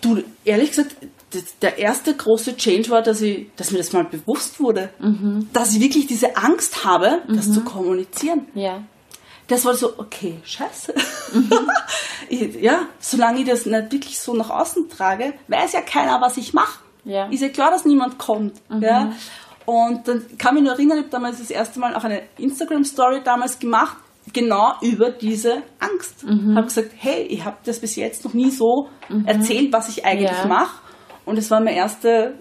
Du, 0.00 0.22
ehrlich 0.44 0.70
gesagt, 0.70 0.96
der 1.62 1.78
erste 1.78 2.14
große 2.14 2.56
Change 2.56 2.90
war, 2.90 3.02
dass, 3.02 3.20
ich, 3.20 3.46
dass 3.56 3.70
mir 3.70 3.78
das 3.78 3.92
mal 3.92 4.04
bewusst 4.04 4.60
wurde, 4.60 4.90
mhm. 4.98 5.48
dass 5.52 5.74
ich 5.74 5.80
wirklich 5.80 6.06
diese 6.06 6.36
Angst 6.36 6.84
habe, 6.84 7.22
das 7.28 7.52
zu 7.52 7.60
mhm. 7.60 7.64
kommunizieren. 7.64 8.46
Ja 8.54 8.82
das 9.48 9.64
war 9.64 9.74
so, 9.74 9.98
okay, 9.98 10.38
scheiße. 10.44 10.94
Mhm. 11.32 11.50
ja, 12.60 12.86
solange 12.98 13.40
ich 13.40 13.46
das 13.46 13.66
nicht 13.66 13.92
wirklich 13.92 14.18
so 14.18 14.34
nach 14.34 14.50
außen 14.50 14.88
trage, 14.88 15.34
weiß 15.48 15.72
ja 15.72 15.82
keiner, 15.82 16.20
was 16.20 16.36
ich 16.36 16.54
mache. 16.54 16.80
Ja. 17.04 17.26
Ist 17.26 17.42
ja 17.42 17.48
klar, 17.48 17.70
dass 17.70 17.84
niemand 17.84 18.18
kommt. 18.18 18.54
Mhm. 18.70 18.82
Ja. 18.82 19.12
Und 19.66 20.08
dann 20.08 20.24
kann 20.38 20.54
mich 20.54 20.62
nur 20.62 20.72
erinnern, 20.72 20.98
ich 20.98 21.04
habe 21.04 21.10
damals 21.10 21.38
das 21.38 21.50
erste 21.50 21.78
Mal 21.80 21.94
auch 21.94 22.04
eine 22.04 22.22
Instagram-Story 22.38 23.22
damals 23.24 23.58
gemacht, 23.58 23.96
genau 24.32 24.74
über 24.80 25.10
diese 25.10 25.62
Angst. 25.78 26.24
Mhm. 26.24 26.56
Habe 26.56 26.66
gesagt, 26.66 26.90
hey, 26.96 27.22
ich 27.22 27.44
habe 27.44 27.56
das 27.64 27.80
bis 27.80 27.96
jetzt 27.96 28.24
noch 28.24 28.34
nie 28.34 28.50
so 28.50 28.88
mhm. 29.08 29.26
erzählt, 29.26 29.72
was 29.72 29.88
ich 29.88 30.04
eigentlich 30.04 30.30
ja. 30.30 30.46
mache. 30.46 30.80
Und 31.24 31.38
es 31.38 31.50
war 31.50 31.60
meine 31.60 31.76
erste 31.76 32.34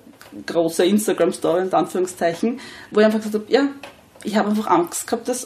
große 0.45 0.85
Instagram-Story, 0.85 1.63
in 1.63 1.73
Anführungszeichen, 1.73 2.59
wo 2.91 2.99
ich 2.99 3.05
einfach 3.05 3.19
gesagt 3.19 3.45
habe, 3.45 3.53
ja, 3.53 3.67
ich 4.23 4.35
habe 4.37 4.49
einfach 4.49 4.67
Angst 4.67 5.07
gehabt, 5.07 5.27
das 5.27 5.45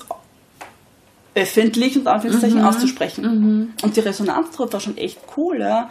öffentlich 1.38 1.96
und 1.98 2.08
Anführungszeichen 2.08 2.60
mhm. 2.60 2.66
auszusprechen. 2.66 3.24
Mhm. 3.24 3.74
Und 3.84 3.96
die 3.96 4.00
Resonanz 4.00 4.52
darauf 4.52 4.74
war 4.74 4.80
schon 4.80 4.98
echt 4.98 5.20
cool. 5.38 5.60
Ja. 5.60 5.90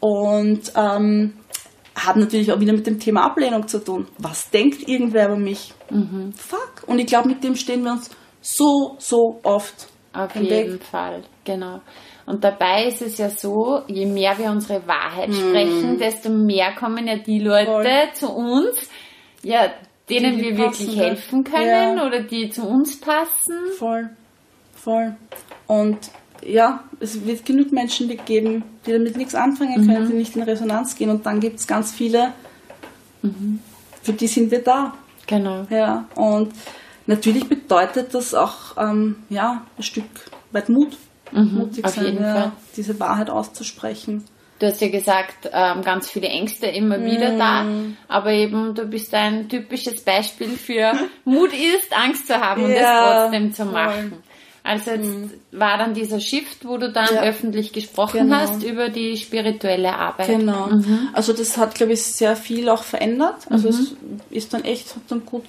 Und 0.00 0.72
ähm, 0.74 1.34
hat 1.94 2.16
natürlich 2.16 2.50
auch 2.52 2.60
wieder 2.60 2.72
mit 2.72 2.86
dem 2.86 2.98
Thema 2.98 3.24
Ablehnung 3.24 3.68
zu 3.68 3.78
tun. 3.78 4.08
Was 4.18 4.50
denkt 4.50 4.88
irgendwer 4.88 5.26
über 5.26 5.36
mich? 5.36 5.72
Mhm. 5.90 6.32
Fuck. 6.32 6.84
Und 6.86 6.98
ich 6.98 7.06
glaube, 7.06 7.28
mit 7.28 7.44
dem 7.44 7.54
stehen 7.54 7.84
wir 7.84 7.92
uns 7.92 8.10
so, 8.40 8.96
so 8.98 9.40
oft. 9.42 9.88
Auf 10.12 10.34
jeden 10.34 10.72
Weg. 10.72 10.82
Fall, 10.82 11.22
genau. 11.44 11.80
Und 12.26 12.42
dabei 12.42 12.86
ist 12.86 13.00
es 13.02 13.18
ja 13.18 13.30
so, 13.30 13.82
je 13.86 14.06
mehr 14.06 14.36
wir 14.38 14.50
unsere 14.50 14.86
Wahrheit 14.86 15.28
mhm. 15.28 15.34
sprechen, 15.34 15.98
desto 15.98 16.30
mehr 16.30 16.74
kommen 16.74 17.06
ja 17.06 17.16
die 17.16 17.38
Leute 17.38 17.70
Voll. 17.70 18.12
zu 18.14 18.28
uns, 18.32 18.88
ja, 19.42 19.72
denen 20.08 20.38
die 20.38 20.44
wir 20.44 20.58
wirklich 20.58 20.96
helfen 20.96 21.44
können 21.44 21.98
ja. 21.98 22.06
oder 22.06 22.22
die 22.22 22.50
zu 22.50 22.66
uns 22.66 22.98
passen. 23.00 23.72
Voll 23.78 24.10
voll. 24.82 25.14
Und 25.66 25.98
ja, 26.44 26.84
es 27.00 27.24
wird 27.26 27.44
genug 27.44 27.70
Menschen 27.72 28.08
geben, 28.24 28.64
die 28.86 28.92
damit 28.92 29.16
nichts 29.16 29.34
anfangen 29.34 29.86
können, 29.86 30.08
die 30.08 30.14
nicht 30.14 30.34
in 30.36 30.42
Resonanz 30.42 30.94
gehen. 30.96 31.10
Und 31.10 31.26
dann 31.26 31.38
gibt 31.40 31.60
es 31.60 31.66
ganz 31.66 31.92
viele, 31.92 32.32
für 34.02 34.12
die 34.12 34.26
sind 34.26 34.50
wir 34.50 34.62
da. 34.62 34.94
Genau. 35.26 35.66
Ja, 35.70 36.06
und 36.16 36.52
natürlich 37.06 37.48
bedeutet 37.48 38.14
das 38.14 38.34
auch 38.34 38.76
ähm, 38.78 39.16
ja, 39.28 39.62
ein 39.76 39.82
Stück 39.82 40.04
weit 40.52 40.68
Mut. 40.68 40.96
mutig 41.32 41.84
auf 41.84 41.94
sein, 41.94 42.06
jeden 42.06 42.22
ja, 42.24 42.34
Fall. 42.34 42.52
diese 42.76 42.98
Wahrheit 42.98 43.30
auszusprechen. 43.30 44.24
Du 44.58 44.66
hast 44.66 44.80
ja 44.82 44.88
gesagt, 44.88 45.48
ähm, 45.52 45.82
ganz 45.82 46.10
viele 46.10 46.28
Ängste 46.28 46.66
immer 46.66 47.02
wieder 47.02 47.36
da, 47.38 47.62
Mm. 47.62 47.96
aber 48.08 48.30
eben 48.32 48.74
du 48.74 48.84
bist 48.84 49.14
ein 49.14 49.48
typisches 49.48 50.02
Beispiel 50.04 50.48
für 50.50 50.92
Mut 51.24 51.50
ist, 51.52 51.96
Angst 51.96 52.26
zu 52.26 52.34
haben 52.38 52.64
und 52.64 52.70
Ja, 52.72 52.78
es 52.78 53.22
trotzdem 53.30 53.54
zu 53.54 53.64
machen. 53.64 54.12
Also 54.62 54.90
jetzt 54.90 55.08
war 55.52 55.78
dann 55.78 55.94
dieser 55.94 56.20
Shift, 56.20 56.66
wo 56.66 56.76
du 56.76 56.92
dann 56.92 57.08
Ja. 57.14 57.22
öffentlich 57.22 57.72
gesprochen 57.72 58.20
Genau. 58.20 58.36
hast 58.36 58.62
über 58.62 58.88
die 58.90 59.16
spirituelle 59.16 59.94
Arbeit. 59.96 60.26
Genau. 60.28 60.68
Also 61.12 61.32
das 61.32 61.56
hat, 61.56 61.74
glaube 61.74 61.94
ich, 61.94 62.02
sehr 62.02 62.36
viel 62.36 62.68
auch 62.68 62.82
verändert. 62.82 63.46
Also 63.48 63.68
es 63.68 63.92
ist 64.30 64.52
dann 64.52 64.64
echt, 64.64 64.94
hat 64.94 65.02
dann 65.08 65.24
gut, 65.24 65.44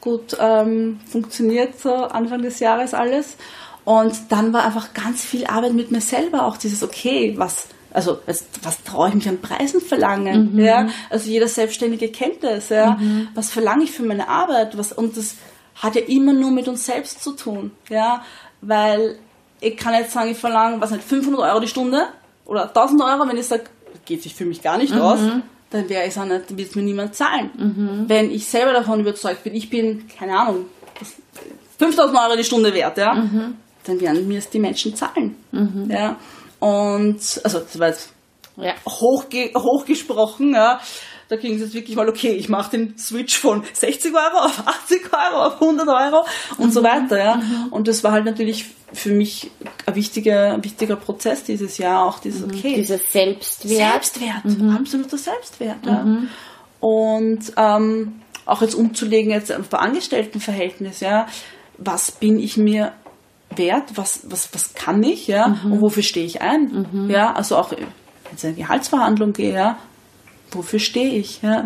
gut 0.00 0.36
ähm, 0.38 1.00
funktioniert 1.10 1.80
so 1.80 1.92
Anfang 1.94 2.42
des 2.42 2.60
Jahres 2.60 2.92
alles. 2.94 3.36
Und 3.84 4.14
dann 4.28 4.52
war 4.52 4.64
einfach 4.66 4.92
ganz 4.92 5.24
viel 5.24 5.46
Arbeit 5.46 5.72
mit 5.72 5.90
mir 5.90 6.02
selber, 6.02 6.44
auch 6.46 6.58
dieses, 6.58 6.82
okay, 6.82 7.34
was, 7.38 7.66
also 7.92 8.18
was, 8.26 8.44
was 8.62 8.82
traue 8.84 9.08
ich 9.08 9.14
mich 9.14 9.28
an 9.28 9.40
Preisen 9.40 9.80
verlangen? 9.80 10.58
Ja? 10.58 10.88
Also 11.08 11.30
jeder 11.30 11.48
Selbstständige 11.48 12.08
kennt 12.08 12.44
das, 12.44 12.68
ja. 12.68 13.00
Was 13.34 13.50
verlange 13.50 13.84
ich 13.84 13.90
für 13.90 14.02
meine 14.02 14.28
Arbeit? 14.28 14.76
Was, 14.76 14.92
und 14.92 15.16
das 15.16 15.34
hat 15.76 15.94
ja 15.96 16.02
immer 16.02 16.34
nur 16.34 16.50
mit 16.50 16.68
uns 16.68 16.84
selbst 16.84 17.22
zu 17.24 17.32
tun, 17.32 17.70
ja. 17.88 18.22
Weil 18.60 19.18
ich 19.60 19.76
kann 19.76 19.94
jetzt 19.94 20.12
sagen, 20.12 20.30
ich 20.30 20.38
verlange, 20.38 20.80
was 20.80 20.90
nicht, 20.90 21.04
500 21.04 21.40
Euro 21.40 21.60
die 21.60 21.68
Stunde 21.68 22.08
oder 22.46 22.64
1000 22.68 23.02
Euro, 23.02 23.28
wenn 23.28 23.36
ich 23.36 23.46
sage, 23.46 23.64
geht 24.04 24.22
sich 24.22 24.34
für 24.34 24.44
mich 24.44 24.62
gar 24.62 24.78
nicht 24.78 24.92
aus, 24.94 25.18
dann 25.70 25.88
wäre 25.88 26.04
es 26.04 26.18
auch 26.18 26.24
nicht, 26.24 26.56
wird 26.56 26.68
es 26.70 26.74
mir 26.74 26.82
niemand 26.82 27.14
zahlen. 27.14 28.04
Wenn 28.08 28.30
ich 28.30 28.46
selber 28.48 28.72
davon 28.72 29.00
überzeugt 29.00 29.44
bin, 29.44 29.54
ich 29.54 29.70
bin, 29.70 30.08
keine 30.18 30.38
Ahnung, 30.38 30.66
das- 30.98 31.14
5000 31.78 32.18
Euro 32.18 32.36
die 32.36 32.44
Stunde 32.44 32.74
wert, 32.74 32.98
ja, 32.98 33.14
dann 33.84 34.00
werden 34.00 34.26
mir 34.28 34.38
es 34.38 34.50
die 34.50 34.58
Menschen 34.58 34.94
zahlen. 34.94 35.36
Ja. 35.88 36.16
Und, 36.58 37.40
also, 37.44 37.60
das 37.60 37.78
war 37.78 37.88
jetzt 37.88 38.12
Ja. 38.56 38.74
hochge 38.86 39.50
hochgesprochen, 39.56 40.52
ja. 40.52 40.80
Da 41.30 41.36
ging 41.36 41.54
es 41.54 41.60
jetzt 41.60 41.74
wirklich 41.74 41.96
mal, 41.96 42.08
okay, 42.08 42.32
ich 42.32 42.48
mache 42.48 42.72
den 42.72 42.98
Switch 42.98 43.38
von 43.38 43.62
60 43.72 44.12
Euro 44.12 44.46
auf 44.46 44.66
80 44.66 45.02
Euro 45.12 45.46
auf 45.46 45.62
100 45.62 45.86
Euro 45.88 46.26
und 46.58 46.74
so 46.74 46.82
weiter, 46.82 47.18
ja. 47.18 47.40
Und 47.70 47.86
das 47.86 48.02
war 48.02 48.10
halt 48.10 48.24
natürlich 48.24 48.66
für 48.92 49.10
mich 49.10 49.52
ein 49.86 49.94
wichtiger, 49.94 50.54
ein 50.54 50.64
wichtiger 50.64 50.96
Prozess 50.96 51.44
dieses 51.44 51.78
Jahr, 51.78 52.04
auch 52.04 52.18
dieses, 52.18 52.42
okay, 52.42 52.74
Dieser 52.74 52.98
Selbstwert. 52.98 54.04
Selbstwert, 54.04 54.42
absoluter 54.76 55.18
Selbstwert. 55.18 55.86
Ja. 55.86 56.04
Und 56.80 57.52
ähm, 57.56 58.20
auch 58.44 58.62
jetzt 58.62 58.74
umzulegen 58.74 59.30
jetzt 59.30 59.52
auf 59.52 59.72
Angestelltenverhältnis, 59.72 60.98
ja, 60.98 61.28
was 61.78 62.10
bin 62.10 62.40
ich 62.40 62.56
mir 62.56 62.92
wert, 63.54 63.92
was, 63.94 64.22
was, 64.24 64.52
was 64.52 64.74
kann 64.74 65.00
ich, 65.04 65.28
ja, 65.28 65.60
und 65.62 65.80
wofür 65.80 66.02
stehe 66.02 66.26
ich 66.26 66.42
ein, 66.42 67.08
ja, 67.08 67.32
also 67.32 67.56
auch 67.56 67.70
wenn 67.70 67.78
ich 68.36 68.42
in 68.42 68.48
eine 68.48 68.56
Gehaltsverhandlung 68.56 69.32
gehe, 69.32 69.54
ja, 69.54 69.78
wofür 70.52 70.78
stehe 70.78 71.18
ich, 71.18 71.42
ja, 71.42 71.64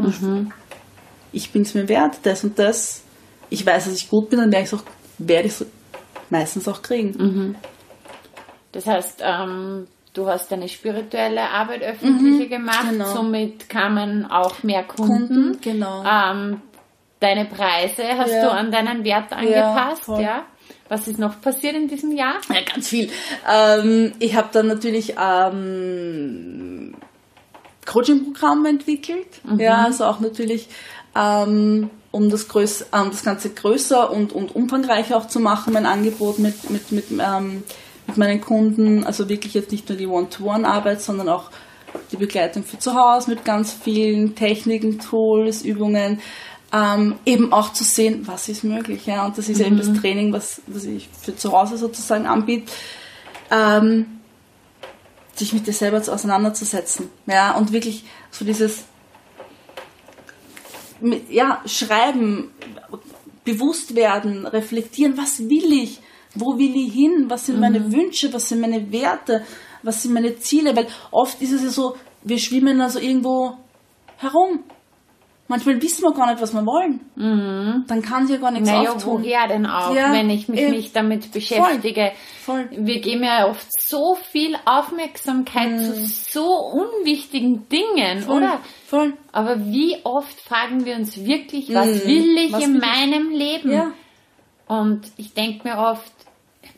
ich 1.33 1.51
bin 1.51 1.63
es 1.63 1.75
mir 1.75 1.89
wert, 1.89 2.19
das 2.23 2.45
und 2.45 2.59
das, 2.59 3.03
ich 3.51 3.65
weiß, 3.67 3.85
dass 3.87 3.95
ich 3.95 4.09
gut 4.09 4.31
bin, 4.31 4.39
dann 4.39 4.53
werde 4.53 4.65
ich 4.67 4.73
es 4.73 4.79
auch, 4.79 4.85
werde 5.19 5.49
ich 5.49 5.55
es 5.61 5.67
meistens 6.31 6.69
auch 6.69 6.83
kriegen. 6.83 7.57
Das 8.73 8.87
heißt, 8.87 9.21
ähm, 9.23 9.87
du 10.15 10.27
hast 10.29 10.51
deine 10.51 10.69
spirituelle 10.69 11.43
Arbeit 11.43 11.83
öffentlicher 11.83 12.47
gemacht, 12.49 12.87
genau. 12.91 13.13
somit 13.13 13.69
kamen 13.69 14.27
auch 14.31 14.63
mehr 14.63 14.85
Kunden. 14.85 15.29
Kunden, 15.29 15.59
genau. 15.61 16.05
Ähm, 16.05 16.61
deine 17.21 17.45
Preise 17.47 18.03
hast 18.19 18.33
Ja. 18.33 18.43
du 18.43 18.51
an 18.51 18.71
deinen 18.71 19.05
Wert 19.05 19.33
angepasst, 19.33 20.05
voll. 20.05 20.23
ja? 20.23 20.45
Was 20.89 21.09
ist 21.09 21.19
noch 21.19 21.41
passiert 21.41 21.75
in 21.77 21.89
diesem 21.89 22.13
Jahr? 22.13 22.35
Ja, 22.53 22.61
ganz 22.63 22.89
viel. 22.89 23.11
Ähm, 23.51 24.13
ich 24.19 24.35
habe 24.37 24.49
dann 24.53 24.67
natürlich 24.67 25.15
ähm, 25.19 26.95
Coaching-Programm 27.87 28.67
entwickelt. 28.67 29.27
Ja, 29.59 29.85
also 29.85 30.05
auch 30.05 30.21
natürlich, 30.21 30.69
ähm, 31.17 31.91
um 32.11 32.31
das, 32.31 32.49
größ 32.49 32.87
ähm, 32.93 33.09
das 33.11 33.23
Ganze 33.25 33.51
größer 33.51 34.11
und, 34.11 34.33
und 34.33 34.55
umfangreicher 34.55 35.17
auch 35.17 35.29
zu 35.29 35.41
machen, 35.41 35.73
mein 35.73 35.87
Angebot 35.87 36.39
mit, 36.39 36.71
mit, 36.71 36.93
mit, 36.93 37.05
ähm, 37.11 37.63
mit 38.07 38.17
meinen 38.17 38.41
Kunden. 38.41 39.05
Also 39.05 39.29
wirklich 39.29 39.55
jetzt 39.55 39.73
nicht 39.73 39.89
nur 39.89 39.99
die 39.99 40.07
One-to-One-Arbeit, 40.07 41.01
sondern 41.01 41.29
auch 41.29 41.51
die 42.11 42.17
Begleitung 42.17 42.65
für 42.65 42.79
zu 42.79 42.95
Hause 42.95 43.31
mit 43.31 43.45
ganz 43.45 43.73
vielen 43.73 44.35
Techniken, 44.35 44.99
Tools, 44.99 45.63
Übungen. 45.63 46.21
Ähm, 46.73 47.15
eben 47.25 47.53
auch 47.53 47.73
zu 47.73 47.85
sehen, 47.85 48.23
was 48.27 48.49
ist 48.49 48.65
möglich. 48.65 49.07
Ja? 49.07 49.25
Und 49.27 49.39
das 49.39 49.49
ist 49.49 49.61
ja 49.61 49.67
eben 49.67 49.79
das 49.79 49.93
Training, 49.93 50.33
was, 50.33 50.61
was 50.67 50.85
ich 50.85 51.09
für 51.09 51.37
zu 51.37 51.53
Hause 51.53 51.77
sozusagen 51.77 52.27
anbiete. 52.27 52.73
Ähm, 53.51 54.07
sich 55.39 55.53
mit 55.53 55.67
dir 55.67 55.73
selber 55.73 56.03
zu- 56.03 56.13
auseinanderzusetzen. 56.13 57.11
Ja, 57.27 57.57
und 57.57 57.73
wirklich 57.73 58.05
so 58.31 58.45
dieses 58.45 58.85
ja, 61.29 61.61
schreiben, 61.67 62.51
bewusst 63.45 63.95
werden, 63.95 64.47
reflektieren, 64.47 65.17
was 65.17 65.41
will 65.49 65.73
ich? 65.73 66.01
Wo 66.35 66.59
will 66.59 66.75
ich 66.77 66.93
hin? 66.93 67.27
Was 67.29 67.47
sind 67.47 67.61
meine 67.61 67.93
Wünsche? 67.93 68.33
Was 68.33 68.49
sind 68.49 68.61
meine 68.61 68.91
Werte? 68.91 69.45
Was 69.83 70.03
sind 70.03 70.15
meine 70.15 70.39
Ziele? 70.39 70.75
Weil 70.75 70.89
oft 71.11 71.41
ist 71.43 71.53
es 71.53 71.63
ja 71.63 71.69
so, 71.71 71.97
wir 72.23 72.39
schwimmen 72.39 72.81
also 72.81 72.99
irgendwo 72.99 73.55
herum. 74.17 74.65
Manchmal 75.47 75.81
wissen 75.83 76.03
wir 76.03 76.13
gar 76.15 76.31
nicht, 76.31 76.41
was 76.41 76.55
wir 76.55 76.65
wollen. 76.65 77.01
Dann 77.87 78.01
kann 78.03 78.27
sich 78.27 78.37
ja 78.37 78.41
gar 78.41 78.51
nichts 78.51 78.69
Naja, 78.71 78.93
auftun. 78.93 79.23
woher 79.23 79.47
denn 79.47 79.67
auch, 79.67 79.95
Ja, 79.95 80.11
wenn 80.13 80.31
ich 80.31 80.49
mich 80.49 80.69
nicht 80.71 80.97
damit 80.97 81.33
beschäftige? 81.33 82.13
Voll. 82.43 82.69
Wir 82.73 83.01
geben 83.03 83.25
ja 83.25 83.47
oft 83.49 83.67
so 83.79 84.15
viel 84.31 84.57
Aufmerksamkeit 84.65 85.79
zu 85.81 86.07
so 86.07 86.47
unwichtigen 86.73 87.69
Dingen, 87.69 88.23
Voll. 88.23 88.39
oder? 88.39 88.61
Voll. 88.87 89.13
Aber 89.33 89.67
wie 89.67 89.97
oft 90.05 90.41
fragen 90.41 90.87
wir 90.87 90.97
uns 90.97 91.17
wirklich, 91.25 91.75
was 91.75 91.89
Mhm. 91.89 92.07
will 92.09 92.37
ich 92.39 92.53
Was 92.53 92.65
in 92.65 92.75
will 92.75 92.81
ich? 92.83 92.87
meinem 92.89 93.31
Leben? 93.31 93.71
Ja. 93.73 93.93
Und 94.67 95.03
ich 95.19 95.35
denke 95.35 95.69
mir 95.69 95.77
oft, 95.77 96.11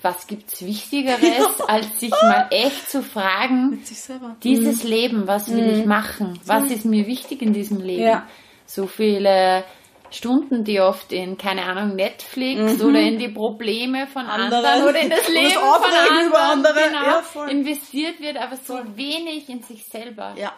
was 0.03 0.27
gibt's 0.27 0.65
Wichtigeres, 0.67 1.61
als 1.69 2.01
sich 2.01 2.11
mal 2.11 2.49
echt 2.51 2.91
zu 2.91 3.03
fragen, 3.03 3.71
Mit 3.71 3.87
sich 3.87 4.01
selber. 4.01 4.35
dieses 4.43 4.83
Leben, 4.83 5.29
was 5.29 5.53
will 5.53 5.79
ich 5.79 5.87
machen? 5.87 6.39
Was 6.47 6.65
ist 6.71 6.85
mir 6.85 7.07
wichtig 7.07 7.43
in 7.43 7.53
diesem 7.53 7.81
Leben? 7.81 8.03
Mhm. 8.03 8.09
Ja. 8.09 8.27
So 8.67 8.87
viele 8.87 9.65
Stunden, 10.11 10.65
die 10.65 10.81
oft 10.81 11.13
in, 11.13 11.37
keine 11.37 11.63
Ahnung, 11.65 11.97
Netflix 11.97 12.81
oder 12.81 13.01
in 13.01 13.19
die 13.19 13.29
Probleme 13.29 14.07
von 14.07 14.27
anderen, 14.27 14.63
Mhm. 14.63 14.67
Anderen. 14.69 14.89
oder 14.89 15.01
in 15.01 15.11
das 15.11 15.29
Leben 15.29 15.45
das 15.45 15.55
von 15.55 15.91
anderen 15.93 16.27
über 16.29 16.41
andere. 16.43 16.75
Genau, 16.89 17.05
Ja, 17.05 17.23
voll. 17.23 17.51
investiert 17.51 18.21
wird, 18.21 18.37
aber 18.37 18.57
so 18.57 18.79
wenig 18.95 19.49
in 19.49 19.63
sich 19.63 19.85
selber. 19.85 20.35
Ja. 20.37 20.53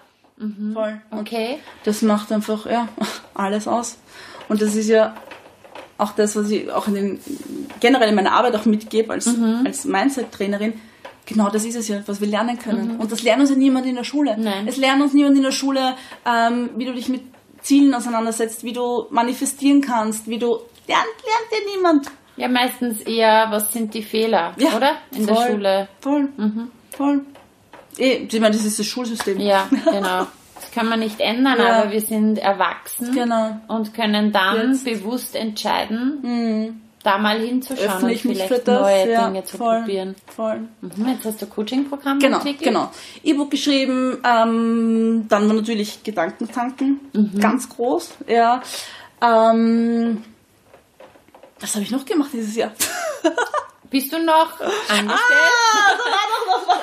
Voll. 0.73 1.01
Und 1.11 1.19
Okay? 1.21 1.59
das 1.85 2.03
macht 2.03 2.31
einfach 2.31 2.67
ja, 2.67 2.89
alles 3.35 3.67
aus. 3.67 3.99
Und 4.49 4.63
das 4.63 4.75
ist 4.77 4.89
ja 4.89 5.15
auch 5.97 6.13
das, 6.13 6.37
was 6.37 6.49
ich 6.51 6.71
auch 6.71 6.87
in 6.87 6.95
den, 6.95 7.21
generell 7.81 8.11
in 8.11 8.15
meiner 8.15 8.33
Arbeit 8.33 8.55
auch 8.55 8.65
mitgebe 8.65 9.13
als, 9.13 9.27
Mhm. 9.27 9.63
als 9.67 9.85
Mindset-Trainerin. 9.85 10.81
Genau 11.27 11.51
das 11.51 11.65
ist 11.65 11.75
es 11.75 11.89
ja, 11.89 12.01
was 12.07 12.21
wir 12.21 12.29
lernen 12.29 12.59
können. 12.59 12.97
Und 12.99 13.11
das 13.13 13.23
lernt 13.23 13.41
uns 13.41 13.51
ja 13.51 13.57
niemand 13.57 13.85
in 13.87 13.97
der 13.97 14.05
Schule. 14.05 14.37
Mhm. 14.37 14.45
Nein. 14.45 14.69
Es 14.69 14.77
lernt 14.77 15.03
uns 15.03 15.13
niemand 15.13 15.37
in 15.37 15.43
der 15.43 15.51
Schule, 15.53 15.95
ähm, 16.25 16.71
wie 16.77 16.85
du 16.85 16.95
dich 16.95 17.09
mit 17.09 17.23
Zielen 17.63 17.95
auseinandersetzt, 17.95 18.65
wie 18.65 18.73
du 18.73 19.07
manifestieren 19.11 19.81
kannst, 19.81 20.27
wie 20.29 20.39
du 20.39 20.49
lernt, 20.87 21.07
lernt 21.25 21.51
dir 21.53 21.77
niemand. 21.77 22.07
Ja, 22.37 22.47
meistens 22.49 23.01
eher, 23.03 23.47
was 23.51 23.73
sind 23.73 23.93
die 23.95 24.03
Fehler, 24.03 24.55
Ja, 24.59 24.77
oder? 24.77 24.93
In 25.11 25.27
der 25.27 25.35
voll, 25.35 25.47
Schule. 25.51 25.89
Voll. 26.01 26.29
Voll. 26.97 27.21
Eh, 27.99 28.27
Ich 28.31 28.41
meine, 28.41 28.55
das 28.55 28.65
ist 28.65 28.79
das 28.79 28.87
Schulsystem. 28.87 29.41
Ja, 29.41 29.69
genau. 29.85 30.27
Das 30.55 30.71
kann 30.73 30.89
man 30.89 31.01
nicht 31.01 31.19
ändern, 31.21 31.59
Ja. 31.59 31.83
aber 31.83 31.93
wir 31.93 32.01
sind 32.01 32.39
erwachsen 32.39 33.13
Genau. 33.13 33.61
und 33.69 33.93
können 33.95 34.33
dann 34.33 34.71
Jetzt. 34.73 34.85
bewusst 34.85 35.35
entscheiden, 35.35 36.81
da 37.03 37.19
mal 37.19 37.39
hinzuschauen 37.39 37.89
Öffne 37.89 38.05
und 38.07 38.11
ich 38.15 38.25
mich 38.25 38.39
vielleicht 38.39 38.55
für 38.55 38.59
das. 38.61 38.81
neue 38.81 39.11
ja, 39.13 39.27
Dinge 39.29 39.45
zu 39.45 39.57
voll, 39.57 39.79
probieren. 39.81 40.15
Voll. 40.35 40.61
Mhm, 40.81 41.09
jetzt 41.09 41.25
hast 41.25 41.41
du 41.43 41.47
Coaching-Programm 41.47 42.19
Genau, 42.19 42.39
entwickelt. 42.39 42.65
genau. 42.65 42.91
E-Book 43.23 43.51
geschrieben, 43.51 44.19
ähm, 44.25 45.27
dann 45.29 45.49
war 45.49 45.55
natürlich 45.55 46.03
Gedankentanken, 46.03 47.01
Mhm. 47.13 47.39
ganz 47.41 47.69
groß, 47.69 48.11
ja. 48.27 48.63
Ähm, 49.23 50.25
was 51.61 51.75
habe 51.75 51.85
ich 51.85 51.91
noch 51.91 52.05
gemacht 52.05 52.31
dieses 52.33 52.55
Jahr? 52.57 52.73
Bist 53.91 54.13
du 54.13 54.19
noch 54.23 54.61
angestellt? 54.89 55.19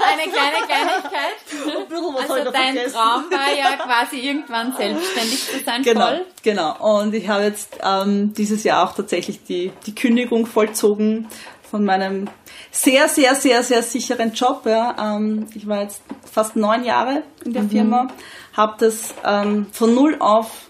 Eine 0.07 0.31
kleine 0.31 0.65
Kleinigkeit. 0.65 1.35
Ein 1.51 1.87
bisschen 1.87 2.13
was 2.15 2.29
Also 2.29 2.43
noch 2.45 2.51
dein 2.53 2.73
vergessen. 2.73 2.93
Traum 2.95 3.23
war 3.31 3.53
ja 3.55 3.75
quasi 3.77 4.19
irgendwann 4.19 4.73
selbstständig 4.75 5.47
zu 5.51 5.59
sein, 5.63 5.83
Genau, 5.83 6.07
voll. 6.07 6.25
genau. 6.43 6.99
Und 6.99 7.13
ich 7.13 7.27
habe 7.27 7.43
jetzt 7.43 7.77
ähm, 7.83 8.33
dieses 8.33 8.63
Jahr 8.63 8.87
auch 8.87 8.95
tatsächlich 8.95 9.43
die, 9.43 9.71
die 9.85 9.93
Kündigung 9.95 10.45
vollzogen 10.45 11.27
von 11.69 11.83
meinem 11.85 12.27
sehr, 12.71 13.07
sehr, 13.07 13.35
sehr, 13.35 13.63
sehr 13.63 13.83
sicheren 13.83 14.33
Job. 14.33 14.65
Ja. 14.65 15.15
Ähm, 15.17 15.47
ich 15.53 15.67
war 15.67 15.81
jetzt 15.81 16.01
fast 16.31 16.55
neun 16.55 16.83
Jahre 16.83 17.23
in 17.43 17.53
der 17.53 17.63
Firma, 17.63 18.07
habe 18.55 18.75
das 18.79 19.13
ähm, 19.23 19.67
von 19.71 19.93
null 19.93 20.17
auf 20.19 20.69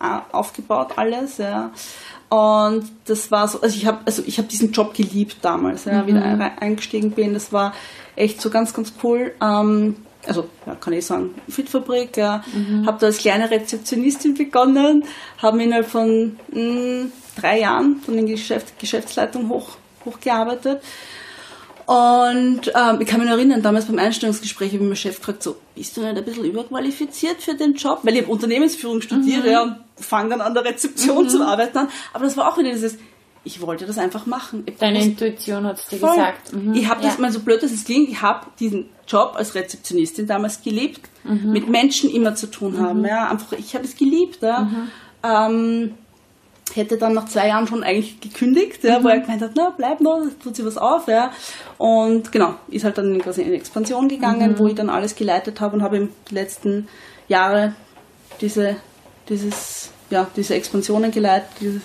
äh, 0.00 0.18
aufgebaut 0.32 0.92
alles. 0.96 1.38
Ja. 1.38 1.70
Und 2.30 2.84
das 3.06 3.30
war 3.32 3.48
so, 3.48 3.60
also 3.60 3.76
ich 3.76 3.86
habe 3.86 3.98
also 4.06 4.22
ich 4.24 4.38
habe 4.38 4.46
diesen 4.46 4.70
Job 4.70 4.94
geliebt 4.94 5.38
damals, 5.42 5.84
ja, 5.84 6.06
wie 6.06 6.12
ich 6.12 6.16
eingestiegen 6.16 7.10
bin. 7.10 7.34
Das 7.34 7.52
war 7.52 7.74
echt 8.14 8.40
so 8.40 8.50
ganz, 8.50 8.72
ganz 8.72 8.92
cool. 9.02 9.32
Ähm, 9.42 9.96
also 10.26 10.48
ja, 10.64 10.76
kann 10.76 10.92
ich 10.92 11.06
sagen, 11.06 11.34
Fitfabrik, 11.48 12.16
ja. 12.16 12.44
Mhm. 12.52 12.86
Habe 12.86 12.98
da 13.00 13.06
als 13.06 13.18
kleine 13.18 13.50
Rezeptionistin 13.50 14.34
begonnen, 14.34 15.04
habe 15.38 15.62
innerhalb 15.62 15.86
von 15.86 16.38
mh, 16.52 16.60
mm, 16.60 17.12
drei 17.36 17.60
Jahren 17.60 17.96
von 17.96 18.14
der 18.14 18.24
Geschäft, 18.24 18.78
Geschäftsleitung 18.78 19.48
hoch, 19.48 19.70
hochgearbeitet. 20.04 20.82
Und 21.86 22.68
ähm, 22.68 23.00
ich 23.00 23.08
kann 23.08 23.18
mich 23.18 23.28
noch 23.28 23.36
erinnern, 23.36 23.62
damals 23.62 23.86
beim 23.86 23.98
Einstellungsgespräch 23.98 24.68
habe 24.68 24.76
ich 24.76 24.82
meinen 24.82 24.94
Chef 24.94 25.16
gefragt, 25.16 25.42
so, 25.42 25.56
bist 25.74 25.96
du 25.96 26.02
nicht 26.02 26.16
ein 26.16 26.24
bisschen 26.24 26.44
überqualifiziert 26.44 27.42
für 27.42 27.54
den 27.54 27.74
Job? 27.74 28.00
Weil 28.04 28.14
ich 28.14 28.22
habe 28.22 28.30
Unternehmensführung 28.30 29.00
studiert 29.00 29.44
mhm. 29.44 29.50
ja, 29.50 29.62
und 29.62 29.76
fange 30.00 30.30
dann 30.30 30.40
an 30.40 30.54
der 30.54 30.64
Rezeption 30.64 31.24
mhm. 31.24 31.28
zu 31.28 31.42
arbeiten 31.46 31.78
an. 31.78 31.88
Aber 32.12 32.24
das 32.24 32.36
war 32.36 32.52
auch 32.52 32.58
wieder 32.58 32.70
dieses, 32.70 32.98
ich 33.44 33.60
wollte 33.60 33.86
das 33.86 33.98
einfach 33.98 34.26
machen. 34.26 34.64
Ich 34.66 34.76
Deine 34.76 35.02
Intuition 35.02 35.64
hat 35.64 35.78
es 35.78 35.86
dir 35.86 35.98
voll. 35.98 36.10
gesagt. 36.10 36.52
Mhm. 36.52 36.74
Ich 36.74 36.88
habe 36.88 37.02
das, 37.02 37.14
ja. 37.14 37.20
mal 37.20 37.32
so 37.32 37.40
blöd 37.40 37.62
dass 37.62 37.72
es 37.72 37.84
klingt, 37.84 38.08
ich 38.08 38.20
habe 38.20 38.46
diesen 38.58 38.88
Job 39.06 39.32
als 39.36 39.54
Rezeptionistin 39.54 40.26
damals 40.26 40.62
geliebt, 40.62 41.00
mhm. 41.24 41.52
mit 41.52 41.68
Menschen 41.68 42.10
immer 42.10 42.34
zu 42.34 42.48
tun 42.48 42.78
haben. 42.78 43.00
Mhm. 43.00 43.06
Ja, 43.06 43.30
einfach, 43.30 43.52
ich 43.52 43.74
habe 43.74 43.84
es 43.84 43.96
geliebt. 43.96 44.42
Ja. 44.42 44.60
Mhm. 44.60 44.90
Ähm, 45.22 45.94
hätte 46.74 46.96
dann 46.98 47.14
nach 47.14 47.26
zwei 47.26 47.48
Jahren 47.48 47.66
schon 47.66 47.82
eigentlich 47.82 48.20
gekündigt, 48.20 48.84
ja, 48.84 48.98
mhm. 48.98 49.04
wo 49.04 49.08
er 49.08 49.20
gemeint 49.20 49.42
hat, 49.42 49.52
na, 49.54 49.72
bleib 49.76 50.00
noch, 50.00 50.20
tut 50.42 50.56
sich 50.56 50.64
was 50.64 50.76
auf. 50.76 51.08
Ja. 51.08 51.32
Und 51.78 52.32
genau, 52.32 52.54
ist 52.68 52.84
halt 52.84 52.98
dann 52.98 53.20
quasi 53.20 53.42
in 53.42 53.52
Expansion 53.52 54.08
gegangen, 54.08 54.52
mhm. 54.52 54.58
wo 54.58 54.68
ich 54.68 54.74
dann 54.74 54.90
alles 54.90 55.14
geleitet 55.14 55.60
habe 55.60 55.76
und 55.76 55.82
habe 55.82 55.96
im 55.96 56.08
letzten 56.30 56.88
Jahre 57.28 57.74
diese, 58.40 58.76
dieses, 59.30 59.90
ja, 60.10 60.26
diese 60.36 60.54
Expansionen 60.54 61.10
geleitet, 61.10 61.48
diese 61.60 61.80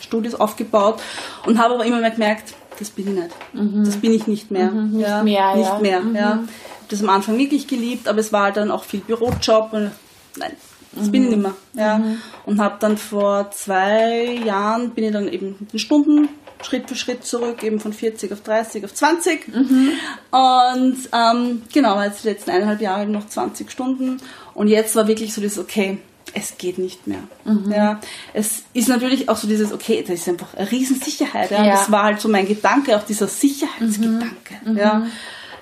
Studios 0.00 0.34
aufgebaut 0.34 1.00
und 1.46 1.58
habe 1.58 1.74
aber 1.74 1.84
immer 1.84 2.00
mehr 2.00 2.10
gemerkt, 2.10 2.54
das 2.78 2.90
bin 2.90 3.08
ich 3.08 3.22
nicht. 3.22 3.34
Mhm. 3.52 3.84
Das 3.84 3.96
bin 3.96 4.12
ich 4.12 4.26
nicht 4.26 4.50
mehr. 4.50 4.70
Mhm, 4.70 4.96
nicht 4.96 5.08
ja, 5.08 5.22
mehr. 5.22 5.56
Nicht 5.56 5.68
ja. 5.68 5.78
mehr, 5.78 6.02
ja. 6.14 6.34
Mhm. 6.36 6.48
Das 6.88 7.02
am 7.02 7.10
Anfang 7.10 7.38
wirklich 7.38 7.66
geliebt, 7.66 8.08
aber 8.08 8.18
es 8.18 8.32
war 8.32 8.44
halt 8.44 8.56
dann 8.56 8.70
auch 8.70 8.84
viel 8.84 9.00
Bürojob 9.00 9.72
und 9.72 9.90
nein, 10.36 10.52
das 10.92 11.06
mhm. 11.06 11.12
bin 11.12 11.24
ich 11.24 11.30
nicht 11.30 11.42
mehr. 11.42 11.54
Ja. 11.74 11.98
Mhm. 11.98 12.18
Und 12.46 12.60
habe 12.60 12.76
dann 12.80 12.96
vor 12.96 13.50
zwei 13.52 14.40
Jahren 14.44 14.90
bin 14.90 15.04
ich 15.04 15.12
dann 15.12 15.28
eben 15.28 15.56
mit 15.58 15.72
den 15.72 15.78
Stunden 15.78 16.28
Schritt 16.62 16.88
für 16.88 16.94
Schritt 16.94 17.24
zurück, 17.24 17.62
eben 17.62 17.80
von 17.80 17.92
40 17.92 18.32
auf 18.32 18.42
30 18.42 18.84
auf 18.84 18.92
20. 18.92 19.48
Mhm. 19.48 19.92
Und 20.30 20.98
ähm, 21.12 21.62
genau, 21.72 22.00
jetzt 22.02 22.24
die 22.24 22.28
letzten 22.28 22.50
eineinhalb 22.50 22.80
Jahre 22.80 23.06
noch 23.06 23.26
20 23.26 23.70
Stunden. 23.70 24.18
Und 24.54 24.68
jetzt 24.68 24.94
war 24.96 25.08
wirklich 25.08 25.32
so 25.32 25.40
das, 25.40 25.58
okay, 25.58 25.98
es 26.34 26.58
geht 26.58 26.78
nicht 26.78 27.06
mehr. 27.06 27.22
Mhm. 27.44 27.72
Ja, 27.72 28.00
es 28.32 28.62
ist 28.72 28.88
natürlich 28.88 29.28
auch 29.28 29.36
so 29.36 29.46
dieses, 29.46 29.72
okay, 29.72 30.02
das 30.02 30.20
ist 30.20 30.28
einfach 30.28 30.54
eine 30.54 30.70
Riesensicherheit. 30.70 31.50
Ja. 31.50 31.64
ja. 31.64 31.72
Das 31.72 31.90
war 31.90 32.04
halt 32.04 32.20
so 32.20 32.28
mein 32.28 32.46
Gedanke, 32.46 32.96
auch 32.96 33.04
dieser 33.04 33.28
Sicherheitsgedanke. 33.28 34.54
Mhm. 34.64 34.76
Ja. 34.76 35.06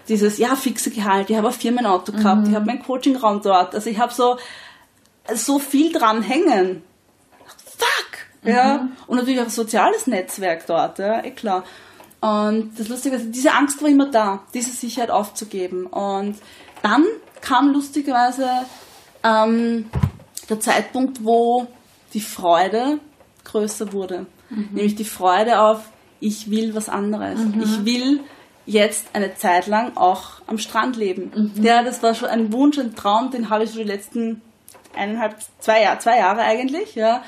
Dieses, 0.08 0.38
ja, 0.38 0.56
fixe 0.56 0.90
Gehalt, 0.90 1.28
ich 1.28 1.36
habe 1.36 1.48
ein 1.48 1.52
Firmenauto 1.54 2.12
gehabt, 2.12 2.42
mhm. 2.42 2.50
ich 2.50 2.54
habe 2.54 2.66
meinen 2.66 2.82
Coachingraum 2.82 3.42
dort. 3.42 3.74
Also 3.74 3.90
ich 3.90 3.98
habe 3.98 4.12
so, 4.12 4.38
so 5.34 5.58
viel 5.58 5.92
dran 5.92 6.22
hängen. 6.22 6.82
Fuck! 7.76 8.50
Ja. 8.50 8.78
Mhm. 8.78 8.92
Und 9.06 9.18
natürlich 9.18 9.40
auch 9.40 9.44
ein 9.44 9.50
soziales 9.50 10.06
Netzwerk 10.06 10.66
dort, 10.66 10.98
ja, 10.98 11.22
eh 11.24 11.30
klar. 11.30 11.64
Und 12.20 12.72
das 12.78 12.88
Lustige 12.88 13.16
ist, 13.16 13.26
diese 13.30 13.52
Angst 13.52 13.80
war 13.82 13.88
immer 13.88 14.10
da, 14.10 14.42
diese 14.54 14.72
Sicherheit 14.72 15.10
aufzugeben. 15.10 15.86
Und 15.86 16.36
dann 16.82 17.04
kam 17.40 17.72
lustigerweise 17.72 18.48
ähm, 19.22 19.90
der 20.48 20.60
Zeitpunkt, 20.60 21.24
wo 21.24 21.66
die 22.14 22.20
Freude 22.20 23.00
größer 23.44 23.92
wurde. 23.92 24.26
Mhm. 24.50 24.68
Nämlich 24.72 24.94
die 24.94 25.04
Freude 25.04 25.60
auf, 25.60 25.82
ich 26.20 26.50
will 26.50 26.74
was 26.74 26.88
anderes. 26.88 27.38
Mhm. 27.38 27.62
Ich 27.62 27.84
will 27.84 28.20
jetzt 28.66 29.08
eine 29.14 29.34
Zeit 29.34 29.66
lang 29.66 29.96
auch 29.96 30.42
am 30.46 30.58
Strand 30.58 30.96
leben. 30.96 31.52
Mhm. 31.56 31.64
Ja, 31.64 31.82
das 31.82 32.02
war 32.02 32.14
schon 32.14 32.28
ein 32.28 32.52
Wunsch, 32.52 32.78
ein 32.78 32.94
Traum, 32.94 33.30
den 33.30 33.50
habe 33.50 33.64
ich 33.64 33.70
schon 33.70 33.80
die 33.80 33.88
letzten 33.88 34.42
eineinhalb, 34.94 35.36
zwei, 35.58 35.82
Jahr, 35.82 35.98
zwei 36.00 36.18
Jahre 36.18 36.42
eigentlich. 36.42 36.94
Ja. 36.94 37.22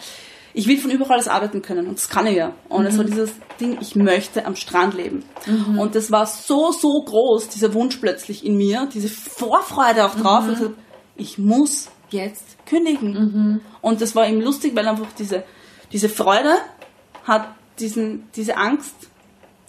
Ich 0.52 0.66
will 0.66 0.78
von 0.78 0.90
überall 0.90 1.18
aus 1.18 1.28
arbeiten 1.28 1.62
können 1.62 1.86
und 1.86 1.96
das 1.96 2.08
kann 2.08 2.26
ich 2.26 2.36
ja. 2.36 2.52
Und 2.68 2.84
es 2.84 2.98
war 2.98 3.04
mhm. 3.04 3.10
dieses 3.10 3.32
Ding, 3.60 3.78
ich 3.80 3.94
möchte 3.94 4.46
am 4.46 4.56
Strand 4.56 4.94
leben. 4.94 5.24
Mhm. 5.46 5.78
Und 5.78 5.94
das 5.94 6.10
war 6.10 6.26
so, 6.26 6.72
so 6.72 7.02
groß, 7.04 7.48
dieser 7.48 7.72
Wunsch 7.72 7.96
plötzlich 7.98 8.44
in 8.44 8.56
mir, 8.56 8.88
diese 8.92 9.08
Vorfreude 9.08 10.04
auch 10.04 10.16
drauf. 10.16 10.44
Mhm. 10.44 10.50
Und 10.50 10.74
ich 11.16 11.38
muss 11.38 11.88
jetzt 12.12 12.44
kündigen. 12.66 13.12
Mhm. 13.12 13.60
Und 13.80 14.00
das 14.00 14.14
war 14.14 14.26
ihm 14.26 14.40
lustig, 14.40 14.74
weil 14.74 14.86
einfach 14.86 15.06
diese, 15.18 15.44
diese 15.92 16.08
Freude 16.08 16.54
hat 17.24 17.48
diesen, 17.78 18.28
diese 18.34 18.56
Angst 18.56 18.94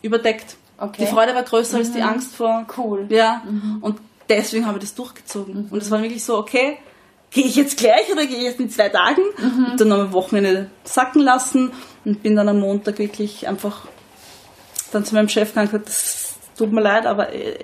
überdeckt. 0.01 0.57
Okay. 0.77 1.05
Die 1.05 1.07
Freude 1.07 1.35
war 1.35 1.43
größer 1.43 1.77
mhm. 1.77 1.83
als 1.83 1.91
die 1.91 1.99
mhm. 1.99 2.07
Angst 2.07 2.35
vor. 2.35 2.65
Cool. 2.77 3.07
Ja. 3.09 3.43
Mhm. 3.45 3.77
Und 3.81 3.99
deswegen 4.29 4.65
habe 4.65 4.77
ich 4.77 4.83
das 4.83 4.95
durchgezogen. 4.95 5.67
Und 5.69 5.81
es 5.81 5.91
war 5.91 6.01
wirklich 6.01 6.23
so, 6.23 6.37
okay, 6.37 6.77
gehe 7.29 7.45
ich 7.45 7.55
jetzt 7.55 7.77
gleich 7.77 8.11
oder 8.11 8.25
gehe 8.25 8.37
ich 8.37 8.43
jetzt 8.43 8.59
in 8.59 8.69
zwei 8.69 8.89
Tagen? 8.89 9.21
Mhm. 9.37 9.65
Und 9.71 9.81
dann 9.81 9.91
am 9.91 10.13
Wochenende 10.13 10.69
sacken 10.83 11.21
lassen 11.21 11.71
und 12.05 12.23
bin 12.23 12.35
dann 12.35 12.49
am 12.49 12.59
Montag 12.59 12.99
wirklich 12.99 13.47
einfach 13.47 13.87
dann 14.91 15.05
zu 15.05 15.15
meinem 15.15 15.29
Chef 15.29 15.49
gegangen 15.49 15.67
und 15.67 15.71
gesagt, 15.71 15.89
das 15.89 16.35
tut 16.57 16.71
mir 16.71 16.81
leid, 16.81 17.05
aber 17.05 17.33
äh, 17.33 17.57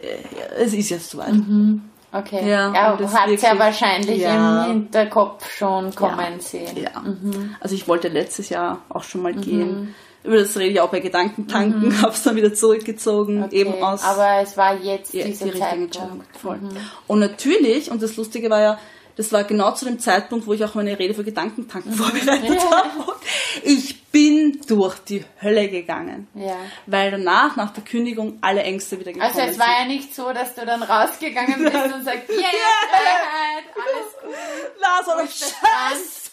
es 0.57 0.73
ist 0.73 0.89
jetzt 0.89 1.09
soweit. 1.09 1.33
Mhm. 1.33 1.81
Okay. 2.11 2.49
Ja, 2.49 2.73
ja 2.73 2.95
du 2.95 3.11
hast 3.11 3.41
ja 3.41 3.59
wahrscheinlich 3.59 4.21
ja, 4.21 4.65
im 4.65 4.71
Hinterkopf 4.71 5.49
schon 5.51 5.93
kommen 5.93 6.19
ja, 6.19 6.39
sehen. 6.39 6.77
Ja. 6.77 7.01
Mhm. 7.01 7.55
Also 7.59 7.75
ich 7.75 7.87
wollte 7.87 8.07
letztes 8.07 8.49
Jahr 8.49 8.81
auch 8.89 9.03
schon 9.03 9.21
mal 9.21 9.33
mhm. 9.33 9.41
gehen. 9.41 9.95
Über 10.23 10.37
das 10.37 10.57
rede 10.57 10.71
ich 10.71 10.81
auch 10.81 10.89
bei 10.89 10.99
Gedankentanken, 10.99 11.89
mhm. 11.89 12.01
habe 12.01 12.13
es 12.13 12.23
dann 12.23 12.35
wieder 12.35 12.53
zurückgezogen, 12.53 13.43
okay. 13.43 13.55
eben 13.55 13.83
aus. 13.83 14.03
Aber 14.03 14.41
es 14.41 14.57
war 14.57 14.75
jetzt 14.75 15.13
ja, 15.13 15.25
die 15.25 15.33
Zeitpunkt. 15.33 15.99
Voll. 16.41 16.57
Mhm. 16.57 16.77
Und 17.07 17.19
natürlich, 17.19 17.91
und 17.91 18.01
das 18.01 18.15
Lustige 18.15 18.49
war 18.49 18.61
ja, 18.61 18.79
das 19.17 19.31
war 19.31 19.43
genau 19.43 19.73
zu 19.73 19.85
dem 19.85 19.99
Zeitpunkt, 19.99 20.45
wo 20.45 20.53
ich 20.53 20.63
auch 20.63 20.75
meine 20.75 20.97
Rede 20.97 21.13
für 21.15 21.23
Gedankentanken 21.23 21.91
mhm. 21.91 21.95
vorbereitet 21.95 22.61
ja. 22.61 22.71
habe. 22.71 23.15
Ich 23.63 24.03
bin 24.11 24.61
durch 24.67 24.99
die 24.99 25.25
Hölle 25.41 25.69
gegangen. 25.69 26.27
Ja. 26.35 26.55
Weil 26.85 27.11
danach, 27.11 27.55
nach 27.55 27.71
der 27.73 27.83
Kündigung, 27.83 28.37
alle 28.41 28.61
Ängste 28.63 28.99
wieder 28.99 29.11
gekommen 29.11 29.33
sind. 29.33 29.41
Also 29.41 29.53
es 29.53 29.59
war 29.59 29.81
ja 29.81 29.85
nicht 29.87 30.15
so, 30.15 30.31
dass 30.31 30.53
du 30.53 30.65
dann 30.65 30.83
rausgegangen 30.83 31.63
bist 31.63 31.75
und 31.75 32.03
sagst, 32.05 32.29
yeah, 32.29 32.39
yeah. 32.39 32.89
Freiheit, 32.89 33.63
alles 33.75 34.13
gut. 34.21 34.35
Na, 34.81 35.03
so 35.03 35.11
eine 35.11 35.27
Scheiße, 35.27 36.31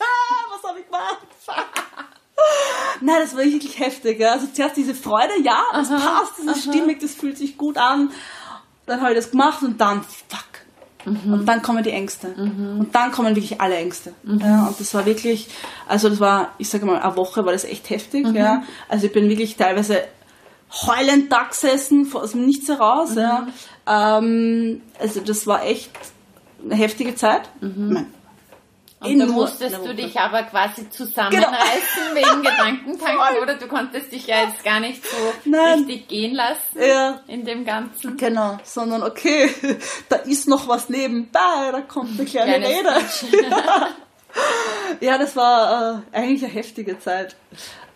was 0.50 0.70
habe 0.70 0.80
ich 0.80 0.86
gemacht? 0.86 1.26
Nein, 3.00 3.16
das 3.20 3.34
war 3.34 3.44
wirklich 3.44 3.78
heftig. 3.78 4.20
Ja. 4.20 4.32
Also 4.32 4.46
zuerst 4.48 4.76
diese 4.76 4.94
Freude, 4.94 5.40
ja, 5.42 5.64
das 5.72 5.90
aha, 5.90 6.20
passt, 6.20 6.38
das 6.38 6.58
ist 6.58 6.68
aha. 6.68 6.72
stimmig, 6.72 7.00
das 7.00 7.14
fühlt 7.14 7.38
sich 7.38 7.56
gut 7.56 7.78
an. 7.78 8.12
Dann 8.86 9.00
habe 9.00 9.12
ich 9.12 9.16
das 9.16 9.30
gemacht 9.30 9.62
und 9.62 9.80
dann, 9.80 10.02
fuck, 10.02 10.53
Mhm. 11.04 11.32
Und 11.32 11.46
dann 11.46 11.62
kommen 11.62 11.82
die 11.82 11.90
Ängste. 11.90 12.28
Mhm. 12.28 12.80
Und 12.80 12.94
dann 12.94 13.12
kommen 13.12 13.34
wirklich 13.36 13.60
alle 13.60 13.76
Ängste. 13.76 14.12
Mhm. 14.22 14.40
Ja, 14.40 14.66
und 14.66 14.78
das 14.78 14.94
war 14.94 15.06
wirklich, 15.06 15.48
also 15.88 16.08
das 16.08 16.20
war, 16.20 16.52
ich 16.58 16.68
sage 16.68 16.86
mal, 16.86 17.00
eine 17.00 17.16
Woche 17.16 17.44
war 17.44 17.52
das 17.52 17.64
echt 17.64 17.90
heftig. 17.90 18.26
Mhm. 18.26 18.34
Ja. 18.34 18.62
Also 18.88 19.06
ich 19.06 19.12
bin 19.12 19.28
wirklich 19.28 19.56
teilweise 19.56 20.02
heulend 20.86 21.30
da 21.30 21.44
gesessen, 21.44 22.08
aus 22.12 22.32
dem 22.32 22.46
Nichts 22.46 22.68
heraus. 22.68 23.14
Ja. 23.14 23.46
Ähm, 23.86 24.80
also 24.98 25.20
das 25.20 25.46
war 25.46 25.64
echt 25.64 25.90
eine 26.64 26.74
heftige 26.74 27.14
Zeit. 27.14 27.42
Mhm. 27.60 27.68
Ich 27.68 27.92
mein, 27.92 28.06
und 29.04 29.18
da 29.18 29.26
musstest 29.26 29.78
du 29.84 29.94
dich 29.94 30.18
aber 30.18 30.42
quasi 30.44 30.88
zusammenreißen 30.90 32.14
genau. 32.14 32.14
wegen 32.14 32.42
Gedankentanken 32.42 33.42
oder 33.42 33.54
du 33.56 33.66
konntest 33.66 34.12
dich 34.12 34.26
ja 34.26 34.42
jetzt 34.42 34.64
gar 34.64 34.80
nicht 34.80 35.04
so 35.04 35.16
Nein. 35.44 35.80
richtig 35.80 36.08
gehen 36.08 36.34
lassen 36.34 36.78
ja. 36.80 37.20
in 37.26 37.44
dem 37.44 37.64
Ganzen. 37.64 38.16
Genau, 38.16 38.58
sondern 38.64 39.02
okay, 39.02 39.48
da 40.08 40.16
ist 40.16 40.48
noch 40.48 40.68
was 40.68 40.88
nebenbei, 40.88 41.70
da 41.72 41.80
kommt 41.80 42.18
eine 42.18 42.28
kleine 42.28 42.66
Rede. 42.66 42.88
ja. 43.50 43.88
ja, 45.00 45.18
das 45.18 45.36
war 45.36 46.04
äh, 46.12 46.16
eigentlich 46.16 46.44
eine 46.44 46.52
heftige 46.52 46.98
Zeit, 46.98 47.36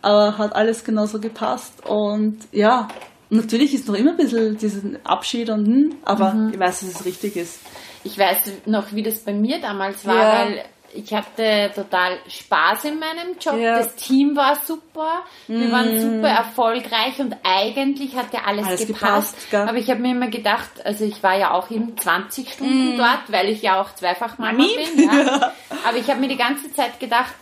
aber 0.02 0.38
hat 0.38 0.54
alles 0.54 0.84
genauso 0.84 1.20
gepasst 1.20 1.84
und 1.86 2.38
ja, 2.52 2.88
natürlich 3.30 3.74
ist 3.74 3.88
noch 3.88 3.94
immer 3.94 4.12
ein 4.12 4.16
bisschen 4.16 4.56
diesen 4.56 5.04
Abschied 5.04 5.50
und 5.50 5.66
hm, 5.66 5.96
aber 6.04 6.32
mhm. 6.32 6.52
ich 6.52 6.58
weiß, 6.58 6.80
dass 6.80 7.00
es 7.00 7.04
richtig 7.04 7.36
ist. 7.36 7.60
Ich 8.04 8.18
weiß 8.18 8.52
noch, 8.66 8.92
wie 8.92 9.02
das 9.02 9.18
bei 9.18 9.32
mir 9.32 9.60
damals 9.60 10.06
war, 10.06 10.16
ja. 10.16 10.38
weil 10.38 10.64
ich 10.94 11.12
hatte 11.12 11.70
total 11.74 12.18
Spaß 12.28 12.84
in 12.84 12.98
meinem 12.98 13.36
Job. 13.40 13.56
Ja. 13.58 13.78
Das 13.78 13.94
Team 13.96 14.36
war 14.36 14.56
super. 14.56 15.24
Wir 15.46 15.68
mm. 15.68 15.72
waren 15.72 16.00
super 16.00 16.28
erfolgreich 16.28 17.18
und 17.18 17.36
eigentlich 17.42 18.16
hat 18.16 18.32
ja 18.32 18.40
alles, 18.46 18.66
alles 18.66 18.86
gepasst. 18.86 19.36
gepasst 19.50 19.68
aber 19.68 19.78
ich 19.78 19.90
habe 19.90 20.00
mir 20.00 20.12
immer 20.12 20.28
gedacht, 20.28 20.70
also 20.84 21.04
ich 21.04 21.22
war 21.22 21.36
ja 21.36 21.52
auch 21.52 21.70
eben 21.70 21.96
20 21.96 22.52
Stunden 22.52 22.94
mm. 22.94 22.98
dort, 22.98 23.22
weil 23.28 23.48
ich 23.48 23.62
ja 23.62 23.80
auch 23.80 23.94
zweifach 23.94 24.38
Mama 24.38 24.52
Mami? 24.52 24.76
bin. 24.94 25.08
Ja. 25.18 25.52
Aber 25.86 25.96
ich 25.96 26.08
habe 26.08 26.20
mir 26.20 26.28
die 26.28 26.36
ganze 26.36 26.72
Zeit 26.72 27.00
gedacht, 27.00 27.34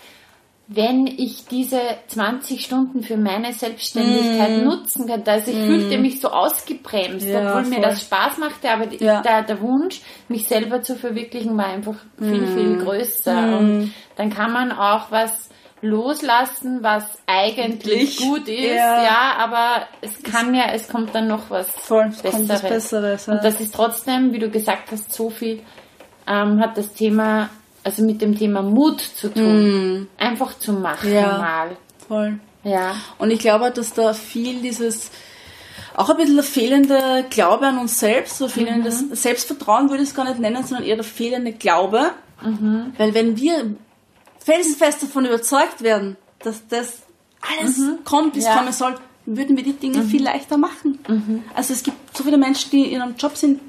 wenn 0.68 1.06
ich 1.06 1.46
diese 1.46 1.80
20 2.08 2.64
Stunden 2.64 3.02
für 3.02 3.16
meine 3.16 3.52
Selbstständigkeit 3.52 4.62
Mm. 4.62 4.64
nutzen 4.64 5.06
könnte. 5.06 5.30
Also 5.30 5.52
ich 5.52 5.58
fühlte 5.58 5.96
mich 5.98 6.20
so 6.20 6.28
ausgebremst, 6.30 7.24
Ja, 7.26 7.48
obwohl 7.50 7.68
mir 7.70 7.74
voll. 7.76 7.84
das 7.84 8.00
Spaß 8.02 8.38
machte, 8.38 8.70
aber 8.70 8.92
Ja. 8.94 9.22
der, 9.22 9.42
der 9.44 9.60
Wunsch, 9.60 10.00
mich 10.28 10.48
selber 10.48 10.82
zu 10.82 10.96
verwirklichen, 10.96 11.56
war 11.56 11.66
einfach 11.66 11.94
viel, 12.18 12.40
Mm. 12.42 12.54
viel 12.56 12.78
größer. 12.78 13.58
Und 13.58 13.94
dann 14.16 14.30
kann 14.30 14.52
man 14.52 14.72
auch 14.72 15.10
was 15.12 15.50
loslassen, 15.82 16.78
was 16.82 17.04
eigentlich 17.26 18.18
Endlich. 18.18 18.18
gut 18.18 18.48
ist, 18.48 18.74
Ja. 18.74 19.02
ja. 19.04 19.32
aber 19.38 19.86
es 20.00 20.22
kann 20.22 20.54
ja, 20.54 20.64
es 20.72 20.88
kommt 20.88 21.14
dann 21.14 21.28
noch 21.28 21.48
was 21.48 21.70
Voll, 21.70 22.10
Besseres. 22.22 22.62
Besseres. 22.62 23.28
Und 23.28 23.44
das 23.44 23.60
ist 23.60 23.74
trotzdem, 23.74 24.32
wie 24.32 24.38
du 24.40 24.50
gesagt 24.50 24.90
hast, 24.90 25.12
so 25.12 25.30
viel 25.30 25.60
ähm, 26.26 26.58
hat 26.60 26.76
das 26.76 26.92
Thema, 26.92 27.50
also 27.86 28.02
mit 28.02 28.20
dem 28.20 28.36
Thema 28.36 28.62
Mut 28.62 29.00
zu 29.00 29.28
tun. 29.32 30.08
Einfach 30.18 30.58
zu 30.58 30.72
machen 30.72 31.08
Mm. 31.10 31.14
Ja. 31.14 31.38
mal. 31.38 31.76
Voll. 32.08 32.38
Ja. 32.64 32.96
Und 33.18 33.30
ich 33.30 33.38
glaube, 33.38 33.70
dass 33.70 33.92
da 33.94 34.12
viel 34.12 34.60
dieses, 34.60 35.10
auch 35.94 36.10
ein 36.10 36.16
bisschen 36.16 36.34
der 36.34 36.44
fehlende 36.44 37.24
Glaube 37.30 37.66
an 37.68 37.78
uns 37.78 37.98
selbst, 38.00 38.38
so 38.38 38.48
fehlendes 38.48 39.04
Selbstvertrauen 39.12 39.88
würde 39.88 40.02
ich 40.02 40.08
es 40.10 40.14
gar 40.16 40.24
nicht 40.24 40.40
nennen, 40.40 40.64
sondern 40.64 40.84
eher 40.86 40.96
der 40.96 41.04
fehlende 41.04 41.52
Glaube. 41.52 42.10
Weil 42.98 43.14
wenn 43.14 43.36
wir 43.38 43.76
felsenfest 44.44 45.04
davon 45.04 45.24
überzeugt 45.26 45.82
werden, 45.82 46.16
dass 46.40 46.66
das 46.68 46.98
alles 47.58 47.80
kommt, 48.04 48.34
wie 48.34 48.40
es 48.40 48.46
Ja. 48.46 48.56
kommen 48.58 48.72
soll, 48.72 48.94
würden 49.26 49.56
wir 49.56 49.64
die 49.64 49.72
Dinge 49.72 50.02
viel 50.02 50.22
leichter 50.24 50.56
machen. 50.58 50.98
Also 51.54 51.72
es 51.72 51.82
gibt 51.82 52.16
so 52.16 52.24
viele 52.24 52.36
Menschen, 52.38 52.70
die 52.72 52.92
in 52.92 53.00
einem 53.00 53.14
Job 53.16 53.36
sind, 53.36 53.60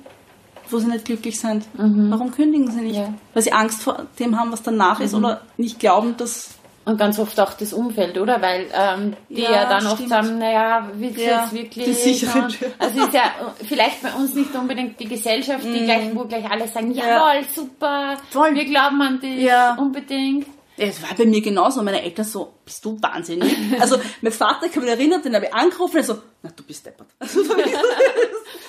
wo 0.71 0.79
sie 0.79 0.87
nicht 0.87 1.05
glücklich 1.05 1.39
sind. 1.39 1.65
Warum 1.73 2.31
kündigen 2.31 2.71
sie 2.71 2.81
nicht? 2.81 2.95
Ja. 2.97 3.13
Weil 3.33 3.43
sie 3.43 3.51
Angst 3.53 3.81
vor 3.83 4.05
dem 4.19 4.39
haben, 4.39 4.51
was 4.51 4.63
danach 4.63 4.99
ist 4.99 5.13
oder 5.13 5.41
nicht 5.57 5.79
glauben, 5.79 6.15
dass 6.17 6.49
Und 6.85 6.97
ganz 6.97 7.19
oft 7.19 7.37
auch 7.39 7.51
das 7.53 7.73
Umfeld, 7.73 8.17
oder? 8.17 8.41
Weil 8.41 8.65
ähm, 8.73 9.13
die 9.29 9.41
ja, 9.41 9.51
Ja, 9.51 9.65
dann 9.69 9.85
oft 9.87 9.95
stimmt. 9.95 10.09
sagen, 10.09 10.37
naja, 10.39 10.89
willst 10.93 11.17
du 11.17 11.21
Ja, 11.23 11.41
jetzt 11.41 11.53
wirklich? 11.53 11.85
die 11.85 11.93
sichere 11.93 12.43
Und- 12.43 12.57
Tür. 12.57 12.71
Also 12.79 13.03
ist 13.03 13.13
ja 13.13 13.23
vielleicht 13.65 14.01
bei 14.01 14.13
uns 14.13 14.33
nicht 14.35 14.55
unbedingt 14.55 14.97
die 14.99 15.07
Gesellschaft, 15.09 15.65
die 15.65 15.83
gleich, 15.83 16.15
wo 16.15 16.23
gleich 16.25 16.49
alle 16.49 16.65
sagen, 16.67 16.91
jawohl, 16.93 17.43
super, 17.53 18.15
Voll. 18.29 18.55
wir 18.55 18.63
glauben 18.65 19.01
an 19.01 19.19
dich, 19.19 19.41
Ja. 19.41 19.75
unbedingt. 19.77 20.47
Es 20.79 21.01
war 21.01 21.09
bei 21.17 21.25
mir 21.25 21.41
genauso. 21.41 21.81
Meine 21.81 22.03
Eltern 22.03 22.23
so, 22.23 22.53
bist 22.63 22.85
du 22.85 22.97
wahnsinnig? 23.01 23.51
Also, 23.81 23.97
mein 24.21 24.31
Vater, 24.31 24.67
ich 24.67 24.71
kann 24.71 24.83
mich 24.83 24.91
erinnern, 24.91 25.23
den 25.23 25.33
habe 25.35 25.45
ich 25.47 25.53
angerufen, 25.53 25.97
er 25.97 26.03
so, 26.03 26.17
na, 26.43 26.51
du 26.55 26.63
bist 26.63 26.85
deppert. 26.85 27.07
Also, 27.19 27.41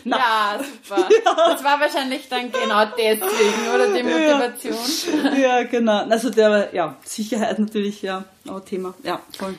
na, 0.04 0.16
Ja, 0.16 0.60
super. 0.60 1.08
Das 1.24 1.64
war 1.64 1.80
wahrscheinlich 1.80 2.28
dann 2.28 2.50
genau 2.50 2.84
deswegen, 2.96 3.74
oder 3.74 3.88
die 3.88 4.02
Motivation. 4.02 5.36
ja, 5.40 5.62
genau. 5.64 6.04
Also, 6.08 6.30
der, 6.30 6.70
ja, 6.72 6.96
Sicherheit 7.04 7.58
natürlich, 7.58 8.02
ja, 8.02 8.24
auch 8.48 8.60
Thema. 8.60 8.94
Ja, 9.02 9.20
voll. 9.36 9.54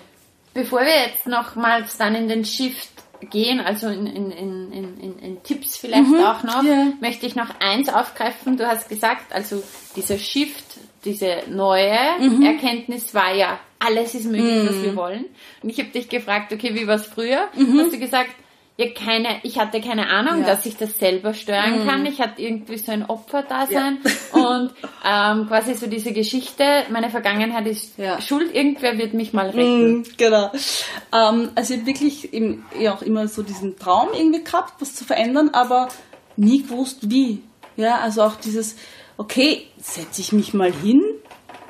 Bevor 0.54 0.82
wir 0.82 1.08
jetzt 1.08 1.28
nochmals 1.28 1.98
dann 1.98 2.16
in 2.16 2.28
den 2.28 2.44
Shift 2.44 2.90
gehen, 3.30 3.60
also 3.60 3.88
in, 3.88 4.08
in, 4.08 4.32
in, 4.32 4.72
in, 4.72 5.20
in, 5.20 5.44
Tipps 5.44 5.78
vielleicht 5.78 6.14
auch 6.16 6.44
noch, 6.44 6.64
ja. 6.64 6.88
möchte 7.02 7.26
ich 7.26 7.36
noch 7.36 7.60
eins 7.60 7.90
aufgreifen. 7.90 8.58
Du 8.58 8.68
hast 8.68 8.90
gesagt, 8.90 9.34
also 9.34 9.62
dieser 9.96 10.18
Shift, 10.18 10.66
diese 11.06 11.44
neue 11.50 11.90
Erkenntnis 12.44 13.14
war 13.14 13.34
ja, 13.34 13.60
alles 13.80 14.16
ist 14.16 14.26
möglich, 14.26 14.68
was 14.68 14.82
wir 14.84 14.96
wollen. 14.96 15.26
Und 15.64 15.70
ich 15.70 15.80
habe 15.80 15.90
dich 15.90 16.10
gefragt, 16.10 16.52
okay, 16.52 16.76
wie 16.76 16.88
war 16.88 16.96
es 16.96 17.06
früher? 17.06 17.48
Hast 17.54 17.94
du 17.94 18.00
gesagt, 18.00 18.32
ja, 18.80 18.86
keine, 18.94 19.42
ich 19.44 19.60
hatte 19.60 19.82
keine 19.82 20.08
Ahnung, 20.08 20.40
Ja. 20.40 20.46
dass 20.48 20.66
ich 20.66 20.78
das 20.78 20.98
selber 20.98 21.34
steuern 21.34 21.86
kann. 21.86 22.06
Ich 22.06 22.22
hatte 22.22 22.42
irgendwie 22.42 22.78
so 22.78 22.94
ein 22.94 23.06
Opferdasein 23.06 23.98
und 24.32 24.72
ähm, 25.06 25.48
quasi 25.48 25.74
so 25.74 25.88
diese 25.88 26.14
Geschichte, 26.14 26.64
meine 26.90 27.10
Vergangenheit 27.10 27.68
ist 27.68 27.98
Ja. 27.98 28.22
schuld, 28.22 28.56
irgendwer 28.56 28.98
wird 28.98 29.14
mich 29.14 29.34
mal 29.34 29.48
retten. 29.50 29.98
Mhm, 29.98 30.06
genau. 30.16 30.50
Ähm, 31.14 31.50
also 31.56 31.74
ich 31.74 31.80
habe 31.82 31.88
wirklich 31.88 32.34
im, 32.34 32.64
ja 32.80 32.94
auch 32.96 33.02
immer 33.02 33.28
so 33.28 33.44
diesen 33.44 33.78
Traum 33.78 34.10
irgendwie 34.18 34.46
gehabt, 34.46 34.76
was 34.80 34.96
zu 34.96 35.04
verändern, 35.04 35.50
aber 35.52 35.90
nie 36.38 36.64
gewusst, 36.64 37.10
wie. 37.12 37.44
Ja, 37.76 37.98
also 38.00 38.22
auch 38.24 38.38
dieses, 38.38 38.78
okay, 39.18 39.68
setze 39.78 40.22
ich 40.22 40.32
mich 40.32 40.54
mal 40.54 40.72
hin 40.72 41.04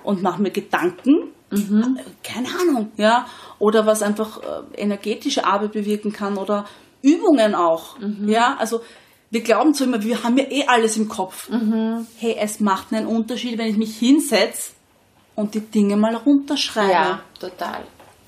und 0.04 0.22
mache 0.22 0.42
mir 0.44 0.52
Gedanken, 0.52 1.32
Mhm. 1.52 1.98
Äh, 2.00 2.04
keine 2.24 2.48
Ahnung, 2.62 2.92
ja, 2.98 3.26
oder 3.58 3.88
was 3.88 4.04
einfach 4.04 4.38
äh, 4.44 4.80
energetische 4.80 5.46
Arbeit 5.46 5.72
bewirken 5.72 6.14
kann 6.14 6.38
oder 6.38 6.66
Übungen 7.02 7.56
auch, 7.56 7.98
Mhm. 8.00 8.28
ja, 8.30 8.56
also 8.60 8.82
wir 9.32 9.42
glauben 9.42 9.74
so 9.74 9.84
immer, 9.84 10.04
wir 10.04 10.24
haben 10.24 10.38
ja 10.38 10.46
eh 10.50 10.66
alles 10.68 10.98
im 10.98 11.08
Kopf. 11.08 11.50
Mhm. 11.50 12.08
Hey, 12.18 12.36
es 12.40 12.60
macht 12.60 12.92
einen 12.94 13.06
Unterschied, 13.08 13.58
wenn 13.58 13.68
ich 13.68 13.78
mich 13.78 13.98
hinsetze 13.98 14.72
und 15.36 15.54
die 15.54 15.60
Dinge 15.62 15.98
mal 15.98 16.16
runterschreibe 16.16 16.92
Ja, 16.92 17.20
total. 17.40 17.84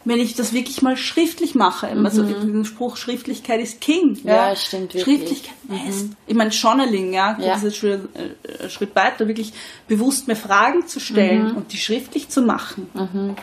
wenn 0.06 0.20
ich 0.20 0.36
das 0.36 0.54
wirklich 0.54 0.82
mal 0.84 0.96
schriftlich 0.98 1.54
mache. 1.56 1.88
Also 2.06 2.24
den 2.24 2.66
Spruch 2.66 2.98
Schriftlichkeit 2.98 3.60
ist 3.62 3.82
King. 3.82 4.12
Mhm. 4.22 4.30
Ja, 4.30 4.56
stimmt 4.56 4.94
wirklich. 4.94 5.06
Mhm. 5.08 5.20
Schriftlichkeit 5.20 5.56
heißt, 5.88 6.06
ich 6.28 6.36
meine 6.36 6.52
Journaling, 6.52 7.14
ja, 7.14 7.36
Ja. 7.40 7.54
das 7.54 7.64
ist 7.64 7.78
schon 7.78 7.90
äh, 8.14 8.64
ein 8.64 8.70
Schritt 8.70 8.96
weiter, 8.96 9.28
wirklich 9.28 9.54
bewusst 9.88 10.28
mir 10.28 10.36
Fragen 10.36 10.86
zu 10.88 11.00
Mhm. 11.00 11.04
stellen 11.04 11.52
und 11.56 11.74
die 11.74 11.78
schriftlich 11.78 12.30
zu 12.30 12.42
machen. 12.44 12.88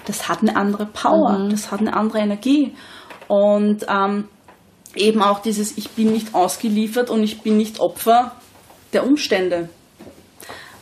Das 0.06 0.28
hat 0.28 0.42
eine 0.42 0.54
andere 0.56 0.86
Power, 0.86 1.38
Mhm. 1.40 1.50
das 1.50 1.70
hat 1.72 1.80
eine 1.80 1.94
andere 1.94 2.18
Energie. 2.20 2.72
Und 3.26 3.84
ähm, 3.88 4.28
eben 4.98 5.22
auch 5.22 5.40
dieses, 5.40 5.76
ich 5.76 5.90
bin 5.90 6.12
nicht 6.12 6.34
ausgeliefert 6.34 7.10
und 7.10 7.22
ich 7.22 7.40
bin 7.40 7.56
nicht 7.56 7.80
Opfer 7.80 8.36
der 8.92 9.06
Umstände. 9.06 9.68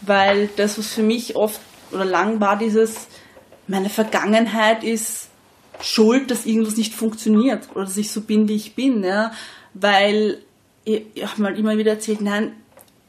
Weil 0.02 0.48
das, 0.56 0.78
was 0.78 0.88
für 0.88 1.02
mich 1.02 1.36
oft 1.36 1.60
oder 1.92 2.04
lang 2.04 2.40
war, 2.40 2.58
dieses, 2.58 3.06
meine 3.66 3.88
Vergangenheit 3.90 4.84
ist 4.84 5.28
schuld, 5.80 6.30
dass 6.30 6.46
irgendwas 6.46 6.76
nicht 6.76 6.94
funktioniert 6.94 7.68
oder 7.74 7.84
dass 7.84 7.96
ich 7.96 8.10
so 8.10 8.20
bin, 8.20 8.48
wie 8.48 8.56
ich 8.56 8.74
bin, 8.74 9.04
ja. 9.04 9.32
Weil, 9.74 10.38
ich, 10.84 11.02
ich 11.14 11.26
habe 11.26 11.42
mal 11.42 11.58
immer 11.58 11.76
wieder 11.76 11.92
erzählt, 11.92 12.20
nein, 12.20 12.52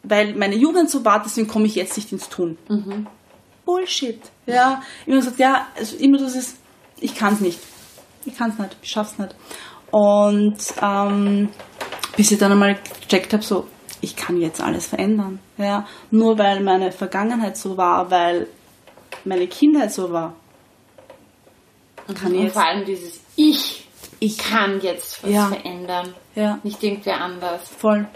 weil 0.03 0.33
meine 0.35 0.55
Jugend 0.55 0.89
so 0.89 1.03
war, 1.05 1.21
deswegen 1.21 1.47
komme 1.47 1.65
ich 1.65 1.75
jetzt 1.75 1.97
nicht 1.97 2.11
ins 2.11 2.29
Tun. 2.29 2.57
Bullshit. 3.65 4.19
Ja, 4.45 4.81
immer 5.05 5.17
gesagt, 5.17 5.39
ja, 5.39 5.67
also 5.77 5.97
immer 5.97 6.17
das 6.17 6.35
ist, 6.35 6.55
ich 6.99 7.15
kann 7.15 7.33
es 7.33 7.41
nicht. 7.41 7.59
Ich 8.25 8.35
kann 8.35 8.51
es 8.51 8.59
nicht, 8.59 8.77
ich 8.81 8.89
schaff's 8.89 9.17
nicht. 9.17 9.35
Und 9.91 10.57
ähm, 10.81 11.49
bis 12.15 12.31
ich 12.31 12.37
dann 12.37 12.51
einmal 12.51 12.77
gecheckt 13.01 13.33
habe, 13.33 13.43
so, 13.43 13.67
ich 14.01 14.15
kann 14.15 14.37
jetzt 14.39 14.61
alles 14.61 14.87
verändern. 14.87 15.39
Ja, 15.57 15.87
nur 16.11 16.37
weil 16.37 16.61
meine 16.61 16.91
Vergangenheit 16.91 17.57
so 17.57 17.77
war, 17.77 18.11
weil 18.11 18.47
meine 19.25 19.47
Kindheit 19.47 19.91
so 19.91 20.11
war, 20.11 20.33
kann 22.07 22.31
ich 22.33 22.37
Und 22.39 22.43
jetzt. 22.45 22.53
vor 22.53 22.65
allem 22.65 22.85
dieses 22.85 23.19
Ich 23.35 23.87
Ich 24.19 24.37
kann 24.37 24.79
jetzt 24.81 25.23
was 25.23 25.31
Ja. 25.31 25.47
verändern. 25.47 26.13
Ja. 26.35 26.59
Nicht 26.63 26.81
irgendwer 26.83 27.21
anders. 27.21 27.61
Voll. 27.69 28.07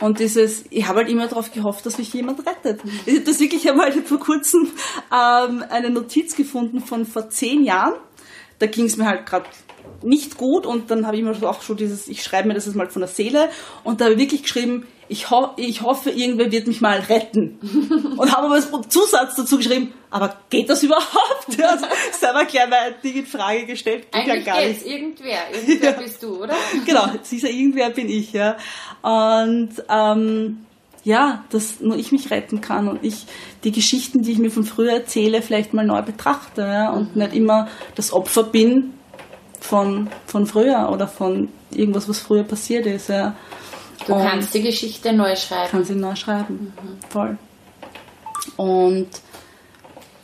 Und 0.00 0.18
dieses, 0.18 0.64
ich 0.70 0.86
habe 0.86 0.98
halt 1.00 1.08
immer 1.08 1.28
darauf 1.28 1.52
gehofft, 1.52 1.86
dass 1.86 1.98
mich 1.98 2.12
jemand 2.12 2.40
rettet. 2.46 2.80
Ich 3.06 3.14
habe 3.14 3.24
das 3.24 3.40
wirklich 3.40 3.68
einmal 3.70 3.92
vor 4.04 4.18
kurzem 4.18 4.70
ähm, 5.12 5.64
eine 5.70 5.88
Notiz 5.90 6.34
gefunden 6.36 6.80
von 6.80 7.06
vor 7.06 7.30
zehn 7.30 7.64
Jahren. 7.64 7.94
Da 8.58 8.66
ging 8.66 8.84
es 8.86 8.96
mir 8.96 9.06
halt 9.06 9.24
gerade 9.26 9.46
nicht 10.04 10.36
gut 10.36 10.66
und 10.66 10.90
dann 10.90 11.06
habe 11.06 11.16
ich 11.16 11.22
immer 11.22 11.34
so 11.34 11.48
auch 11.48 11.62
schon 11.62 11.76
dieses, 11.76 12.08
ich 12.08 12.22
schreibe 12.22 12.48
mir 12.48 12.54
das 12.54 12.66
jetzt 12.66 12.74
mal 12.74 12.88
von 12.88 13.00
der 13.00 13.08
Seele 13.08 13.48
und 13.82 14.00
da 14.00 14.04
habe 14.04 14.14
ich 14.14 14.20
wirklich 14.20 14.42
geschrieben, 14.42 14.86
ich, 15.08 15.30
ho 15.30 15.50
ich 15.56 15.82
hoffe, 15.82 16.10
irgendwer 16.10 16.50
wird 16.50 16.66
mich 16.66 16.80
mal 16.80 16.98
retten. 16.98 17.58
und 18.16 18.32
habe 18.32 18.46
aber 18.46 18.54
als 18.54 18.70
Zusatz 18.88 19.36
dazu 19.36 19.58
geschrieben, 19.58 19.92
aber 20.10 20.36
geht 20.50 20.70
das 20.70 20.82
überhaupt? 20.82 21.14
Also, 21.64 21.86
selber 22.12 22.44
gleich 22.44 22.68
mal 22.68 22.94
in 23.02 23.26
Frage 23.26 23.66
gestellt. 23.66 24.10
Geht 24.12 24.22
Eigentlich 24.22 24.46
ja 24.46 24.54
gar 24.54 24.66
nicht 24.66 24.86
Irgendwer. 24.86 25.38
Irgendwer 25.52 25.92
bist 26.02 26.22
du, 26.22 26.42
oder? 26.42 26.54
genau, 26.84 27.06
dieser 27.30 27.48
irgendwer 27.48 27.90
bin 27.90 28.08
ich, 28.08 28.32
ja. 28.32 28.56
Und 29.02 29.70
ähm, 29.88 30.64
ja, 31.04 31.44
dass 31.50 31.80
nur 31.80 31.96
ich 31.96 32.12
mich 32.12 32.30
retten 32.30 32.60
kann 32.60 32.88
und 32.88 33.04
ich 33.04 33.26
die 33.62 33.72
Geschichten, 33.72 34.22
die 34.22 34.32
ich 34.32 34.38
mir 34.38 34.50
von 34.50 34.64
früher 34.64 34.92
erzähle, 34.92 35.42
vielleicht 35.42 35.74
mal 35.74 35.86
neu 35.86 36.02
betrachte 36.02 36.62
ja, 36.62 36.90
und 36.90 37.16
nicht 37.16 37.34
immer 37.34 37.68
das 37.94 38.12
Opfer 38.12 38.44
bin 38.44 38.94
von, 39.64 40.10
von 40.26 40.46
früher 40.46 40.90
oder 40.92 41.08
von 41.08 41.48
irgendwas, 41.70 42.06
was 42.08 42.18
früher 42.20 42.42
passiert 42.44 42.84
ist. 42.84 43.08
Ja. 43.08 43.34
Du 44.06 44.14
Und- 44.14 44.22
kannst 44.22 44.52
die 44.52 44.62
Geschichte 44.62 45.12
neu 45.14 45.34
schreiben. 45.36 45.70
kann 45.70 45.84
sie 45.84 45.94
neu 45.94 46.14
schreiben. 46.14 46.74
Voll. 47.08 47.38
Und 48.56 49.08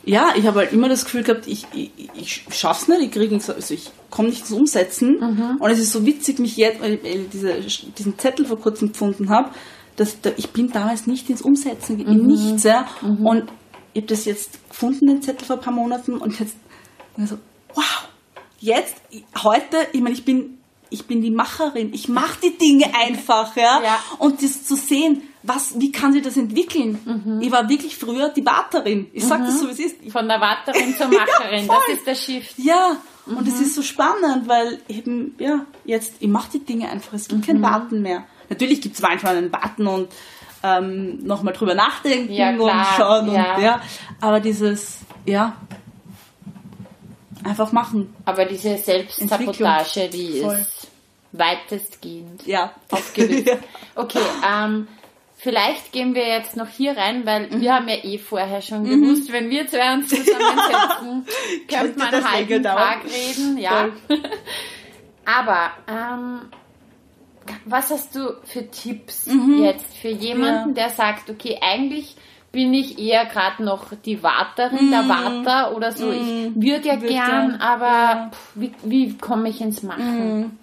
ja, 0.03 0.33
ich 0.35 0.45
habe 0.45 0.59
halt 0.59 0.73
immer 0.73 0.89
das 0.89 1.05
Gefühl 1.05 1.23
gehabt, 1.23 1.47
ich, 1.47 1.65
ich, 1.73 1.91
ich 2.13 2.43
schaff's 2.51 2.87
nicht, 2.87 3.01
ich 3.01 3.11
kriege 3.11 3.33
also 3.35 3.73
ich 3.73 3.89
komme 4.11 4.29
nicht 4.29 4.41
ins 4.41 4.51
Umsetzen. 4.51 5.57
Und 5.59 5.69
es 5.71 5.79
ist 5.79 5.91
so 5.91 6.05
witzig, 6.05 6.37
mich 6.39 6.57
jetzt, 6.57 6.81
weil 6.81 6.99
ich 7.03 7.29
diese, 7.29 7.55
diesen 7.97 8.17
Zettel 8.19 8.45
vor 8.45 8.59
kurzem 8.59 8.91
gefunden 8.91 9.29
habe, 9.29 9.49
dass 9.95 10.21
da, 10.21 10.31
ich 10.37 10.51
bin 10.51 10.71
damals 10.71 11.07
nicht 11.07 11.29
ins 11.29 11.41
Umsetzen, 11.41 11.99
in 11.99 12.27
nichts, 12.27 12.63
ja. 12.63 12.87
Und 13.01 13.51
ich 13.93 14.01
habe 14.03 14.07
das 14.07 14.25
jetzt 14.25 14.69
gefunden, 14.69 15.07
den 15.07 15.21
Zettel 15.21 15.45
vor 15.45 15.57
ein 15.57 15.61
paar 15.61 15.73
Monaten, 15.73 16.17
und 16.17 16.39
jetzt 16.39 16.55
so, 17.17 17.37
wow, 17.73 18.07
jetzt, 18.61 18.95
heute, 19.43 19.77
ich 19.91 19.99
meine, 20.01 20.15
ich 20.15 20.23
bin 20.25 20.57
ich 20.93 21.05
bin 21.07 21.21
die 21.21 21.31
Macherin, 21.31 21.93
ich 21.93 22.09
mache 22.09 22.37
die 22.43 22.57
Dinge 22.57 22.83
einfach, 23.01 23.55
ja? 23.55 23.79
Ja. 23.81 23.99
Und 24.17 24.43
das 24.43 24.65
zu 24.65 24.75
sehen, 24.75 25.21
was, 25.41 25.79
wie 25.79 25.89
kann 25.89 26.11
sich 26.11 26.21
das 26.21 26.35
entwickeln? 26.35 26.99
Mhm. 27.05 27.41
Ich 27.41 27.49
war 27.49 27.69
wirklich 27.69 27.95
früher 27.95 28.27
die 28.27 28.45
Warterin. 28.45 29.07
Ich 29.13 29.23
sag 29.25 29.39
das 29.45 29.57
so, 29.61 29.67
wie 29.69 29.71
es 29.71 29.79
ist. 29.79 29.95
Von 30.11 30.27
der 30.27 30.41
Warterin 30.41 30.93
zur 30.97 31.07
Macherin, 31.17 31.65
voll. 31.65 31.77
das 31.87 31.95
ist 31.97 32.07
der 32.07 32.15
Shift. 32.15 32.55
ja, 32.59 32.97
und 33.25 33.39
Mhm. 33.41 33.47
es 33.47 33.61
ist 33.61 33.75
so 33.75 33.81
spannend, 33.83 34.47
weil 34.49 34.81
eben, 34.89 35.33
ja, 35.39 35.65
jetzt, 35.85 36.15
ich 36.19 36.27
mache 36.27 36.49
die 36.53 36.59
Dinge 36.65 36.89
einfach, 36.89 37.13
es 37.13 37.29
gibt 37.29 37.39
Mhm. 37.41 37.45
kein 37.45 37.61
Warten 37.61 38.01
mehr. 38.01 38.25
Natürlich 38.49 38.81
gibt 38.81 38.95
es 38.95 39.01
manchmal 39.01 39.37
ein 39.37 39.53
Warten 39.53 39.87
und 39.87 40.09
ähm, 40.63 41.19
nochmal 41.23 41.53
drüber 41.53 41.73
nachdenken 41.73 42.33
Ja, 42.33 42.49
und 42.49 42.69
schauen 42.97 43.31
ja. 43.31 43.55
und 43.55 43.63
ja, 43.63 43.81
aber 44.19 44.41
dieses, 44.41 44.97
ja, 45.25 45.55
einfach 47.43 47.71
machen. 47.71 48.15
Aber 48.25 48.45
diese 48.45 48.77
Selbstsabotage, 48.77 50.09
die 50.09 50.41
Voll. 50.41 50.55
ist 50.59 50.87
weitestgehend 51.31 52.45
Ja. 52.45 52.73
aufgelöst. 52.89 53.47
Ja. 53.47 53.55
Okay, 53.95 54.19
ähm, 54.47 54.87
vielleicht 55.37 55.91
gehen 55.91 56.13
wir 56.15 56.27
jetzt 56.27 56.55
noch 56.57 56.67
hier 56.69 56.95
rein, 56.97 57.25
weil 57.25 57.47
Mhm. 57.49 57.61
wir 57.61 57.73
haben 57.75 57.87
ja 57.87 57.95
eh 58.03 58.17
vorher 58.17 58.61
schon 58.61 58.83
gewusst, 58.83 59.31
wenn 59.31 59.49
wir 59.49 59.67
zwei 59.67 59.93
uns 59.93 60.09
zusammensetzen, 60.09 61.25
könnte 61.67 61.93
Könnte 61.93 61.99
man 61.99 62.13
einen 62.13 62.31
halben. 62.31 62.63
Tag 62.63 62.99
reden, 63.05 63.57
ja. 63.57 63.89
Aber 65.25 65.71
ähm, 65.87 66.41
was 67.65 67.89
hast 67.91 68.15
du 68.15 68.33
für 68.43 68.69
Tipps 68.69 69.27
jetzt 69.59 69.97
für 69.97 70.09
jemanden, 70.09 70.71
Mhm. 70.71 70.75
Ja. 70.77 70.87
der 70.87 70.89
sagt, 70.95 71.29
okay, 71.29 71.57
eigentlich 71.61 72.15
bin 72.51 72.73
ich 72.73 72.99
eher 72.99 73.25
gerade 73.25 73.63
noch 73.63 73.87
die 74.05 74.21
Warterin, 74.23 74.91
der 74.91 75.07
Warter 75.07 75.75
oder 75.75 75.91
so. 75.91 76.11
Ich 76.11 76.19
würde 76.55 76.87
ja 76.87 76.95
Mhm. 76.95 77.01
Würd 77.01 77.11
gern, 77.11 77.27
gern, 77.27 77.61
aber 77.61 77.85
ja. 77.85 78.25
Mhm. 78.25 78.31
pff, 78.31 78.49
wie, 78.55 78.71
wie 78.83 79.17
komme 79.17 79.49
ich 79.49 79.61
ins 79.61 79.83
Machen? 79.83 80.59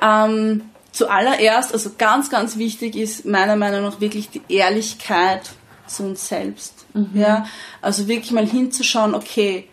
Ähm, 0.00 0.62
zuallererst, 0.92 1.72
also 1.72 1.90
ganz, 1.98 2.30
ganz 2.30 2.56
wichtig 2.56 2.96
ist 2.96 3.24
meiner 3.26 3.56
Meinung 3.56 3.82
nach 3.82 4.00
wirklich 4.00 4.30
die 4.30 4.42
Ehrlichkeit 4.48 5.50
zu 5.86 6.04
uns 6.04 6.28
selbst. 6.28 6.86
Ja, 7.14 7.46
also 7.80 8.08
wirklich 8.08 8.32
mal 8.32 8.46
hinzuschauen, 8.46 9.14
okay, 9.14 9.68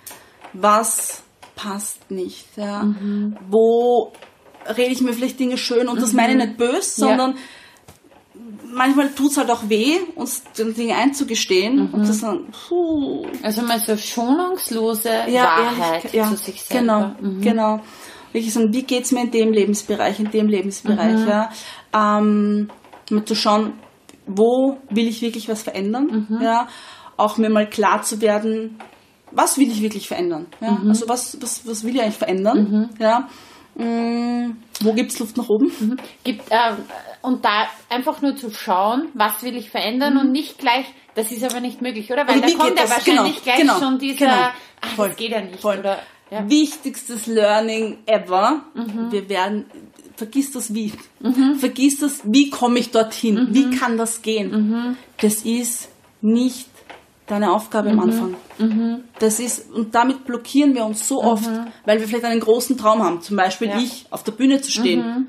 was 0.54 1.24
passt 1.56 2.12
nicht, 2.12 2.46
ja, 2.58 2.86
wo 3.50 4.14
rede 4.68 4.92
ich 4.92 5.02
mir 5.02 5.14
vielleicht 5.14 5.40
Dinge 5.40 5.58
schön 5.58 5.88
und 5.88 6.02
das 6.02 6.14
meine 6.14 6.34
ich 6.34 6.46
nicht 6.46 6.58
böse, 6.58 7.08
Ja. 7.08 7.34
Manchmal 8.72 9.10
tut's 9.12 9.38
halt 9.38 9.50
auch 9.52 9.68
weh, 9.70 9.98
uns 10.16 10.44
Dinge 10.54 10.96
einzugestehen 10.96 11.90
und 11.92 12.06
zu 12.06 12.14
sagen, 12.14 12.48
puh, 12.68 13.26
Also 13.44 13.62
mal 13.64 13.80
so 13.80 13.96
schonungslose 13.98 15.10
ja, 15.28 15.44
Wahrheit 15.44 16.06
Ehrlich- 16.06 16.14
ja, 16.14 16.30
zu 16.30 16.36
sich 16.36 16.62
selber. 16.64 17.16
Genau, 17.20 17.30
Mhm. 17.30 17.42
genau. 17.42 17.80
Wirklich 18.32 18.54
sagen, 18.54 18.72
wie 18.74 18.84
geht's 18.84 19.12
mir 19.12 19.22
in 19.24 19.32
dem 19.32 19.52
Lebensbereich, 19.54 20.20
in 20.20 20.30
dem 20.32 20.48
Lebensbereich, 20.48 21.20
Mhm. 21.22 21.28
ja. 21.28 21.50
Ähm, 21.94 22.70
mit 23.10 23.28
zu 23.28 23.36
schauen, 23.36 23.74
wo 24.28 24.78
will 24.90 25.08
ich 25.08 25.22
wirklich 25.22 25.50
was 25.50 25.64
verändern, 25.64 26.28
Mhm. 26.30 26.42
ja. 26.42 26.68
Auch 27.18 27.38
mir 27.38 27.50
mal 27.50 27.68
klar 27.68 28.04
zu 28.04 28.22
werden, 28.22 28.78
was 29.32 29.58
will 29.58 29.70
ich 29.72 29.82
wirklich 29.82 30.08
verändern, 30.08 30.46
ja. 30.62 30.72
Mhm. 30.72 30.90
Also 30.90 31.10
was, 31.10 31.42
was, 31.42 31.66
was 31.68 31.84
will 31.84 31.96
ich 31.96 32.02
eigentlich 32.02 32.18
verändern, 32.18 32.90
ja. 33.00 33.28
Mm, 33.76 34.58
wo 34.82 34.94
gibt's 34.94 35.20
Luft 35.20 35.38
nach 35.38 35.48
oben? 35.50 35.72
Mhm. 35.80 35.98
Gibt, 36.24 36.44
ähm, 36.50 36.78
und 37.22 37.44
da 37.46 37.68
einfach 37.90 38.22
nur 38.22 38.36
zu 38.36 38.52
schauen, 38.52 39.08
was 39.14 39.44
will 39.44 39.56
ich 39.58 39.70
verändern 39.70 40.18
und 40.18 40.32
nicht 40.32 40.58
gleich, 40.58 40.86
das 41.16 41.32
ist 41.32 41.44
aber 41.44 41.60
nicht 41.60 41.82
möglich, 41.82 42.12
oder? 42.12 42.28
Weil 42.28 42.36
Und 42.36 42.44
da 42.44 42.48
Mhm. 42.50 42.58
kommt 42.58 42.80
ja 42.80 42.90
wahrscheinlich 42.90 43.34
Genau, 43.36 43.44
gleich 43.44 43.58
genau, 43.58 43.80
schon 43.80 44.00
dieser, 44.00 44.18
genau. 44.26 44.48
ach, 44.82 44.90
Voll, 44.96 45.08
das 45.10 45.18
geht 45.18 45.32
ja 45.32 45.42
nicht, 45.42 45.60
voll. 45.60 45.80
oder? 45.80 46.00
Ja. 46.32 46.42
Mhm. 46.42 46.50
Wichtigstes 46.52 47.26
Learning 47.28 47.98
ever. 48.06 48.62
Wir 49.10 49.28
werden, 49.30 49.66
vergiss 50.16 50.52
das 50.52 50.74
wie. 50.76 50.94
Vergiss 51.58 52.00
das, 52.00 52.22
wie 52.24 52.50
komme 52.52 52.80
ich 52.80 52.92
dorthin? 52.92 53.36
Mhm. 53.50 53.54
Wie 53.54 53.70
kann 53.76 53.98
das 53.98 54.22
gehen? 54.22 54.96
Das 55.22 55.36
ist 55.44 55.90
nicht 56.22 56.68
deine 57.26 57.52
Aufgabe 57.52 57.92
Mhm. 57.92 58.00
am 58.00 58.06
Anfang. 58.10 59.02
Das 59.20 59.40
ist, 59.40 59.72
und 59.72 59.94
damit 59.96 60.26
blockieren 60.26 60.76
wir 60.76 60.86
uns 60.86 61.08
so 61.08 61.24
oft, 61.24 61.50
weil 61.86 62.00
wir 62.00 62.08
vielleicht 62.08 62.26
einen 62.26 62.40
großen 62.42 62.78
Traum 62.78 63.04
haben. 63.04 63.22
Zum 63.22 63.36
Beispiel 63.36 63.68
Mhm. 63.70 63.74
Ja. 63.74 63.80
Mhm. 63.80 63.84
ich, 63.86 64.06
auf 64.12 64.24
der 64.24 64.32
Bühne 64.34 64.62
zu 64.62 64.72
stehen. 64.72 65.28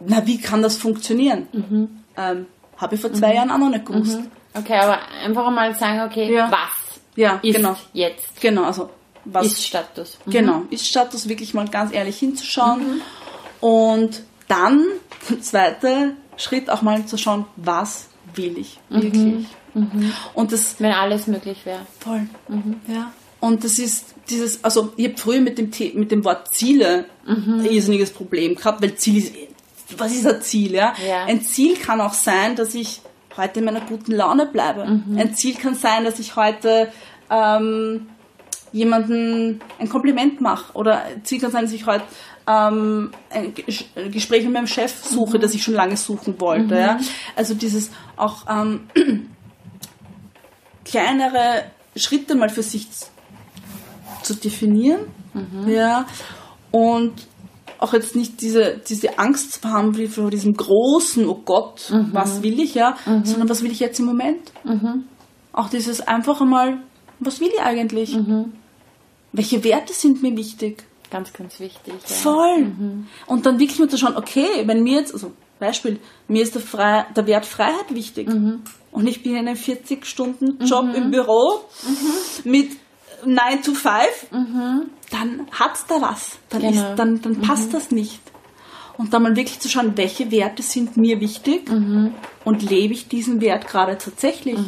Na, 0.00 0.26
wie 0.26 0.38
kann 0.40 0.62
das 0.62 0.76
funktionieren? 0.76 1.96
Ähm, 2.16 2.46
Habe 2.76 2.94
ich 2.94 3.00
vor 3.00 3.12
zwei 3.12 3.34
Jahren 3.34 3.50
auch 3.50 3.58
noch 3.58 3.70
nicht 3.70 3.86
gewusst. 3.86 4.18
Okay, 4.54 4.74
aber 4.78 4.98
einfach 5.24 5.50
mal 5.50 5.74
sagen, 5.74 6.00
okay, 6.10 6.32
Ja. 6.34 6.50
was 6.50 7.00
Ja, 7.14 7.38
ist 7.42 7.56
genau. 7.56 7.76
jetzt? 7.92 8.40
Genau, 8.40 8.64
also 8.64 8.90
was 9.24 9.46
Ist 9.46 9.66
Status. 9.66 10.18
Mhm. 10.26 10.30
Genau, 10.30 10.62
ist 10.70 10.86
Status 10.86 11.28
wirklich 11.28 11.52
mal 11.54 11.66
ganz 11.68 11.92
ehrlich 11.92 12.18
hinzuschauen 12.18 13.00
und 13.60 14.22
dann, 14.48 14.84
der 15.28 15.40
zweite 15.40 16.12
Schritt 16.36 16.70
auch 16.70 16.82
mal 16.82 17.04
zu 17.06 17.16
schauen, 17.18 17.44
was 17.56 18.08
will 18.34 18.56
ich 18.58 18.78
wirklich. 18.88 19.46
Und 20.34 20.52
das 20.52 20.76
Wenn 20.78 20.92
alles 20.92 21.26
möglich 21.26 21.58
wäre. 21.66 21.80
voll, 22.00 22.26
ja. 22.88 23.12
Und 23.40 23.64
das 23.64 23.78
ist 23.78 24.14
dieses, 24.30 24.64
also 24.64 24.92
ich 24.96 25.06
habe 25.08 25.18
früher 25.18 25.40
mit 25.40 25.58
dem, 25.58 25.70
mit 25.98 26.10
dem 26.10 26.24
Wort 26.24 26.54
Ziele 26.54 27.04
ein 27.26 27.66
irrsinniges 27.68 28.10
Problem 28.10 28.54
gehabt, 28.54 28.80
weil 28.82 28.94
Ziel 28.94 29.18
ist, 29.18 29.34
was 29.98 30.12
ist 30.12 30.26
ein 30.26 30.40
Ziel, 30.42 30.72
ja? 30.72 30.94
Ja. 31.06 31.24
Ein 31.26 31.42
Ziel 31.42 31.76
kann 31.76 32.00
auch 32.00 32.12
sein, 32.14 32.56
dass 32.56 32.74
ich 32.74 33.00
heute 33.36 33.60
in 33.60 33.66
meiner 33.66 33.80
guten 33.82 34.12
Laune 34.12 34.46
bleibe. 34.46 34.82
Ein 34.82 35.34
Ziel 35.34 35.54
kann 35.56 35.74
sein, 35.74 36.04
dass 36.04 36.18
ich 36.18 36.36
heute 36.36 36.90
ähm, 37.30 38.08
jemanden 38.72 39.60
ein 39.78 39.88
Kompliment 39.88 40.40
mache 40.40 40.72
oder 40.74 41.02
ein 41.04 41.24
Ziel 41.24 41.40
kann 41.40 41.50
sein, 41.50 41.64
dass 41.64 41.72
ich 41.72 41.86
heute 41.86 42.04
ähm, 42.46 43.10
ein 43.30 43.54
Ges- 43.54 43.84
ein 43.94 44.10
Gespräch 44.10 44.44
mit 44.44 44.52
meinem 44.54 44.66
Chef 44.66 44.92
suche, 45.04 45.38
das 45.38 45.54
ich 45.54 45.62
schon 45.62 45.74
lange 45.74 45.96
suchen 45.96 46.40
wollte. 46.40 46.76
Ja? 46.78 46.98
Also 47.36 47.54
dieses 47.54 47.90
auch 48.16 48.44
ähm, 48.48 48.88
kleinere 50.84 51.64
Schritte 51.94 52.34
mal 52.34 52.48
für 52.48 52.62
sich 52.62 52.88
zu 54.22 54.34
definieren. 54.34 55.00
Ja. 55.66 56.06
Und 56.70 57.12
auch 57.78 57.92
jetzt 57.92 58.16
nicht 58.16 58.40
diese, 58.40 58.80
diese 58.88 59.18
Angst 59.18 59.60
zu 59.60 59.68
haben 59.68 59.96
wie 59.96 60.06
vor 60.06 60.30
diesem 60.30 60.54
großen, 60.54 61.26
oh 61.28 61.40
Gott, 61.44 61.92
was 62.12 62.42
will 62.42 62.60
ich, 62.60 62.74
ja, 62.74 62.96
sondern 63.24 63.48
was 63.48 63.62
will 63.62 63.70
ich 63.70 63.80
jetzt 63.80 63.98
im 64.00 64.06
Moment? 64.06 64.52
Auch 65.52 65.68
dieses 65.68 66.00
einfach 66.00 66.40
einmal, 66.40 66.78
was 67.20 67.40
will 67.40 67.48
ich 67.52 67.60
eigentlich? 67.60 68.16
Welche 69.32 69.64
Werte 69.64 69.92
sind 69.92 70.22
mir 70.22 70.36
wichtig? 70.36 70.84
Ganz, 71.10 71.32
ganz 71.32 71.60
wichtig. 71.60 71.94
Ja. 71.94 72.14
Voll. 72.16 72.72
Und 73.26 73.46
dann 73.46 73.58
wirklich 73.58 73.78
mal 73.78 73.88
zu 73.88 73.98
schauen, 73.98 74.16
okay, 74.16 74.64
wenn 74.64 74.82
mir 74.82 75.00
jetzt, 75.00 75.12
also 75.14 75.32
Beispiel, 75.58 75.98
mir 76.28 76.42
ist 76.42 76.54
der, 76.54 76.62
Frei, 76.62 77.06
der 77.16 77.26
Wert 77.26 77.46
Freiheit 77.46 77.94
wichtig 77.94 78.28
und 78.90 79.06
ich 79.06 79.22
bin 79.22 79.32
in 79.32 79.48
einem 79.48 79.56
40-Stunden-Job 79.56 80.94
im 80.94 81.10
Büro 81.10 81.60
mit 82.44 82.70
9 83.24 83.62
to 83.62 83.72
5, 83.72 84.26
dann 85.10 85.46
hat's 85.52 85.86
da 85.86 86.00
was. 86.00 86.38
Dann, 86.50 86.60
Genau. 86.62 86.72
ist, 86.90 86.98
dann, 86.98 87.22
dann 87.22 87.40
passt 87.40 87.72
das 87.74 87.90
nicht. 87.90 88.20
Und 88.98 89.12
dann 89.12 89.22
mal 89.22 89.36
wirklich 89.36 89.60
zu 89.60 89.68
schauen, 89.68 89.92
welche 89.96 90.30
Werte 90.30 90.62
sind 90.62 90.96
mir 90.96 91.20
wichtig 91.20 91.68
und 92.44 92.62
lebe 92.70 92.94
ich 92.94 93.08
diesen 93.08 93.40
Wert 93.40 93.66
gerade 93.68 93.98
tatsächlich. 93.98 94.58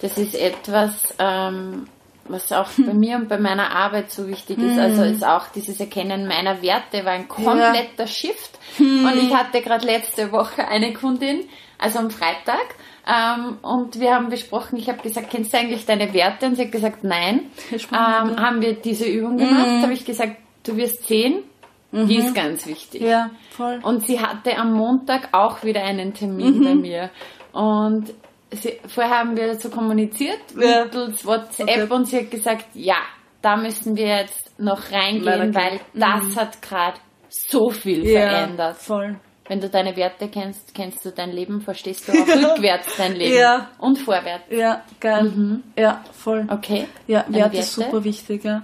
Das 0.00 0.18
ist 0.18 0.34
etwas, 0.34 1.14
ähm, 1.18 1.86
was 2.26 2.50
auch 2.52 2.68
bei 2.78 2.92
mir 2.94 3.16
und 3.16 3.28
bei 3.28 3.38
meiner 3.38 3.70
Arbeit 3.70 4.10
so 4.10 4.26
wichtig 4.28 4.58
ist. 4.58 4.78
Also 4.78 5.02
ist 5.04 5.24
auch 5.24 5.46
dieses 5.54 5.78
Erkennen 5.78 6.26
meiner 6.26 6.62
Werte 6.62 7.04
war 7.04 7.12
ein 7.12 7.28
kompletter 7.28 8.06
Shift. 8.08 8.58
Und 8.78 9.12
ich 9.16 9.32
hatte 9.32 9.60
gerade 9.62 9.86
letzte 9.86 10.32
Woche 10.32 10.66
eine 10.66 10.92
Kundin, 10.92 11.44
also 11.78 12.00
am 12.00 12.10
Freitag, 12.10 12.74
ähm, 13.06 13.58
und 13.62 14.00
wir 14.00 14.14
haben 14.14 14.28
besprochen, 14.28 14.78
ich 14.78 14.88
habe 14.88 15.02
gesagt, 15.02 15.30
kennst 15.30 15.52
du 15.52 15.58
eigentlich 15.58 15.84
deine 15.86 16.12
Werte? 16.14 16.46
Und 16.46 16.56
sie 16.56 16.62
hat 16.64 16.72
gesagt, 16.72 17.04
nein. 17.04 17.50
Ja, 17.70 18.22
Ähm, 18.22 18.30
ja. 18.36 18.42
haben 18.42 18.60
wir 18.62 18.74
diese 18.74 19.06
Übung 19.06 19.36
gemacht, 19.36 19.82
habe 19.82 19.92
ich 19.92 20.04
gesagt, 20.04 20.36
du 20.64 20.76
wirst 20.76 21.06
sehen, 21.06 21.44
die 21.92 22.16
ist 22.16 22.34
ganz 22.34 22.66
wichtig. 22.66 23.02
Ja, 23.02 23.30
voll. 23.50 23.78
Und 23.82 24.04
sie 24.06 24.18
hatte 24.20 24.56
am 24.56 24.72
Montag 24.72 25.28
auch 25.32 25.62
wieder 25.62 25.82
einen 25.84 26.12
Termin 26.12 26.58
Mhm. 26.58 26.64
bei 26.64 26.74
mir. 26.74 27.10
Und 27.52 28.12
sie, 28.50 28.80
vorher 28.88 29.18
haben 29.20 29.36
wir 29.36 29.46
dazu 29.48 29.70
kommuniziert, 29.70 30.40
Ja. 30.60 30.84
mittels 30.84 31.24
WhatsApp, 31.24 31.68
Okay. 31.68 31.86
und 31.94 32.06
sie 32.06 32.18
hat 32.18 32.30
gesagt, 32.32 32.66
ja, 32.74 32.96
da 33.42 33.56
müssen 33.56 33.96
wir 33.96 34.06
jetzt 34.08 34.58
noch 34.58 34.90
reingehen, 34.90 35.54
weil 35.54 35.80
das 35.92 36.36
hat 36.36 36.62
gerade 36.62 36.96
so 37.28 37.68
viel 37.70 38.04
verändert. 38.06 38.76
voll. 38.78 39.16
Wenn 39.46 39.60
du 39.60 39.68
deine 39.68 39.94
Werte 39.96 40.28
kennst, 40.28 40.74
kennst 40.74 41.04
du 41.04 41.10
dein 41.10 41.30
Leben, 41.30 41.60
verstehst 41.60 42.08
du 42.08 42.12
auch 42.14 42.26
rückwärts 42.26 42.96
dein 42.96 43.14
Leben 43.14 43.36
Ja. 43.36 43.68
und 43.78 43.98
vorwärts. 43.98 44.44
Ja, 44.50 44.82
geil. 45.00 45.60
Ja, 45.76 46.02
voll. 46.12 46.46
Okay. 46.50 46.86
Ja, 47.06 47.18
Werte? 47.28 47.34
Werte 47.34 47.56
ist 47.58 47.72
super 47.74 48.04
wichtig, 48.04 48.42
ja. 48.44 48.62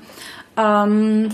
Ähm, 0.57 1.29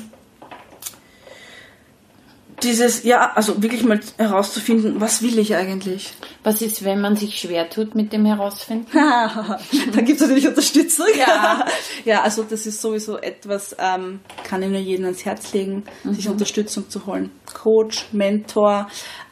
dieses, 2.62 3.04
ja, 3.04 3.32
also 3.34 3.62
wirklich 3.62 3.84
mal 3.84 4.00
herauszufinden, 4.16 5.00
was 5.00 5.22
will 5.22 5.38
ich 5.38 5.54
eigentlich? 5.54 6.14
Was 6.42 6.62
ist, 6.62 6.84
wenn 6.84 7.00
man 7.00 7.16
sich 7.16 7.38
schwer 7.38 7.68
tut 7.68 7.94
mit 7.94 8.12
dem 8.12 8.24
Herausfinden? 8.24 8.86
da 8.92 10.00
gibt 10.00 10.20
es 10.20 10.20
natürlich 10.20 10.48
Unterstützung. 10.48 11.06
Ja. 11.18 11.66
ja, 12.04 12.22
also 12.22 12.42
das 12.42 12.66
ist 12.66 12.80
sowieso 12.80 13.18
etwas, 13.18 13.76
ähm, 13.78 14.20
kann 14.44 14.62
ich 14.62 14.70
nur 14.70 14.78
jedem 14.78 15.04
ans 15.04 15.24
Herz 15.24 15.52
legen, 15.52 15.84
sich 16.04 16.28
Unterstützung 16.28 16.88
zu 16.88 17.06
holen. 17.06 17.30
Coach, 17.52 18.06
Mentor. 18.12 18.88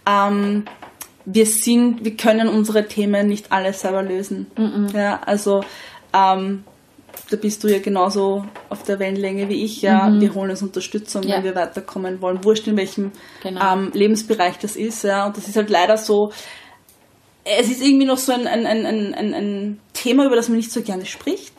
Ähm, 0.07 0.65
wir 1.25 1.47
sind, 1.47 2.05
wir 2.05 2.17
können 2.17 2.49
unsere 2.49 2.87
Themen 2.87 3.29
nicht 3.29 3.51
alle 3.51 3.73
selber 3.73 4.03
lösen. 4.03 4.47
Ja, 4.93 5.21
also 5.25 5.65
ähm, 6.13 6.65
da 7.31 7.37
bist 7.37 7.65
du 7.65 7.69
ja 7.69 7.79
genauso 7.79 8.45
auf 8.69 8.83
der 8.83 8.99
Wellenlänge 8.99 9.49
wie 9.49 9.65
ich. 9.65 9.83
Ja, 9.83 10.11
wir 10.13 10.35
holen 10.35 10.51
uns 10.51 10.63
Unterstützung, 10.63 11.23
Ja. 11.23 11.37
wenn 11.37 11.45
wir 11.45 11.55
weiterkommen 11.55 12.21
wollen. 12.21 12.45
Wurscht 12.45 12.67
in 12.67 12.77
welchem 12.77 13.13
Genau. 13.43 13.73
ähm, 13.73 13.91
Lebensbereich 13.95 14.59
das 14.59 14.77
ist. 14.77 15.05
Ja, 15.05 15.27
und 15.27 15.37
das 15.37 15.49
ist 15.49 15.57
halt 15.57 15.71
leider 15.71 15.97
so. 15.97 16.33
Es 17.45 17.69
ist 17.71 17.83
irgendwie 17.83 18.07
noch 18.07 18.17
so 18.19 18.33
ein, 18.33 18.47
ein, 18.47 18.65
ein, 18.67 18.87
ein, 18.87 19.35
ein, 19.35 19.81
Thema, 19.93 20.25
über 20.27 20.37
das 20.37 20.49
man 20.49 20.57
nicht 20.57 20.73
so 20.73 20.81
gerne 20.83 21.05
spricht. 21.07 21.53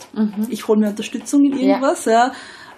Ich 0.50 0.68
hole 0.68 0.80
mir 0.80 0.90
Unterstützung 0.90 1.46
in 1.46 1.58
irgendwas. 1.60 2.06
Ja. 2.06 2.32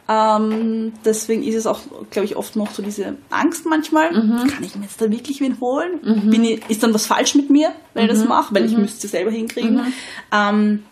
Ähm, 0.09 0.93
deswegen 1.03 1.43
ist 1.43 1.55
es 1.55 1.67
auch, 1.67 1.79
glaube 2.11 2.25
ich, 2.25 2.35
oft 2.37 2.55
noch 2.55 2.71
so 2.71 2.81
diese 2.81 3.15
Angst 3.29 3.65
manchmal. 3.65 4.11
Kann 4.11 4.63
ich 4.63 4.75
mir 4.75 4.83
jetzt 4.83 5.01
da 5.01 5.09
wirklich 5.11 5.41
wen 5.41 5.59
holen? 5.59 5.99
Bin 6.29 6.43
ich, 6.43 6.61
ist 6.69 6.83
dann 6.83 6.93
was 6.93 7.05
falsch 7.05 7.35
mit 7.35 7.49
mir, 7.49 7.71
wenn 7.93 8.05
ich 8.05 8.11
das 8.11 8.25
mache? 8.25 8.53
Weil 8.55 8.65
ich 8.65 8.77
müsste 8.77 9.07
es 9.07 9.11
selber 9.11 9.31
hinkriegen. 9.31 9.93
Ähm, 10.31 10.83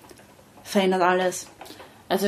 verändert 0.63 1.01
alles. 1.01 1.47
Also 2.09 2.27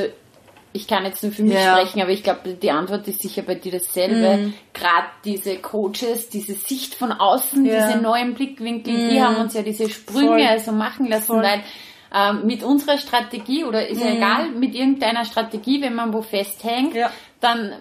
ich 0.73 0.87
kann 0.87 1.05
jetzt 1.05 1.23
nur 1.23 1.31
für 1.31 1.43
mich 1.43 1.53
Ja. 1.53 1.75
sprechen, 1.77 2.01
aber 2.01 2.11
ich 2.11 2.23
glaube, 2.23 2.53
die 2.53 2.71
Antwort 2.71 3.07
ist 3.07 3.21
sicher 3.21 3.41
bei 3.41 3.55
dir 3.55 3.71
dasselbe. 3.71 4.53
Gerade 4.73 5.07
diese 5.25 5.57
Coaches, 5.57 6.29
diese 6.29 6.53
Sicht 6.53 6.93
von 6.93 7.11
außen, 7.11 7.65
Ja. 7.65 7.87
diese 7.87 7.99
neuen 7.99 8.33
Blickwinkel, 8.35 9.09
die 9.09 9.21
haben 9.21 9.37
uns 9.37 9.53
ja 9.53 9.63
diese 9.63 9.89
Sprünge 9.89 10.27
Voll. 10.27 10.41
also 10.47 10.71
machen 10.71 11.07
lassen, 11.07 11.25
Voll. 11.25 11.43
weil 11.43 11.61
ähm, 12.13 12.45
mit 12.45 12.63
unserer 12.63 12.97
Strategie 12.97 13.65
oder 13.65 13.85
ist 13.87 14.01
ja 14.01 14.11
egal, 14.13 14.49
mit 14.51 14.73
irgendeiner 14.75 15.25
Strategie, 15.25 15.81
wenn 15.81 15.93
man 15.93 16.13
wo 16.13 16.21
festhängt, 16.21 16.95
Ja. 16.95 17.11
dann 17.41 17.73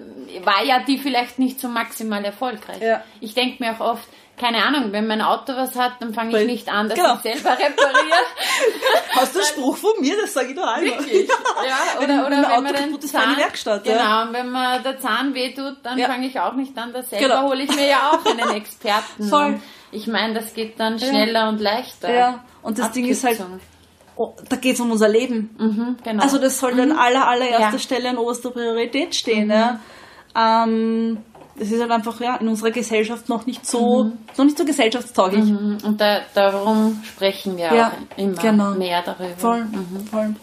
war 0.43 0.65
ja 0.65 0.81
die 0.81 0.99
vielleicht 0.99 1.39
nicht 1.39 1.61
so 1.61 1.69
maximal 1.69 2.25
erfolgreich. 2.25 2.81
Ich 3.21 3.35
denke 3.35 3.63
mir 3.63 3.73
auch 3.73 3.81
oft, 3.93 4.09
keine 4.37 4.63
Ahnung, 4.65 4.93
wenn 4.93 5.07
mein 5.07 5.23
Auto 5.23 5.55
was 5.57 5.75
hat, 5.77 5.93
dann 6.01 6.13
fange 6.13 6.39
ich 6.41 6.47
nicht 6.47 6.69
an, 6.69 6.89
dass 6.89 6.99
Genau. 6.99 7.15
ich 7.15 7.21
selber 7.23 7.53
repariere. 7.53 8.19
Hast 9.15 9.35
du 9.35 9.39
einen 9.39 9.49
Spruch 9.49 9.77
von 9.77 9.93
mir? 10.01 10.15
Das 10.21 10.35
sage 10.35 10.49
ich 10.51 10.57
doch 10.57 10.67
einmal. 10.67 10.99
Wirklich? 10.99 11.29
Ja, 11.67 12.01
Wenn- 12.01 12.11
oder, 12.11 12.15
wenn 12.15 12.21
oder 12.21 12.37
wenn 12.37 12.45
Auto 12.45 12.61
man 12.63 12.75
den 12.75 13.01
Zahn, 13.01 13.37
Werkstatt, 13.37 13.85
genau, 13.85 13.97
ja. 13.99 14.23
und 14.25 14.33
wenn 14.35 14.51
man 14.51 14.83
der 14.83 14.99
Zahn 15.01 15.35
wehtut, 15.35 15.77
dann 15.83 15.99
Ja. 15.99 16.07
fange 16.09 16.27
ich 16.27 16.39
auch 16.39 16.53
nicht 16.55 16.77
an, 16.79 16.93
das 16.93 17.09
selber 17.11 17.27
Genau. 17.29 17.49
hole 17.49 17.63
ich 17.63 17.75
mir 17.75 17.87
ja 17.89 18.11
auch 18.13 18.25
einen 18.31 18.51
Experten. 18.57 19.29
Voll. 19.29 19.61
Ich 19.93 20.07
meine, 20.07 20.35
das 20.35 20.53
geht 20.53 20.79
dann 20.79 20.99
schneller 20.99 21.49
und 21.49 21.61
leichter. 21.61 22.13
Ja, 22.13 22.45
und 22.63 22.79
das 22.79 22.93
Ding 22.93 23.07
ist 23.07 23.25
halt, 23.25 23.41
Abkürzung. 23.41 23.61
oh, 24.17 24.35
da 24.49 24.57
geht 24.57 24.75
es 24.75 24.81
um 24.81 24.91
unser 24.91 25.09
Leben. 25.09 25.55
Mhm, 25.59 25.97
genau. 26.05 26.23
Also 26.23 26.39
das 26.39 26.59
sollte 26.59 26.83
an 26.83 26.93
aller, 26.93 27.27
allererster 27.27 27.61
Ja. 27.61 27.71
Mhm. 27.71 27.79
Stelle 27.79 28.09
an 28.11 28.19
oberster 28.19 28.51
Priorität 28.51 29.15
stehen. 29.15 29.51
Ja. 29.51 29.81
Ähm, 30.37 31.25
das 31.59 31.71
ist 31.71 31.81
halt 31.81 31.91
einfach 31.91 32.21
ja, 32.21 32.37
in 32.37 32.49
unserer 32.49 32.71
Gesellschaft 32.71 33.29
noch 33.29 33.47
nicht 33.47 33.67
so, 33.67 34.13
noch 34.37 34.45
nicht 34.45 34.59
so 34.59 34.65
gesellschaftstauglich. 34.65 35.45
Mhm, 35.45 35.79
und 35.85 36.01
da, 36.01 36.21
darum 36.35 37.03
sprechen 37.05 37.57
wir 37.57 37.73
Ja, 37.75 37.89
auch 37.89 38.19
immer 38.19 38.35
genau. 38.43 38.71
mehr 38.75 39.03
darüber. 39.03 39.37
Voll, 39.37 39.67
voll. 40.11 40.35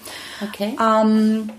Okay. 0.41 0.75
Ähm, 0.79 1.49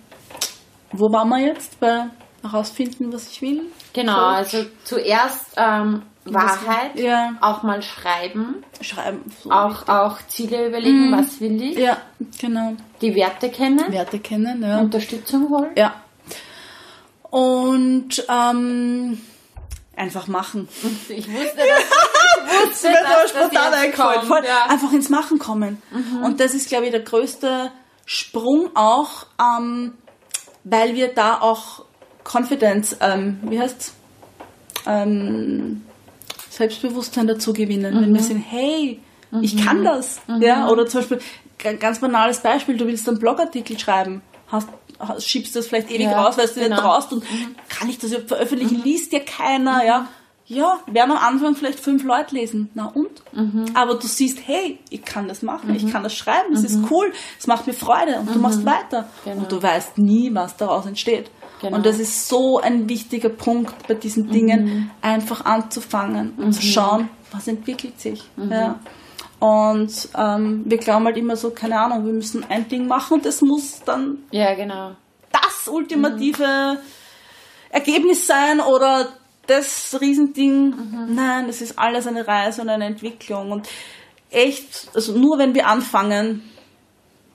wo 0.92 1.12
waren 1.12 1.28
wir 1.28 1.40
jetzt? 1.40 1.78
Bei 1.80 2.06
herausfinden, 2.42 3.12
was 3.12 3.30
ich 3.30 3.40
will? 3.42 3.62
Genau, 3.92 4.12
Coach. 4.12 4.36
also 4.54 4.58
zuerst 4.84 5.54
ähm, 5.56 6.02
Wahrheit, 6.26 6.98
Ja. 6.98 7.34
auch 7.40 7.62
mal 7.62 7.80
schreiben, 7.82 8.62
Schreiben. 8.80 9.22
So 9.42 9.50
auch, 9.50 9.86
auch 9.88 10.18
Ziele 10.28 10.68
überlegen, 10.68 11.12
was 11.12 11.40
will 11.40 11.60
ich, 11.62 11.78
Ja, 11.78 11.98
genau. 12.40 12.74
die 13.00 13.14
Werte 13.14 13.50
kennen, 13.50 13.90
Werte 13.92 14.18
kennen, 14.18 14.62
ja. 14.62 14.80
Unterstützung 14.80 15.48
holen. 15.50 15.70
Ja. 15.76 15.94
Und 17.30 18.24
ähm, 18.28 19.18
einfach 19.96 20.26
machen. 20.26 20.68
Ich 21.08 21.28
wusste, 21.28 21.56
dass, 21.56 21.66
ich 21.66 22.70
wusste, 22.70 22.88
mir 22.88 22.94
dass 23.02 23.30
spontan 23.30 23.50
das 23.52 23.64
jetzt 23.64 23.74
eingefallen. 23.84 24.28
kommt. 24.28 24.44
Ja. 24.46 24.66
Einfach 24.68 24.92
ins 24.92 25.08
Machen 25.08 25.38
kommen. 25.38 25.82
Und 26.22 26.40
das 26.40 26.54
ist, 26.54 26.68
glaube 26.68 26.86
ich, 26.86 26.90
der 26.90 27.00
größte 27.00 27.70
Sprung 28.06 28.70
auch, 28.74 29.26
ähm, 29.40 29.94
weil 30.64 30.94
wir 30.94 31.08
da 31.08 31.40
auch 31.40 31.84
Confidence, 32.24 32.96
ähm, 33.00 33.38
wie 33.42 33.60
heißt's? 33.60 33.94
Ähm, 34.86 35.84
Selbstbewusstsein 36.50 37.26
dazu 37.26 37.52
gewinnen. 37.52 38.00
Wenn 38.00 38.14
wir 38.14 38.22
sehen, 38.22 38.38
hey, 38.46 39.00
ich 39.40 39.64
kann 39.64 39.82
das. 39.82 40.20
Ja, 40.40 40.68
oder 40.68 40.86
zum 40.86 41.00
Beispiel, 41.00 41.20
ganz 41.80 41.98
banales 42.00 42.40
Beispiel, 42.40 42.76
du 42.76 42.86
willst 42.86 43.08
einen 43.08 43.18
Blogartikel 43.18 43.78
schreiben, 43.78 44.22
hast, 44.48 44.68
schiebst 45.18 45.54
das 45.56 45.66
vielleicht 45.66 45.90
ewig 45.90 46.02
Ja, 46.02 46.22
raus, 46.22 46.36
weil 46.38 46.46
du 46.46 46.54
nicht 46.54 46.68
genau. 46.68 46.80
traust 46.80 47.12
und 47.12 47.24
kann 47.68 47.88
ich 47.88 47.98
das 47.98 48.10
überhaupt 48.10 48.28
veröffentlichen, 48.28 48.82
liest 48.82 49.12
dir 49.12 49.20
keiner, 49.20 49.84
ja. 49.84 50.08
Ja, 50.46 50.78
werden 50.86 51.12
am 51.12 51.16
Anfang 51.16 51.56
vielleicht 51.56 51.80
fünf 51.80 52.04
Leute 52.04 52.34
lesen. 52.34 52.68
Na 52.74 52.86
und? 52.86 53.22
Aber 53.72 53.94
du 53.94 54.06
siehst, 54.06 54.40
hey, 54.46 54.78
ich 54.90 55.02
kann 55.02 55.26
das 55.26 55.40
machen, 55.40 55.74
ich 55.74 55.90
kann 55.90 56.02
das 56.02 56.14
schreiben, 56.14 56.52
es 56.52 56.64
ist 56.64 56.80
cool, 56.90 57.10
es 57.38 57.46
macht 57.46 57.66
mir 57.66 57.72
Freude 57.72 58.18
und 58.18 58.34
du 58.34 58.38
machst 58.38 58.66
weiter. 58.66 59.08
Genau. 59.24 59.38
Und 59.38 59.52
du 59.52 59.62
weißt 59.62 59.96
nie, 59.96 60.34
was 60.34 60.56
daraus 60.58 60.84
entsteht. 60.84 61.30
Genau. 61.62 61.78
Und 61.78 61.86
das 61.86 61.98
ist 61.98 62.28
so 62.28 62.60
ein 62.60 62.90
wichtiger 62.90 63.30
Punkt 63.30 63.88
bei 63.88 63.94
diesen 63.94 64.30
Dingen, 64.30 64.90
einfach 65.00 65.46
anzufangen 65.46 66.34
und 66.36 66.52
zu 66.52 66.60
schauen, 66.60 67.08
was 67.32 67.48
entwickelt 67.48 67.98
sich. 67.98 68.22
Ja. 68.36 68.78
Und 69.44 70.08
ähm, 70.16 70.62
wir 70.64 70.78
glauben 70.78 71.04
halt 71.04 71.18
immer 71.18 71.36
so, 71.36 71.50
keine 71.50 71.78
Ahnung, 71.78 72.06
wir 72.06 72.14
müssen 72.14 72.46
ein 72.48 72.66
Ding 72.66 72.86
machen 72.86 73.12
und 73.12 73.26
das 73.26 73.42
muss 73.42 73.82
dann 73.84 74.20
ja, 74.30 74.54
genau. 74.54 74.92
das 75.32 75.68
ultimative 75.68 76.78
Ergebnis 77.68 78.26
sein 78.26 78.60
oder 78.60 79.10
das 79.46 79.98
Riesending. 80.00 80.74
Nein, 81.10 81.46
das 81.46 81.60
ist 81.60 81.78
alles 81.78 82.06
eine 82.06 82.26
Reise 82.26 82.62
und 82.62 82.70
eine 82.70 82.86
Entwicklung. 82.86 83.52
Und 83.52 83.68
echt, 84.30 84.88
also 84.94 85.12
nur 85.12 85.36
wenn 85.36 85.54
wir 85.54 85.66
anfangen, 85.66 86.42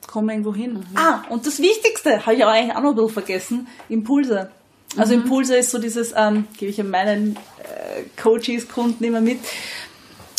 kommen 0.07 0.29
wir 0.29 0.33
irgendwo 0.33 0.55
hin. 0.55 0.83
Ah, 0.95 1.21
und 1.29 1.45
das 1.45 1.59
Wichtigste, 1.59 2.25
habe 2.25 2.35
ich 2.35 2.41
aber 2.41 2.53
eigentlich 2.53 2.75
auch 2.75 2.81
noch 2.81 2.89
ein 2.89 2.95
bisschen 2.95 3.13
vergessen, 3.13 3.67
Impulse. 3.87 4.49
Also 4.97 5.13
Impulse 5.13 5.57
ist 5.57 5.69
so 5.69 5.77
dieses, 5.77 6.15
ähm, 6.17 6.47
gebe 6.57 6.71
ich 6.71 6.77
ja 6.77 6.83
meinen 6.83 7.35
äh, 7.35 8.19
Coaches, 8.19 8.67
Kunden 8.67 9.03
immer 9.03 9.21
mit. 9.21 9.37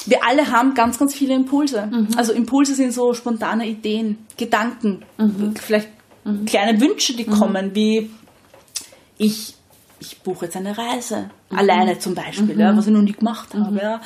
Wir 0.07 0.25
alle 0.27 0.51
haben 0.51 0.75
ganz, 0.75 0.99
ganz 0.99 1.15
viele 1.15 1.35
Impulse. 1.35 1.91
Also 2.17 2.33
Impulse 2.33 2.75
sind 2.75 2.93
so 2.93 3.13
spontane 3.15 3.67
Ideen, 3.67 4.27
Gedanken, 4.37 5.05
vielleicht 5.61 5.89
kleine 6.47 6.81
Wünsche, 6.81 7.15
die 7.15 7.25
kommen, 7.25 7.75
wie 7.75 8.11
ich, 9.19 9.55
ich 10.01 10.21
buche 10.21 10.47
jetzt 10.47 10.57
eine 10.57 10.77
Reise, 10.77 11.31
alleine 11.51 11.99
zum 11.99 12.15
Beispiel, 12.15 12.59
ja, 12.59 12.77
was 12.77 12.87
ich 12.87 12.93
noch 12.93 13.03
nie 13.03 13.13
gemacht 13.13 13.55
habe. 13.55 13.79
Ja. 13.79 14.01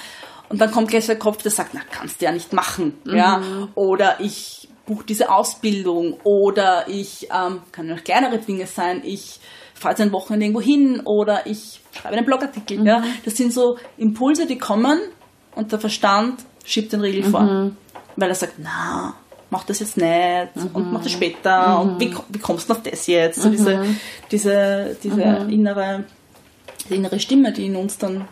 Und 0.49 0.61
dann 0.61 0.71
kommt 0.71 0.89
gleich 0.89 1.07
der 1.07 1.19
Kopf, 1.19 1.43
der 1.43 1.51
sagt, 1.51 1.71
na, 1.73 1.81
kannst 1.91 2.21
du 2.21 2.25
ja 2.27 2.33
nicht 2.33 2.53
machen. 2.53 2.95
Ja. 3.05 3.43
Oder 3.75 4.21
ich 4.21 4.69
buche 4.87 5.05
diese 5.05 5.31
Ausbildung 5.31 6.15
oder 6.25 6.89
ich, 6.89 7.29
ähm, 7.33 7.61
kann 7.73 7.89
ja 7.89 7.95
auch 7.95 8.05
kleinere 8.05 8.39
Dinge 8.39 8.67
sein, 8.67 9.03
ich 9.05 9.41
fahre 9.73 9.93
jetzt 9.93 10.01
ein 10.01 10.13
Wochenende 10.13 10.47
irgendwo 10.47 10.61
hin 10.61 11.01
oder 11.01 11.47
ich 11.47 11.81
schreibe 11.93 12.17
einen 12.17 12.27
Blogartikel. 12.27 12.85
Ja. 12.87 13.03
Das 13.25 13.37
sind 13.37 13.53
so 13.53 13.79
Impulse, 13.97 14.47
die 14.47 14.59
kommen 14.59 15.01
und 15.55 15.73
der 15.73 15.79
Verstand 15.79 16.41
schiebt 16.65 16.93
den 16.93 17.01
Riegel 17.01 17.25
vor. 17.25 17.73
Weil 18.17 18.29
er 18.29 18.35
sagt, 18.35 18.55
na, 18.59 19.15
mach 19.51 19.65
das 19.65 19.81
jetzt 19.81 19.97
nicht 19.97 20.49
und 20.73 20.93
mach 20.93 21.03
das 21.03 21.13
später 21.13 21.81
und 21.81 22.01
wie, 22.01 22.15
wie 22.29 22.39
kommst 22.39 22.69
du 22.69 22.75
auf 22.75 22.83
das 22.83 23.07
jetzt? 23.07 23.41
So 23.41 23.51
diese, 23.51 23.85
diese, 24.31 24.97
diese 25.03 25.23
innere, 25.23 26.05
die 26.89 26.97
innere 26.97 27.21
Stimme, 27.21 27.53
die 27.53 27.67
in 27.67 27.77
uns 27.77 27.99
dann 27.99 28.27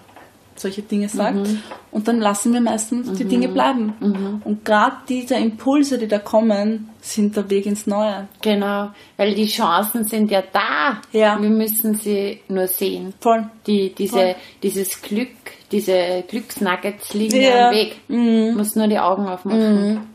solche 0.57 0.83
Dinge 0.83 1.09
sagt. 1.09 1.49
Und 1.91 2.09
dann 2.09 2.21
lassen 2.21 2.53
wir 2.53 2.61
meistens 2.61 3.13
die 3.13 3.25
Dinge 3.25 3.49
bleiben. 3.49 4.41
Und 4.45 4.65
gerade 4.65 4.97
diese 5.09 5.35
Impulse, 5.35 5.99
die 5.99 6.09
da 6.09 6.19
kommen, 6.19 6.91
sind 7.01 7.37
der 7.37 7.51
Weg 7.51 7.67
ins 7.67 7.87
Neue. 7.87 8.29
Genau, 8.41 8.91
weil 9.17 9.35
die 9.35 9.47
Chancen 9.47 10.05
sind 10.05 10.31
ja 10.31 10.43
da. 10.53 11.01
Ja. 11.13 11.41
Wir 11.41 11.51
müssen 11.51 11.95
sie 11.95 12.41
nur 12.49 12.69
sehen. 12.69 13.15
Voll. 13.21 13.47
Die, 13.67 13.95
diese, 13.95 14.17
Voll. 14.17 14.35
dieses 14.63 15.03
Glück, 15.03 15.29
diese 15.73 16.23
Glücksnuggets 16.29 17.15
liegen 17.15 17.41
Ja. 17.41 17.51
Mhm. 17.51 17.67
am 17.67 17.75
Weg. 17.75 18.57
Muss 18.57 18.77
nur 18.77 18.87
die 18.87 18.99
Augen 18.99 19.27
aufmachen. 19.27 20.07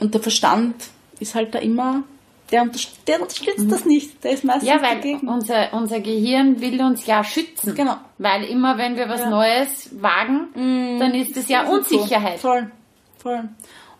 Und 0.00 0.14
der 0.14 0.20
Verstand 0.20 0.74
ist 1.20 1.34
halt 1.34 1.54
da 1.54 1.58
immer, 1.60 2.02
der, 2.50 2.62
unterst- 2.64 2.96
der 3.06 3.20
unterstützt 3.22 3.70
das 3.70 3.84
nicht. 3.84 4.24
Der 4.24 4.32
ist 4.32 4.44
meistens 4.44 4.68
Ja, 4.68 4.82
weil 4.82 4.96
dagegen. 4.96 5.28
unser, 5.28 5.72
unser 5.72 6.00
Gehirn 6.00 6.60
will 6.60 6.80
uns 6.82 7.06
ja 7.06 7.22
schützen. 7.22 7.74
Genau. 7.74 7.96
Weil 8.18 8.44
immer, 8.44 8.76
wenn 8.78 8.96
wir 8.96 9.08
was 9.08 9.20
Ja. 9.20 9.26
Mhm. 9.26 9.32
Neues 9.32 9.90
wagen, 10.02 10.98
dann 10.98 11.14
ist 11.14 11.36
es 11.36 11.48
ja 11.48 11.68
Unsicherheit. 11.68 12.40
So. 12.40 12.48
Voll, 12.48 12.70
voll. 13.18 13.48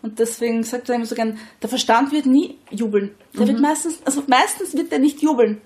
Und 0.01 0.19
deswegen 0.19 0.63
sagt 0.63 0.89
er 0.89 0.95
immer 0.95 1.05
so 1.05 1.15
gern, 1.15 1.37
der 1.61 1.69
Verstand 1.69 2.11
wird 2.11 2.25
nie 2.25 2.57
jubeln. 2.69 3.11
Der 3.33 3.43
Mhm. 3.43 3.47
wird 3.47 3.59
meistens, 3.61 4.01
also 4.03 4.21
meistens 4.27 4.75
wird 4.75 4.91
er 4.91 4.99
nicht 4.99 5.21
jubeln. 5.21 5.61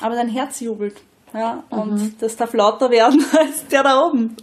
Aber 0.00 0.14
dein 0.14 0.28
Herz 0.28 0.60
jubelt. 0.60 0.94
Ja, 1.34 1.62
und 1.70 2.20
das 2.20 2.36
darf 2.36 2.52
lauter 2.52 2.90
werden 2.90 3.24
als 3.38 3.66
der 3.68 3.82
da 3.82 4.00
oben. 4.06 4.36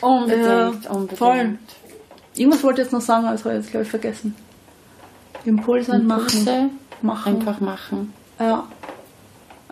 Unbedingt, 0.00 0.46
Ja, 0.46 0.90
unbedingt. 0.90 1.18
voll. 1.18 1.58
Irgendwas 2.36 2.62
wollte 2.62 2.82
ich 2.82 2.86
jetzt 2.86 2.92
noch 2.92 3.00
sagen, 3.00 3.24
aber 3.24 3.32
das 3.32 3.44
habe 3.44 3.54
ich 3.56 3.62
jetzt, 3.62 3.70
glaube 3.70 3.84
ich, 3.84 3.90
vergessen. 3.90 4.34
Impulse. 5.44 5.92
Impulse 5.96 6.70
Machen. 7.02 7.36
einfach 7.36 7.60
machen. 7.60 8.12
Ja. 8.38 8.64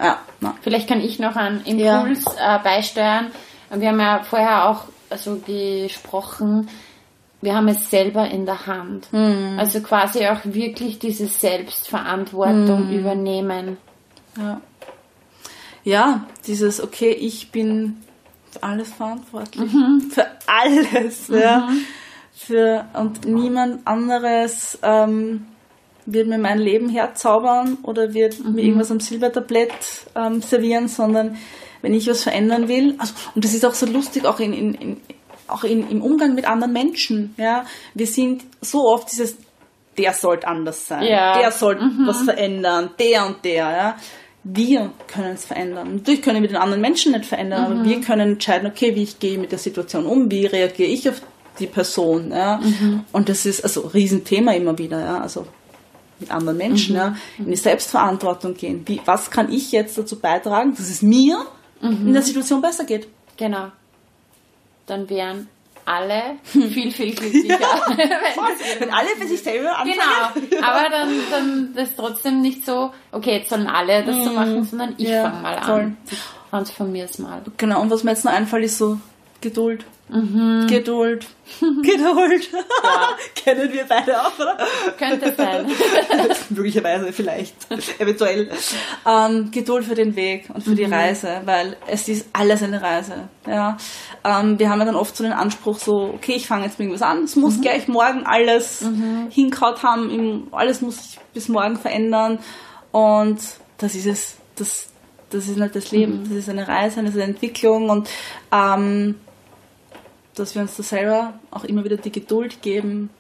Ja, 0.01 0.19
na. 0.41 0.55
Vielleicht 0.63 0.89
kann 0.89 1.01
ich 1.01 1.19
noch 1.19 1.37
einen 1.37 1.63
Impuls 1.65 2.25
äh, 2.39 2.59
beisteuern. 2.63 3.27
Wir 3.71 3.89
haben 3.89 4.01
ja 4.01 4.23
vorher 4.25 4.69
auch 4.69 4.85
also 5.11 5.37
gesprochen, 5.47 6.69
wir 7.41 7.55
haben 7.55 7.69
es 7.69 7.91
selber 7.91 8.27
in 8.29 8.47
der 8.47 8.67
Hand. 8.67 9.07
Hm. 9.13 9.57
Also 9.59 9.81
quasi 9.81 10.27
auch 10.27 10.39
wirklich 10.45 10.99
diese 10.99 11.27
Selbstverantwortung 11.27 12.89
Hm. 12.89 12.99
übernehmen. 12.99 13.77
Ja. 14.39 14.61
Ja, 15.85 16.27
dieses, 16.47 16.83
okay, 16.83 17.11
ich 17.11 17.51
bin 17.51 17.99
für 18.51 18.63
alles 18.63 18.93
verantwortlich. 18.93 19.71
Für 20.11 20.27
alles, 20.47 21.29
ja. 21.29 21.69
Für, 22.35 22.87
und 22.95 23.25
niemand 23.27 23.87
anderes 23.87 24.79
ähm, 24.83 25.47
wird 26.07 26.27
mir 26.27 26.39
mein 26.39 26.59
Leben 26.59 26.89
herzaubern 26.89 27.79
oder 27.83 28.13
wird 28.13 28.43
mir 28.45 28.63
irgendwas 28.63 28.91
am 28.91 29.01
Silbertablett 29.01 29.73
ähm, 30.15 30.43
servieren, 30.43 30.89
sondern 30.89 31.37
wenn 31.83 31.95
ich 31.95 32.09
was 32.09 32.23
verändern 32.23 32.67
will, 32.69 32.95
also, 32.99 33.15
und 33.35 33.45
das 33.45 33.55
ist 33.55 33.65
auch 33.65 33.75
so 33.75 33.87
lustig, 33.87 34.25
auch 34.25 34.41
in, 34.41 34.53
in, 34.53 34.75
in 34.75 35.01
auch 35.47 35.63
in, 35.65 35.89
im 35.91 36.01
Umgang 36.01 36.35
mit 36.35 36.47
anderen 36.47 36.73
Menschen, 36.73 37.35
ja. 37.37 37.67
Wir 37.93 38.07
sind 38.07 38.43
so 38.63 38.87
oft 38.89 39.13
dieses, 39.13 39.37
der 39.99 40.15
sollte 40.15 40.49
anders 40.49 40.87
sein, 40.89 41.05
Ja. 41.05 41.39
der 41.39 41.53
sollte 41.53 41.83
was 42.07 42.23
verändern, 42.23 42.91
der 42.99 43.27
und 43.27 43.45
der, 43.45 43.55
ja. 43.71 43.97
Wir 44.45 44.91
können 45.07 45.33
es 45.33 45.47
verändern. 45.47 45.97
Natürlich 45.97 46.21
können 46.21 46.43
wir 46.43 46.49
den 46.49 46.59
anderen 46.59 46.83
Menschen 46.83 47.13
nicht 47.13 47.25
verändern, 47.25 47.65
aber 47.65 47.85
wir 47.85 48.01
können 48.03 48.33
entscheiden, 48.33 48.71
okay, 48.71 48.95
wie 48.95 49.03
ich 49.03 49.19
gehe 49.19 49.39
mit 49.39 49.53
der 49.53 49.59
Situation 49.59 50.05
um, 50.05 50.31
wie 50.31 50.45
reagiere 50.45 50.91
ich 50.91 51.09
auf 51.09 51.23
die 51.59 51.67
Person, 51.67 52.31
ja. 52.31 52.61
Und 53.13 53.29
das 53.31 53.47
ist 53.47 53.65
also 53.65 53.85
ein 53.85 53.91
Riesenthema 53.91 54.53
immer 54.53 54.77
wieder, 54.77 55.01
ja. 55.01 55.21
Also 55.21 55.47
mit 56.21 56.31
anderen 56.31 56.59
Menschen, 56.59 56.95
ja, 56.95 57.17
in 57.39 57.47
die 57.47 57.57
Selbstverantwortung 57.57 58.55
gehen. 58.55 58.83
Wie, 58.87 59.01
was 59.07 59.31
kann 59.31 59.51
ich 59.51 59.73
jetzt 59.73 59.97
dazu 59.97 60.19
beitragen, 60.19 60.75
dass 60.77 60.91
es 60.91 61.01
mir 61.01 61.47
in 61.81 62.13
der 62.13 62.23
Situation 62.23 62.61
besser 62.61 62.85
geht? 62.85 63.09
Genau. 63.37 63.69
Dann 64.87 65.09
wären 65.09 65.49
alle 65.87 66.23
viel, 66.45 66.91
viel 66.91 67.15
glücklicher. 67.15 67.59
Wenn 68.79 68.91
alle 68.91 69.09
für 69.19 69.27
sich 69.27 69.43
selber 69.43 69.77
anfangen. 69.79 70.49
Genau, 70.51 70.63
aber 70.67 70.89
dann, 70.91 71.11
dann 71.31 71.75
ist 71.85 71.97
trotzdem 71.97 72.41
nicht 72.43 72.65
so, 72.65 72.91
okay, 73.13 73.39
jetzt 73.39 73.51
sollen 73.51 73.67
alle 73.67 74.03
das 74.05 74.17
so 74.25 74.31
machen, 74.31 74.65
sondern 74.65 74.95
ich 74.99 75.07
Mhm. 75.09 75.13
Ja, 75.13 75.23
fange 75.31 75.43
mal 75.43 75.63
voll. 75.63 75.81
an. 75.81 75.97
Transformiere 76.51 77.07
es 77.09 77.19
mal. 77.19 77.43
Genau, 77.57 77.81
und 77.81 77.91
was 77.91 78.05
mir 78.05 78.11
jetzt 78.13 78.25
noch 78.25 78.33
einfällt, 78.33 78.65
ist 78.65 78.79
so 78.79 78.99
Geduld. 79.45 79.85
Mhm. 80.09 80.67
Geduld. 80.69 81.27
Geduld. 81.61 82.49
Kennen 83.35 83.71
wir 83.73 83.85
beide 83.87 84.19
auch, 84.23 84.39
oder? 84.39 84.57
Könnte 84.99 85.35
sein. 85.37 85.67
Möglicherweise, 86.49 87.13
vielleicht, 87.13 87.55
eventuell. 88.01 88.51
Ähm, 89.07 89.51
Geduld 89.51 89.85
für 89.85 89.95
den 89.95 90.17
Weg 90.17 90.49
und 90.53 90.63
für 90.65 90.71
Mhm. 90.71 90.77
die 90.77 90.85
Reise, 90.85 91.43
weil 91.45 91.77
es 91.87 92.09
ist 92.09 92.27
alles 92.33 92.63
eine 92.63 92.81
Reise. 92.81 93.29
Ja. 93.47 93.77
Ähm, 94.25 94.59
wir 94.59 94.71
haben 94.71 94.79
ja 94.79 94.87
dann 94.87 94.97
oft 94.97 95.15
so 95.15 95.23
den 95.25 95.35
Anspruch, 95.35 95.79
so, 95.79 95.93
okay, 96.15 96.33
ich 96.37 96.47
fange 96.47 96.65
jetzt 96.65 96.79
mit 96.79 96.87
irgendwas 96.89 97.07
an, 97.07 97.25
es 97.25 97.37
Mhm. 97.37 97.43
muss 97.43 97.61
gleich 97.61 97.87
morgen 97.87 98.25
alles 98.25 98.83
hinkaut 99.31 99.83
haben, 99.83 100.49
alles 100.53 100.81
muss 100.81 100.97
sich 101.03 101.19
bis 101.35 101.49
morgen 101.49 101.77
verändern. 101.77 102.39
Und 102.93 103.41
das 103.77 103.95
ist 103.95 104.07
es, 104.07 104.37
das, 104.57 104.87
das 105.31 105.49
ist 105.49 105.59
nicht 105.59 105.75
das 105.77 105.91
Leben, 105.91 106.21
Mhm. 106.21 106.29
das 106.29 106.33
ist 106.39 106.49
eine 106.49 106.67
Reise, 106.67 107.03
das 107.03 107.11
ist 107.11 107.21
eine 107.21 107.33
Entwicklung 107.33 107.91
und 107.91 108.09
ähm, 108.53 109.17
dass 110.35 110.55
wir 110.55 110.63
uns 110.63 110.77
da 110.77 110.83
selber 110.83 111.35
auch 111.51 111.65
immer 111.65 111.85
wieder 111.85 111.97
die 111.97 112.13
Geduld 112.13 112.63
geben. 112.63 113.11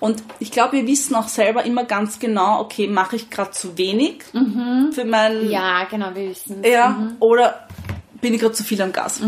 Und 0.00 0.22
ich 0.38 0.50
glaube, 0.50 0.72
wir 0.78 0.86
wissen 0.86 1.14
auch 1.16 1.28
selber 1.28 1.64
immer 1.64 1.84
ganz 1.84 2.18
genau, 2.18 2.60
okay, 2.60 2.86
mache 2.88 3.16
ich 3.16 3.28
gerade 3.28 3.50
zu 3.50 3.76
wenig 3.76 4.22
für 4.92 5.04
mein 5.04 5.50
Ja, 5.50 5.84
genau, 5.84 6.14
wir 6.14 6.30
wissen 6.30 6.62
ja, 6.64 6.96
oder 7.20 7.66
bin 8.22 8.32
ich 8.32 8.40
gerade 8.40 8.54
zu 8.54 8.64
viel 8.64 8.80
am 8.80 8.92
Gas? 8.92 9.20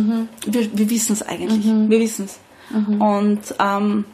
Wir, 0.47 0.79
wir 0.79 0.89
wissen 0.91 1.13
es 1.13 1.23
eigentlich. 1.23 1.65
Wir 1.91 2.01
wissen 2.01 2.25
es. 2.25 2.39
Und 3.01 3.41
ähm, 3.59 4.05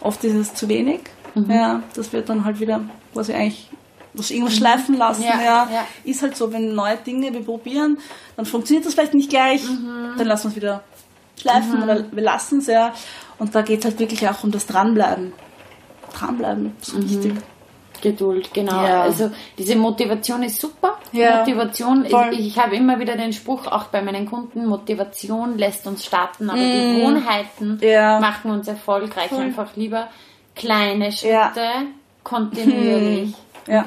oft 0.00 0.24
ist 0.24 0.34
es 0.34 0.54
zu 0.54 0.68
wenig. 0.68 1.00
Ja, 1.48 1.82
das 1.94 2.12
wird 2.12 2.28
dann 2.28 2.44
halt 2.44 2.58
wieder, 2.60 2.80
was 3.14 3.28
wir 3.28 3.36
eigentlich, 3.36 3.68
was 4.14 4.30
irgendwas 4.30 4.56
schleifen 4.56 4.96
lassen. 4.96 5.22
Ja, 5.22 5.40
Ja, 5.42 5.68
ja. 5.72 5.86
Ist 6.04 6.22
halt 6.22 6.36
so, 6.36 6.52
wenn 6.52 6.74
neue 6.74 6.96
Dinge 6.96 7.32
wir 7.32 7.42
probieren, 7.42 7.98
dann 8.36 8.46
funktioniert 8.46 8.84
das 8.86 8.94
vielleicht 8.94 9.14
nicht 9.14 9.28
gleich, 9.30 9.62
dann 10.16 10.26
lassen 10.26 10.44
wir 10.44 10.50
es 10.50 10.56
wieder 10.56 10.84
schleifen 11.42 11.82
oder 11.82 12.04
wir 12.10 12.22
lassen 12.22 12.58
es 12.58 12.66
ja. 12.66 12.92
Und 13.38 13.54
da 13.54 13.62
geht 13.62 13.80
es 13.80 13.84
halt 13.86 13.98
wirklich 13.98 14.26
auch 14.28 14.42
um 14.44 14.50
das 14.50 14.66
Dranbleiben. 14.66 15.32
Dranbleiben 16.16 16.72
ist 16.80 16.90
so 16.90 17.02
wichtig. 17.02 17.34
Geduld, 18.00 18.52
genau. 18.52 18.82
Ja. 18.84 19.02
Also 19.02 19.30
diese 19.58 19.76
Motivation 19.76 20.42
ist 20.42 20.60
super. 20.60 20.98
Ja, 21.12 21.38
Motivation, 21.38 22.04
voll. 22.06 22.30
ich, 22.32 22.48
ich 22.48 22.58
habe 22.58 22.74
immer 22.74 22.98
wieder 22.98 23.16
den 23.16 23.32
Spruch, 23.32 23.66
auch 23.68 23.84
bei 23.84 24.02
meinen 24.02 24.26
Kunden, 24.28 24.66
Motivation 24.66 25.56
lässt 25.56 25.86
uns 25.86 26.04
starten, 26.04 26.50
aber 26.50 26.58
Gewohnheiten 26.58 27.76
Mm. 27.76 27.84
Ja. 27.84 28.18
machen 28.18 28.50
uns 28.50 28.66
erfolgreich. 28.66 29.28
Voll. 29.28 29.42
Einfach 29.42 29.76
lieber 29.76 30.08
kleine 30.56 31.12
Schritte, 31.12 31.68
kontinuierlich. 32.24 33.34
Ja. 33.68 33.84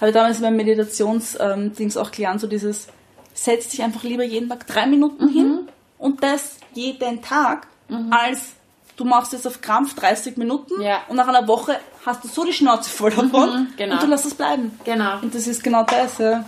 Habe 0.00 0.08
ich 0.08 0.14
damals 0.14 0.40
beim 0.40 0.56
Meditations-Dings 0.56 1.98
auch 1.98 2.10
gelernt, 2.10 2.40
so 2.40 2.46
dieses, 2.46 2.88
setz 3.34 3.68
dich 3.68 3.82
einfach 3.82 4.02
lieber 4.02 4.24
jeden 4.24 4.48
Tag 4.48 4.66
drei 4.66 4.86
Minuten 4.86 5.28
hin 5.28 5.68
und 5.98 6.22
das 6.22 6.56
jeden 6.76 7.22
Tag, 7.22 7.66
als 8.10 8.54
du 8.96 9.04
machst 9.04 9.32
jetzt 9.32 9.46
auf 9.46 9.60
Krampf 9.60 9.94
30 9.94 10.36
Minuten 10.36 10.80
Ja. 10.80 10.98
und 11.08 11.16
nach 11.16 11.28
einer 11.28 11.46
Woche 11.48 11.78
hast 12.06 12.22
du 12.24 12.28
so 12.28 12.44
die 12.44 12.52
Schnauze 12.52 12.88
voll 12.90 13.10
davon 13.10 13.68
genau. 13.76 13.94
und 13.94 14.02
du 14.02 14.06
lässt 14.06 14.26
es 14.26 14.34
bleiben. 14.34 14.78
Genau, 14.84 15.18
Und 15.22 15.34
das 15.34 15.46
ist 15.46 15.62
genau 15.64 15.82
das, 15.84 16.18
ja. 16.18 16.44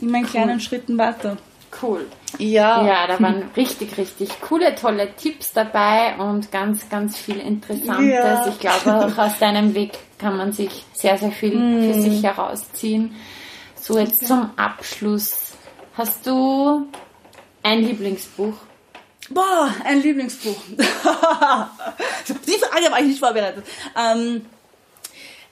Immer 0.00 0.18
in 0.18 0.26
kleinen 0.26 0.60
Schritten 0.60 0.96
weiter. 0.98 1.36
cool. 1.82 2.06
Ja. 2.38 2.86
Ja, 2.86 3.06
da 3.06 3.18
waren 3.20 3.44
richtig, 3.56 3.96
richtig 3.96 4.40
coole, 4.42 4.74
tolle 4.74 5.14
Tipps 5.16 5.52
dabei 5.52 6.14
und 6.18 6.50
ganz, 6.52 6.88
ganz 6.88 7.16
viel 7.16 7.38
Interessantes. 7.40 8.08
Ja. 8.08 8.46
Ich 8.46 8.58
glaube, 8.58 9.06
auch 9.06 9.18
aus 9.18 9.38
deinem 9.38 9.74
Weg 9.74 9.92
kann 10.18 10.36
man 10.36 10.52
sich 10.52 10.84
sehr, 10.92 11.16
sehr 11.18 11.32
viel 11.32 11.52
Hm. 11.52 11.82
für 11.92 12.00
sich 12.02 12.22
herausziehen. 12.22 13.14
So, 13.80 13.98
jetzt 13.98 14.26
zum 14.26 14.50
Abschluss. 14.56 15.52
Hast 15.96 16.26
du 16.26 16.86
ein 17.62 17.80
Lieblingsbuch? 17.80 18.54
Boah, 19.30 19.74
ein 19.84 20.02
Lieblingsbuch. 20.02 20.56
Die 20.78 22.58
Frage 22.58 22.90
war 22.90 23.00
ich 23.00 23.06
nicht 23.06 23.18
vorbereitet. 23.20 23.64
Ähm, 23.96 24.42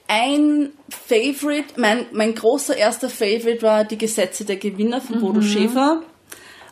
ein 0.07 0.69
Favorite, 0.89 1.79
mein, 1.79 2.05
mein 2.11 2.33
großer 2.33 2.75
erster 2.75 3.09
Favorite 3.09 3.61
war 3.61 3.83
Die 3.83 3.97
Gesetze 3.97 4.45
der 4.45 4.55
Gewinner 4.55 5.01
von 5.01 5.19
Bodo 5.19 5.41
Schäfer. 5.41 6.01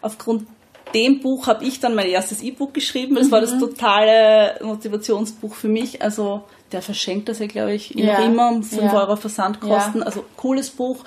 Aufgrund 0.01 0.47
dem 0.93 1.19
Buch 1.19 1.47
habe 1.47 1.65
ich 1.65 1.79
dann 1.79 1.95
mein 1.95 2.07
erstes 2.07 2.41
E-Book 2.41 2.73
geschrieben. 2.73 3.15
Das 3.15 3.29
war 3.31 3.41
das 3.41 3.57
totale 3.59 4.57
Motivationsbuch 4.63 5.53
für 5.53 5.67
mich. 5.67 6.01
Also 6.01 6.43
der 6.71 6.81
verschenkt 6.81 7.27
das 7.27 7.39
ja, 7.39 7.47
glaube 7.47 7.73
ich, 7.73 7.89
Ja. 7.95 8.19
immer 8.23 8.49
um 8.49 8.63
5 8.63 8.81
Ja. 8.93 9.01
Euro 9.01 9.15
Versandkosten. 9.17 10.01
Also 10.01 10.23
cooles 10.37 10.69
Buch. 10.69 11.03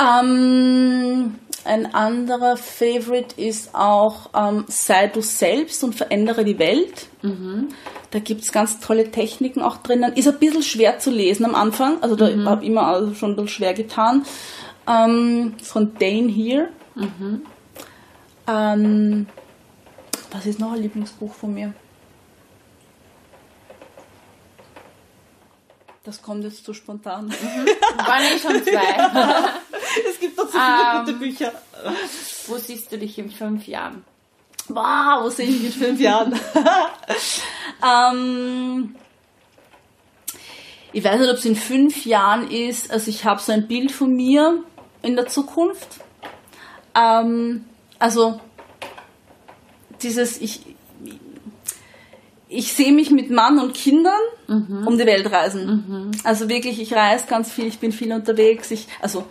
Ähm, 0.00 1.34
ein 1.64 1.94
anderer 1.94 2.56
Favorite 2.56 3.40
ist 3.40 3.74
auch 3.74 4.30
ähm, 4.34 4.64
Sei 4.68 5.08
du 5.08 5.20
selbst 5.20 5.82
und 5.84 5.94
verändere 5.94 6.44
die 6.44 6.58
Welt. 6.58 7.08
Da 8.10 8.18
gibt 8.20 8.42
es 8.42 8.52
ganz 8.52 8.80
tolle 8.80 9.10
Techniken 9.10 9.60
auch 9.60 9.78
drinnen. 9.78 10.12
Ist 10.14 10.28
ein 10.28 10.38
bisschen 10.38 10.62
schwer 10.62 10.98
zu 10.98 11.10
lesen 11.10 11.44
am 11.44 11.54
Anfang. 11.54 12.02
Also 12.02 12.16
da 12.16 12.26
habe 12.46 12.62
ich 12.62 12.70
immer 12.70 12.86
also 12.86 13.14
schon 13.14 13.30
ein 13.30 13.36
bisschen 13.36 13.48
schwer 13.48 13.74
getan. 13.74 14.24
Ähm, 14.88 15.54
von 15.62 15.94
Dane 15.98 16.28
hier. 16.28 16.70
Ähm, 18.46 19.26
was 20.30 20.46
ist 20.46 20.58
noch 20.58 20.72
ein 20.72 20.82
Lieblingsbuch 20.82 21.34
von 21.34 21.54
mir? 21.54 21.74
Das 26.08 26.22
kommt 26.22 26.42
jetzt 26.42 26.64
zu 26.64 26.72
spontan. 26.72 27.30
Waren 27.30 28.22
eh 28.22 28.38
schon 28.38 28.64
zwei. 28.64 29.50
es 30.08 30.18
gibt 30.18 30.38
noch 30.38 30.46
so 30.46 30.52
viele 30.52 30.62
Ähm, 30.62 31.04
gute 31.04 31.12
Bücher. 31.18 31.52
Wo 32.46 32.56
siehst 32.56 32.90
du 32.90 32.96
dich 32.96 33.18
in 33.18 33.30
fünf 33.30 33.66
Jahren? 33.66 34.06
Wow, 34.68 35.24
wo 35.24 35.28
sehe 35.28 35.44
ich 35.44 35.60
mich 35.60 35.76
in 35.76 35.82
fünf 35.84 36.00
Jahren? 36.00 36.32
ähm, 37.86 38.94
ich 40.94 41.04
weiß 41.04 41.20
nicht, 41.20 41.28
ob 41.28 41.36
es 41.36 41.44
in 41.44 41.56
fünf 41.56 42.06
Jahren 42.06 42.50
ist. 42.50 42.90
Also 42.90 43.10
ich 43.10 43.26
habe 43.26 43.42
so 43.42 43.52
ein 43.52 43.68
Bild 43.68 43.92
von 43.92 44.10
mir 44.16 44.64
in 45.02 45.14
der 45.14 45.26
Zukunft. 45.26 45.88
Ähm, 46.94 47.66
also 47.98 48.40
dieses, 50.00 50.40
ich, 50.40 50.62
ich 52.48 52.72
sehe 52.72 52.92
mich 52.92 53.10
mit 53.10 53.30
Mann 53.30 53.58
und 53.58 53.74
Kindern 53.74 54.20
um 54.86 54.96
die 54.98 55.06
Welt 55.06 55.30
reisen. 55.30 56.10
Also 56.24 56.48
wirklich, 56.48 56.80
ich 56.80 56.94
reise 56.94 57.26
ganz 57.28 57.52
viel, 57.52 57.66
ich 57.66 57.78
bin 57.78 57.92
viel 57.92 58.12
unterwegs. 58.12 58.70
Ich, 58.70 58.86
also 59.00 59.24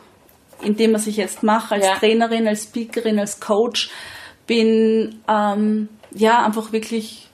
in 0.61 0.75
dem, 0.75 0.93
was 0.93 1.07
ich 1.07 1.17
jetzt 1.17 1.43
mache, 1.43 1.75
als 1.75 1.85
Ja. 1.85 1.95
Trainerin, 1.95 2.47
als 2.47 2.63
Speakerin, 2.63 3.19
als 3.19 3.39
Coach, 3.39 3.89
bin 4.45 5.19
ähm, 5.27 5.89
ja 6.13 6.45
einfach 6.45 6.71
wirklich 6.71 7.27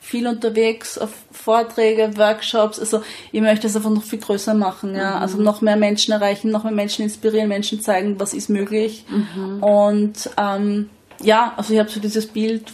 viel 0.00 0.26
unterwegs 0.26 0.98
auf 0.98 1.10
Vorträge, 1.30 2.16
Workshops. 2.16 2.78
Also 2.78 3.02
ich 3.30 3.40
möchte 3.40 3.66
es 3.68 3.76
einfach 3.76 3.90
noch 3.90 4.02
viel 4.02 4.18
größer 4.18 4.52
machen, 4.54 4.94
ja. 4.94 5.18
Also 5.18 5.40
noch 5.40 5.60
mehr 5.62 5.76
Menschen 5.76 6.12
erreichen, 6.12 6.50
noch 6.50 6.64
mehr 6.64 6.72
Menschen 6.72 7.04
inspirieren, 7.04 7.48
Menschen 7.48 7.80
zeigen, 7.80 8.18
was 8.20 8.34
ist 8.34 8.50
möglich. 8.50 9.04
Und 9.60 10.28
ähm, 10.36 10.90
ja, 11.22 11.54
also 11.56 11.72
ich 11.72 11.78
habe 11.78 11.88
so 11.88 12.00
dieses 12.00 12.26
Bild, 12.26 12.72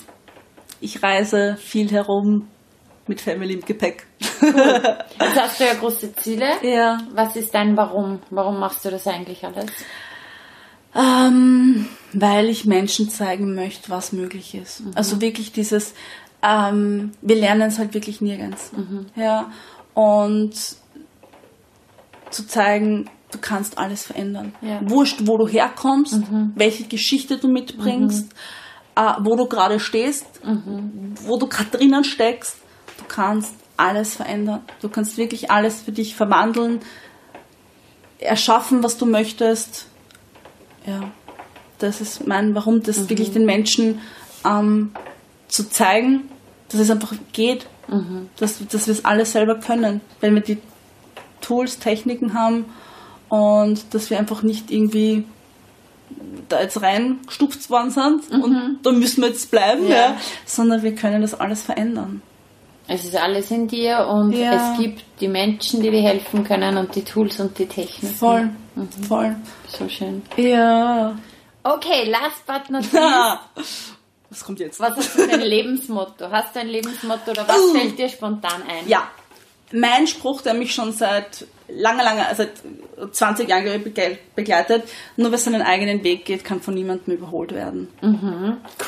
ich 0.80 1.02
reise 1.02 1.56
viel 1.56 1.90
herum 1.90 2.48
mit 3.06 3.20
Family 3.20 3.54
im 3.54 3.62
Gepäck. 3.62 4.06
Jetzt 4.20 5.40
hast 5.40 5.60
du 5.60 5.64
ja 5.64 5.74
große 5.74 6.14
Ziele. 6.16 6.46
Ja. 6.62 6.98
Was 7.14 7.36
ist 7.36 7.54
dein 7.54 7.76
Warum? 7.76 8.20
Warum 8.30 8.60
machst 8.60 8.84
du 8.84 8.90
das 8.90 9.06
eigentlich 9.06 9.44
alles? 9.44 9.70
Ähm, 10.94 11.88
weil 12.12 12.48
ich 12.48 12.64
Menschen 12.64 13.08
zeigen 13.10 13.54
möchte, 13.54 13.90
was 13.90 14.12
möglich 14.12 14.54
ist. 14.54 14.82
Also 14.94 15.20
wirklich 15.20 15.52
dieses, 15.52 15.94
ähm, 16.42 17.12
wir 17.22 17.36
lernen 17.36 17.68
es 17.68 17.78
halt 17.78 17.94
wirklich 17.94 18.20
nirgends. 18.20 18.72
Ja. 19.14 19.50
Und 19.94 20.54
zu 22.30 22.46
zeigen, 22.46 23.08
du 23.30 23.38
kannst 23.38 23.78
alles 23.78 24.04
verändern. 24.06 24.54
Ja. 24.60 24.80
Wurscht, 24.82 25.20
wo 25.24 25.36
du 25.36 25.48
herkommst, 25.48 26.20
welche 26.54 26.84
Geschichte 26.84 27.38
du 27.38 27.48
mitbringst, 27.48 28.34
äh, 28.98 29.14
wo 29.20 29.36
du 29.36 29.46
gerade 29.46 29.78
stehst, 29.78 30.26
wo 31.24 31.36
du 31.36 31.46
gerade 31.46 31.70
drinnen 31.70 32.02
steckst, 32.02 32.56
du 32.98 33.04
kannst 33.06 33.54
alles 33.76 34.16
verändern. 34.16 34.62
Du 34.82 34.88
kannst 34.88 35.16
wirklich 35.16 35.52
alles 35.52 35.82
für 35.82 35.92
dich 35.92 36.16
verwandeln, 36.16 36.80
erschaffen, 38.18 38.82
was 38.82 38.98
du 38.98 39.06
möchtest. 39.06 39.86
Ja, 40.84 41.12
das 41.78 42.00
ist 42.00 42.26
mein 42.26 42.56
Warum, 42.56 42.82
das 42.82 43.08
wirklich 43.08 43.32
den 43.32 43.46
Menschen 43.46 44.00
ähm, 44.44 44.92
zu 45.46 45.70
zeigen, 45.70 46.28
dass 46.68 46.80
es 46.80 46.90
einfach 46.90 47.14
geht, 47.32 47.68
dass, 48.36 48.58
dass 48.66 48.86
wir 48.86 48.92
es 48.92 49.04
alles 49.04 49.32
selber 49.32 49.54
können, 49.54 50.00
wenn 50.20 50.34
wir 50.34 50.42
die 50.42 50.58
Tools, 51.40 51.78
Techniken 51.78 52.34
haben 52.34 52.66
und 53.28 53.94
dass 53.94 54.10
wir 54.10 54.18
einfach 54.18 54.42
nicht 54.42 54.70
irgendwie 54.70 55.24
da 56.48 56.60
jetzt 56.62 56.80
reingestupft 56.80 57.68
worden 57.70 57.90
sind 57.90 58.30
und 58.30 58.78
da 58.82 58.90
müssen 58.92 59.22
wir 59.22 59.28
jetzt 59.28 59.50
bleiben, 59.50 59.86
Ja. 59.88 59.96
ja. 59.96 60.16
sondern 60.46 60.82
wir 60.82 60.94
können 60.94 61.20
das 61.22 61.34
alles 61.38 61.62
verändern. 61.62 62.22
Es 62.86 63.04
ist 63.04 63.16
alles 63.16 63.50
in 63.50 63.68
dir 63.68 64.06
und 64.08 64.32
Ja. 64.32 64.72
es 64.72 64.78
gibt 64.78 65.04
die 65.20 65.28
Menschen, 65.28 65.82
die 65.82 65.90
dir 65.90 66.00
helfen 66.02 66.42
können 66.44 66.78
und 66.78 66.94
die 66.94 67.04
Tools 67.04 67.38
und 67.40 67.58
die 67.58 67.66
Technik. 67.66 68.12
Voll, 68.16 68.48
voll. 69.06 69.36
So 69.66 69.86
schön. 69.88 70.22
Ja. 70.36 71.14
Okay, 71.62 72.08
last 72.10 72.46
but 72.46 72.70
not 72.70 72.84
least. 72.92 73.94
Was 74.30 74.44
kommt 74.44 74.60
jetzt? 74.60 74.78
Was 74.80 74.96
ist 74.98 75.18
dein 75.18 75.40
Lebensmotto? 75.40 76.30
Hast 76.30 76.54
du 76.54 76.60
ein 76.60 76.68
Lebensmotto 76.68 77.30
oder 77.30 77.46
was 77.48 77.56
Oh. 77.58 77.74
fällt 77.74 77.98
dir 77.98 78.08
spontan 78.08 78.62
ein? 78.62 78.86
Ja, 78.88 79.08
mein 79.72 80.06
Spruch, 80.06 80.42
der 80.42 80.54
mich 80.54 80.74
schon 80.74 80.92
seit 80.92 81.46
langer, 81.70 82.02
langer, 82.02 82.26
seit 82.34 82.50
20 83.12 83.46
Jahren 83.48 83.64
begle- 83.84 84.16
begleitet, 84.34 84.84
nur 85.18 85.30
wer 85.30 85.38
seinen 85.38 85.60
eigenen 85.60 86.02
Weg 86.02 86.24
geht, 86.24 86.42
kann 86.42 86.62
von 86.62 86.72
niemandem 86.74 87.12
überholt 87.14 87.52
werden. 87.52 87.88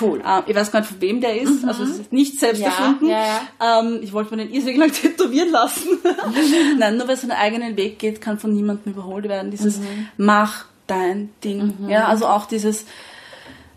Cool. 0.00 0.22
Ähm, 0.26 0.42
ich 0.46 0.56
weiß 0.56 0.72
gar 0.72 0.80
nicht, 0.80 0.88
von 0.90 1.00
wem 1.02 1.20
der 1.20 1.38
ist, 1.40 1.62
also 1.66 1.82
es 1.84 1.90
ist 1.98 2.12
nicht 2.12 2.40
selbst 2.40 2.62
Ja, 2.62 2.68
erfunden. 2.68 3.08
ja, 3.10 3.40
Ähm, 3.60 4.00
ich 4.02 4.12
wollte 4.14 4.34
mir 4.34 4.44
den 4.44 4.52
irrsinnig 4.54 4.78
lang 4.78 4.92
tätowieren 4.94 5.50
lassen. 5.50 5.98
Nein, 6.78 6.96
nur 6.96 7.06
wer 7.08 7.16
seinen 7.18 7.32
eigenen 7.32 7.76
Weg 7.76 7.98
geht, 7.98 8.20
kann 8.22 8.38
von 8.38 8.54
niemandem 8.54 8.94
überholt 8.94 9.28
werden. 9.28 9.50
Dieses 9.50 9.78
Mhm. 9.78 10.08
Mach 10.16 10.64
dein 10.86 11.28
Ding. 11.44 11.74
Ja, 11.88 12.06
also 12.06 12.26
auch 12.26 12.46
dieses 12.46 12.86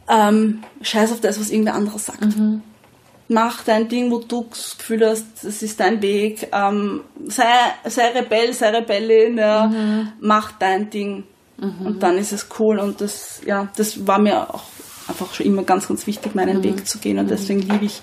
ähm, 0.10 0.64
Scheiß 0.82 1.12
auf 1.12 1.22
das, 1.22 1.40
was 1.40 1.50
irgendwer 1.50 1.74
anderes 1.76 2.06
sagt. 2.06 2.26
Mhm. 3.34 3.40
Mach 3.40 3.64
dein 3.64 3.88
Ding, 3.88 4.12
wo 4.12 4.20
du 4.20 4.46
das 4.50 4.78
Gefühl 4.78 5.08
hast, 5.08 5.26
das 5.44 5.62
ist 5.64 5.80
dein 5.80 6.02
Weg. 6.02 6.50
Ähm, 6.52 7.02
sei, 7.26 7.44
sei 7.86 8.08
Rebell, 8.10 8.54
sei 8.54 8.70
Rebellin, 8.70 9.38
ja. 9.38 9.68
Mhm. 9.68 10.14
mach 10.20 10.52
dein 10.54 10.90
Ding. 10.90 11.24
Und 11.58 12.04
dann 12.04 12.18
ist 12.18 12.34
es 12.34 12.48
cool. 12.60 12.80
Und 12.80 13.00
das, 13.00 13.40
ja, 13.46 13.70
das 13.78 14.06
war 14.06 14.20
mir 14.20 14.54
auch 14.54 14.64
einfach 15.08 15.34
schon 15.34 15.46
immer 15.46 15.64
ganz, 15.64 15.88
ganz 15.88 16.06
wichtig, 16.08 16.36
meinen 16.36 16.58
Mhm. 16.58 16.64
Weg 16.64 16.88
zu 16.88 16.98
gehen. 16.98 17.20
Und 17.20 17.30
deswegen 17.30 17.62
liebe 17.62 17.86
ich 17.86 18.02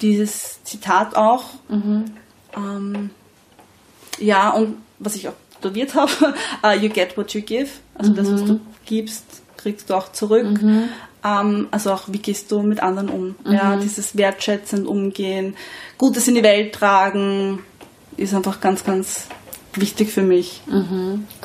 dieses 0.00 0.62
Zitat 0.64 1.14
auch. 1.16 1.44
Mhm. 1.68 2.04
Ähm, 2.56 3.10
ja, 4.18 4.50
und 4.50 4.76
was 4.98 5.16
ich 5.16 5.28
auch 5.28 5.34
studiert 5.58 5.94
habe, 5.94 6.10
uh, 6.64 6.70
you 6.80 6.88
get 6.88 7.16
what 7.18 7.34
you 7.34 7.42
give. 7.42 7.68
Also 7.94 8.12
das, 8.14 8.30
was 8.32 8.42
Mhm. 8.42 8.46
du 8.46 8.60
gibst, 8.86 9.24
kriegst 9.56 9.90
du 9.90 9.94
auch 9.94 10.12
zurück. 10.12 10.46
Ähm, 11.40 11.68
also 11.70 11.92
auch, 11.92 12.04
wie 12.08 12.18
gehst 12.18 12.50
du 12.50 12.62
mit 12.62 12.80
anderen 12.82 13.08
um? 13.08 13.34
Ja, 13.44 13.76
Mhm. 13.76 13.80
dieses 13.80 14.16
wertschätzend 14.16 14.86
umgehen, 14.86 15.56
Gutes 15.98 16.28
in 16.28 16.34
die 16.36 16.42
Welt 16.42 16.74
tragen, 16.74 17.60
ist 18.16 18.34
einfach 18.34 18.60
ganz, 18.60 18.84
ganz 18.84 19.26
wichtig 19.74 20.10
für 20.10 20.22
mich. 20.22 20.60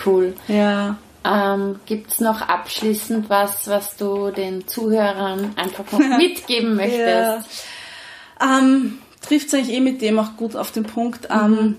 Cool. 0.05 0.33
Ja. 0.47 0.97
Ähm, 1.25 1.79
Gibt 1.85 2.11
es 2.11 2.19
noch 2.19 2.41
abschließend 2.41 3.29
was, 3.29 3.67
was 3.67 3.95
du 3.95 4.31
den 4.31 4.67
Zuhörern 4.67 5.53
einfach 5.55 5.89
noch 5.91 5.99
mitgeben 6.17 6.75
möchtest? 6.75 6.99
Ja. 7.01 8.57
Ähm, 8.59 8.99
Trifft 9.21 9.47
es 9.47 9.53
eigentlich 9.53 9.73
eh 9.77 9.79
mit 9.79 10.01
dem 10.01 10.19
auch 10.19 10.35
gut 10.35 10.55
auf 10.57 10.71
den 10.71 10.83
Punkt. 10.83 11.29
Ähm, 11.31 11.77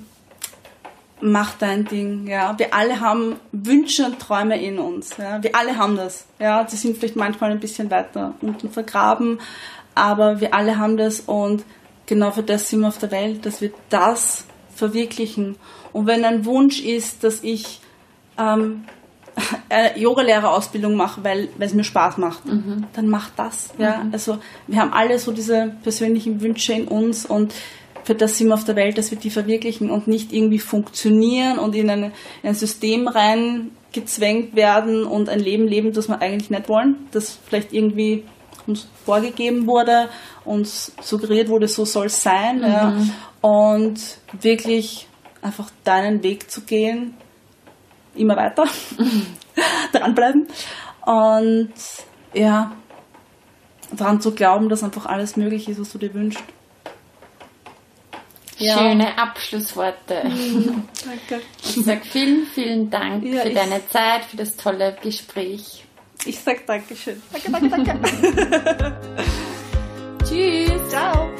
mach 1.24 1.54
dein 1.54 1.86
Ding, 1.86 2.26
ja. 2.26 2.54
Wir 2.58 2.74
alle 2.74 3.00
haben 3.00 3.36
Wünsche 3.50 4.04
und 4.04 4.18
Träume 4.18 4.62
in 4.62 4.78
uns, 4.78 5.16
ja. 5.16 5.42
Wir 5.42 5.56
alle 5.56 5.76
haben 5.78 5.96
das, 5.96 6.26
ja. 6.38 6.64
Die 6.64 6.76
sind 6.76 6.98
vielleicht 6.98 7.16
manchmal 7.16 7.50
ein 7.50 7.60
bisschen 7.60 7.90
weiter 7.90 8.34
unten 8.42 8.70
vergraben, 8.70 9.40
aber 9.94 10.40
wir 10.40 10.54
alle 10.54 10.78
haben 10.78 10.96
das 10.98 11.20
und 11.20 11.64
genau 12.06 12.30
für 12.30 12.42
das 12.42 12.68
sind 12.68 12.80
wir 12.80 12.88
auf 12.88 12.98
der 12.98 13.10
Welt, 13.10 13.46
dass 13.46 13.62
wir 13.62 13.72
das 13.88 14.44
verwirklichen. 14.74 15.56
Und 15.92 16.06
wenn 16.06 16.24
ein 16.26 16.44
Wunsch 16.44 16.80
ist, 16.80 17.24
dass 17.24 17.42
ich 17.42 17.80
ähm, 18.36 18.84
eine 19.70 19.98
Yogalehrerausbildung 19.98 20.94
mache, 20.94 21.24
weil 21.24 21.48
es 21.58 21.72
mir 21.72 21.84
Spaß 21.84 22.18
macht, 22.18 22.42
dann 22.92 23.08
mach 23.08 23.30
das. 23.30 23.70
Ja? 23.78 24.04
Also 24.12 24.38
wir 24.66 24.78
haben 24.78 24.92
alle 24.92 25.18
so 25.18 25.32
diese 25.32 25.74
persönlichen 25.82 26.42
Wünsche 26.42 26.74
in 26.74 26.86
uns 26.86 27.24
und 27.24 27.54
für 28.04 28.14
das 28.14 28.38
sind 28.38 28.48
wir 28.48 28.54
auf 28.54 28.64
der 28.64 28.76
Welt, 28.76 28.98
dass 28.98 29.10
wir 29.10 29.18
die 29.18 29.30
verwirklichen 29.30 29.90
und 29.90 30.06
nicht 30.06 30.32
irgendwie 30.32 30.58
funktionieren 30.58 31.58
und 31.58 31.74
in, 31.74 31.90
eine, 31.90 32.12
in 32.42 32.50
ein 32.50 32.54
System 32.54 33.08
reingezwängt 33.08 34.54
werden 34.54 35.04
und 35.04 35.28
ein 35.28 35.40
Leben 35.40 35.66
leben, 35.66 35.92
das 35.92 36.08
wir 36.08 36.20
eigentlich 36.20 36.50
nicht 36.50 36.68
wollen, 36.68 37.08
das 37.12 37.38
vielleicht 37.46 37.72
irgendwie 37.72 38.24
uns 38.66 38.88
vorgegeben 39.04 39.66
wurde, 39.66 40.08
uns 40.44 40.92
suggeriert 41.00 41.48
wurde, 41.48 41.66
so 41.66 41.84
soll 41.84 42.06
es 42.06 42.22
sein. 42.22 42.60
Ja? 42.60 42.96
Und 43.40 44.00
wirklich 44.40 45.08
einfach 45.42 45.70
deinen 45.84 46.22
Weg 46.22 46.50
zu 46.50 46.62
gehen, 46.62 47.14
immer 48.14 48.36
weiter 48.36 48.64
dranbleiben 49.92 50.46
und 51.04 51.72
ja, 52.32 52.72
daran 53.92 54.20
zu 54.20 54.32
glauben, 54.32 54.68
dass 54.68 54.82
einfach 54.82 55.06
alles 55.06 55.36
möglich 55.36 55.68
ist, 55.68 55.80
was 55.80 55.92
du 55.92 55.98
dir 55.98 56.12
wünschst 56.14 56.42
ja. 58.64 58.78
schöne 58.78 59.18
Abschlussworte. 59.18 60.24
Mhm, 60.24 60.88
danke. 61.04 61.44
Ich 61.62 61.84
sage 61.84 62.02
vielen, 62.02 62.46
vielen 62.46 62.90
Dank 62.90 63.24
ja, 63.24 63.42
für 63.42 63.50
deine 63.50 63.86
Zeit, 63.88 64.24
für 64.24 64.36
das 64.36 64.56
tolle 64.56 64.96
Gespräch. 65.02 65.84
Ich 66.24 66.40
sage 66.40 66.60
Dankeschön. 66.66 67.22
Danke, 67.32 67.50
danke, 67.50 67.92
danke. 67.92 68.96
Tschüss. 70.24 70.88
Ciao. 70.88 71.30